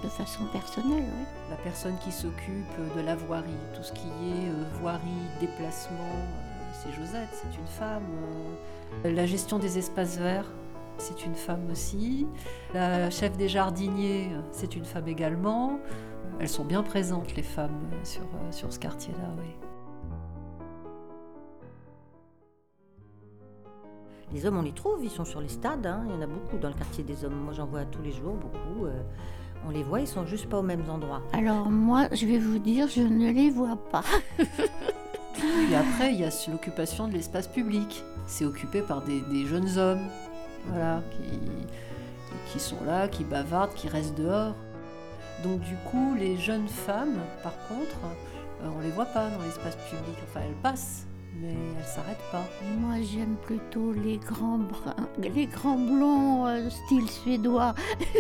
de 0.04 0.08
façon 0.08 0.46
personnelle, 0.46 1.04
oui. 1.04 1.26
La 1.50 1.58
personne 1.58 1.96
qui 2.04 2.12
s'occupe 2.12 2.96
de 2.96 3.02
la 3.02 3.16
voirie, 3.16 3.50
tout 3.76 3.84
ce 3.84 3.92
qui 3.92 4.08
est 4.08 4.48
euh, 4.50 4.64
voirie, 4.82 5.02
déplacement, 5.42 5.98
euh, 6.00 6.72
c'est 6.74 6.92
Josette, 6.94 7.30
c'est 7.34 7.58
une 7.60 7.68
femme. 7.68 8.04
Euh, 9.06 9.14
La 9.14 9.26
gestion 9.26 9.60
des 9.60 9.78
espaces 9.78 10.18
verts, 10.18 10.46
c'est 10.98 11.26
une 11.26 11.36
femme 11.36 11.70
aussi. 11.72 12.26
La 12.74 13.10
chef 13.10 13.36
des 13.38 13.50
jardiniers, 13.50 14.30
c'est 14.52 14.76
une 14.76 14.86
femme 14.86 15.08
également. 15.08 15.80
Elles 16.40 16.50
sont 16.50 16.64
bien 16.64 16.84
présentes, 16.84 17.36
les 17.36 17.44
femmes, 17.44 17.82
euh, 17.92 18.06
sur, 18.06 18.22
sur 18.52 18.72
ce 18.72 18.80
quartier-là, 18.80 19.28
oui. 19.40 19.56
Les 24.32 24.46
hommes, 24.46 24.58
on 24.58 24.62
les 24.62 24.72
trouve, 24.72 25.04
ils 25.04 25.10
sont 25.10 25.26
sur 25.26 25.42
les 25.42 25.50
stades, 25.50 25.86
hein. 25.86 26.04
il 26.06 26.12
y 26.12 26.14
en 26.18 26.22
a 26.22 26.28
beaucoup 26.28 26.58
dans 26.58 26.70
le 26.70 26.76
quartier 26.76 27.04
des 27.04 27.26
hommes. 27.26 27.34
Moi, 27.34 27.54
j'en 27.54 27.66
vois 27.66 27.84
tous 27.86 28.02
les 28.02 28.12
jours, 28.12 28.36
beaucoup. 28.36 28.86
euh, 28.86 29.02
on 29.68 29.72
les 29.72 29.84
voit, 29.84 30.00
ils 30.00 30.08
sont 30.08 30.26
juste 30.26 30.48
pas 30.48 30.60
aux 30.60 30.64
mêmes 30.64 30.90
endroits. 30.90 31.22
Alors 31.34 31.70
moi, 31.70 32.08
je 32.14 32.26
vais 32.26 32.38
vous 32.38 32.60
dire, 32.60 32.88
je 32.88 33.02
ne 33.02 33.32
les 33.32 33.50
vois 33.50 33.78
pas. 33.92 34.04
Puis 35.34 35.76
après, 35.76 36.14
il 36.14 36.20
y 36.22 36.24
a 36.24 36.30
l'occupation 36.50 37.08
de 37.08 37.14
l'espace 37.14 37.48
public. 37.48 38.04
C'est 38.28 38.46
occupé 38.46 38.82
par 38.82 39.02
des, 39.02 39.22
des 39.22 39.46
jeunes 39.46 39.78
hommes, 39.78 40.08
voilà, 40.68 41.02
qui, 41.12 41.40
qui 42.52 42.60
sont 42.60 42.84
là, 42.86 43.08
qui 43.08 43.24
bavardent, 43.24 43.74
qui 43.74 43.88
restent 43.88 44.18
dehors. 44.18 44.54
Donc 45.44 45.62
du 45.62 45.76
coup, 45.90 46.16
les 46.18 46.38
jeunes 46.38 46.68
femmes, 46.68 47.20
par 47.44 47.54
contre, 47.68 47.98
euh, 48.64 48.68
on 48.78 48.82
les 48.82 48.92
voit 48.92 49.06
pas 49.06 49.30
dans 49.30 49.44
l'espace 49.44 49.76
public. 49.90 50.16
Enfin, 50.28 50.42
elles 50.46 50.62
passent, 50.62 51.06
mais 51.42 51.54
elles 51.78 51.86
s'arrêtent 51.86 52.18
pas. 52.32 52.44
Moi, 52.80 52.96
j'aime 53.02 53.36
plutôt 53.46 53.94
les 53.94 54.18
grands 54.18 54.58
bruns, 54.58 55.08
les 55.18 55.46
grands 55.46 55.78
blonds 55.78 56.46
euh, 56.48 56.70
style 56.70 57.10
suédois. 57.10 57.74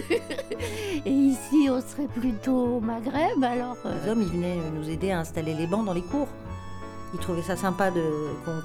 Et 1.05 1.11
ici, 1.11 1.67
on 1.69 1.81
serait 1.81 2.07
plutôt 2.07 2.77
au 2.77 2.79
Maghreb, 2.79 3.43
alors. 3.43 3.75
euh, 3.85 3.93
Les 4.03 4.09
hommes, 4.11 4.21
ils 4.21 4.27
venaient 4.29 4.57
nous 4.73 4.89
aider 4.89 5.11
à 5.11 5.19
installer 5.19 5.53
les 5.53 5.67
bancs 5.67 5.85
dans 5.85 5.93
les 5.93 6.01
cours. 6.01 6.27
Ils 7.13 7.19
trouvaient 7.19 7.41
ça 7.41 7.55
sympa 7.55 7.89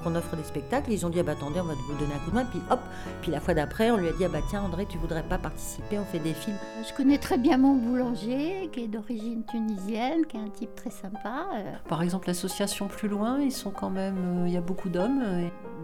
qu'on, 0.03 0.15
offre 0.15 0.35
des 0.35 0.43
spectacles. 0.43 0.91
Ils 0.91 1.05
ont 1.05 1.09
dit, 1.09 1.19
ah 1.19 1.23
bah 1.23 1.31
attendez, 1.31 1.59
on 1.59 1.63
va 1.63 1.73
vous 1.73 1.93
donner 1.95 2.13
un 2.13 2.19
coup 2.23 2.29
de 2.31 2.35
main. 2.35 2.45
Puis 2.45 2.61
hop, 2.69 2.79
puis 3.21 3.31
la 3.31 3.39
fois 3.39 3.53
d'après, 3.53 3.89
on 3.91 3.97
lui 3.97 4.07
a 4.07 4.11
dit, 4.11 4.25
ah 4.25 4.29
bah 4.29 4.39
tiens 4.49 4.61
André, 4.61 4.85
tu 4.85 4.97
voudrais 4.97 5.23
pas 5.23 5.37
participer, 5.37 5.97
on 5.97 6.05
fait 6.05 6.19
des 6.19 6.33
films. 6.33 6.57
Je 6.87 6.93
connais 6.95 7.17
très 7.17 7.37
bien 7.37 7.57
mon 7.57 7.73
boulanger, 7.73 8.69
qui 8.71 8.83
est 8.83 8.87
d'origine 8.87 9.43
tunisienne, 9.45 10.25
qui 10.27 10.37
est 10.37 10.41
un 10.41 10.49
type 10.49 10.75
très 10.75 10.91
sympa. 10.91 11.45
euh. 11.55 11.71
Par 11.87 12.01
exemple, 12.03 12.27
l'association 12.27 12.87
Plus 12.87 13.07
Loin, 13.07 13.39
ils 13.39 13.51
sont 13.51 13.71
quand 13.71 13.89
même. 13.89 14.43
euh, 14.43 14.47
Il 14.47 14.53
y 14.53 14.57
a 14.57 14.61
beaucoup 14.61 14.89
d'hommes. 14.89 15.23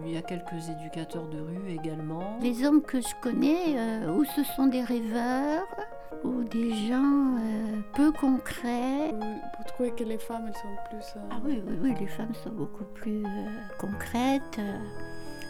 Il 0.05 0.11
y 0.13 0.17
a 0.17 0.21
quelques 0.21 0.69
éducateurs 0.69 1.27
de 1.27 1.39
rue 1.39 1.69
également. 1.71 2.37
Les 2.41 2.65
hommes 2.65 2.81
que 2.81 2.99
je 3.01 3.13
connais, 3.21 3.75
euh, 3.77 4.13
ou 4.15 4.23
ce 4.23 4.43
sont 4.43 4.67
des 4.67 4.83
rêveurs, 4.83 5.65
ou 6.23 6.43
des 6.43 6.73
gens 6.87 7.35
euh, 7.37 7.79
peu 7.95 8.11
concrets. 8.11 9.09
Vous 9.11 9.63
trouvez 9.67 9.91
que 9.91 10.03
les 10.03 10.17
femmes, 10.17 10.45
elles 10.47 10.53
sont 10.55 10.89
plus... 10.89 11.05
euh, 11.17 11.27
Ah 11.31 11.35
oui, 11.45 11.61
oui, 11.67 11.75
oui, 11.81 11.93
les 11.99 12.07
femmes 12.07 12.33
sont 12.43 12.50
beaucoup 12.51 12.85
plus 12.93 13.25
euh, 13.25 13.49
concrètes. 13.79 14.59
euh, 14.59 14.77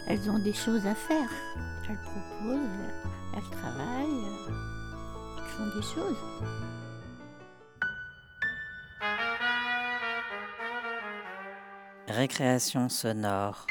elles 0.08 0.28
ont 0.30 0.38
des 0.38 0.52
choses 0.52 0.86
à 0.86 0.94
faire. 0.94 1.30
Elles 1.88 1.98
proposent, 1.98 2.56
euh, 2.56 3.36
elles 3.36 3.50
travaillent, 3.50 4.24
elles 5.38 5.44
font 5.44 5.76
des 5.76 5.82
choses. 5.82 6.16
Récréation 12.08 12.88
sonore. 12.88 13.66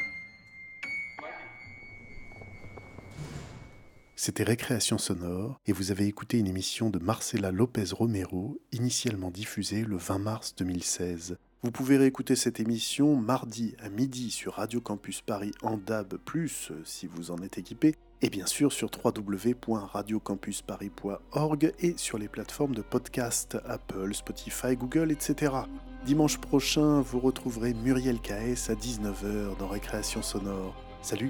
C'était 4.15 4.43
Récréation 4.43 4.97
sonore 4.97 5.59
et 5.65 5.73
vous 5.73 5.91
avez 5.91 6.05
écouté 6.05 6.37
une 6.37 6.47
émission 6.47 6.89
de 6.91 6.99
Marcela 6.99 7.51
Lopez 7.51 7.85
Romero, 7.91 8.59
initialement 8.71 9.31
diffusée 9.31 9.83
le 9.83 9.97
20 9.97 10.19
mars 10.19 10.55
2016. 10.55 11.37
Vous 11.63 11.69
pouvez 11.69 11.97
réécouter 11.97 12.35
cette 12.35 12.59
émission 12.59 13.15
mardi 13.15 13.75
à 13.77 13.89
midi 13.89 14.31
sur 14.31 14.55
Radio 14.55 14.81
Campus 14.81 15.21
Paris 15.21 15.51
en 15.61 15.77
DAB+, 15.77 16.17
si 16.83 17.05
vous 17.05 17.29
en 17.29 17.37
êtes 17.37 17.59
équipé, 17.59 17.93
et 18.23 18.31
bien 18.31 18.47
sûr 18.47 18.73
sur 18.73 18.89
www.radiocampusparis.org 19.03 21.73
et 21.79 21.93
sur 21.97 22.17
les 22.17 22.27
plateformes 22.27 22.73
de 22.73 22.81
podcast 22.81 23.59
Apple, 23.65 24.15
Spotify, 24.15 24.75
Google, 24.75 25.11
etc. 25.11 25.53
Dimanche 26.03 26.39
prochain, 26.39 27.01
vous 27.01 27.19
retrouverez 27.19 27.75
Muriel 27.75 28.19
K.S. 28.21 28.71
à 28.71 28.73
19h 28.73 29.55
dans 29.59 29.67
Récréation 29.67 30.23
sonore. 30.23 30.75
Salut. 31.03 31.29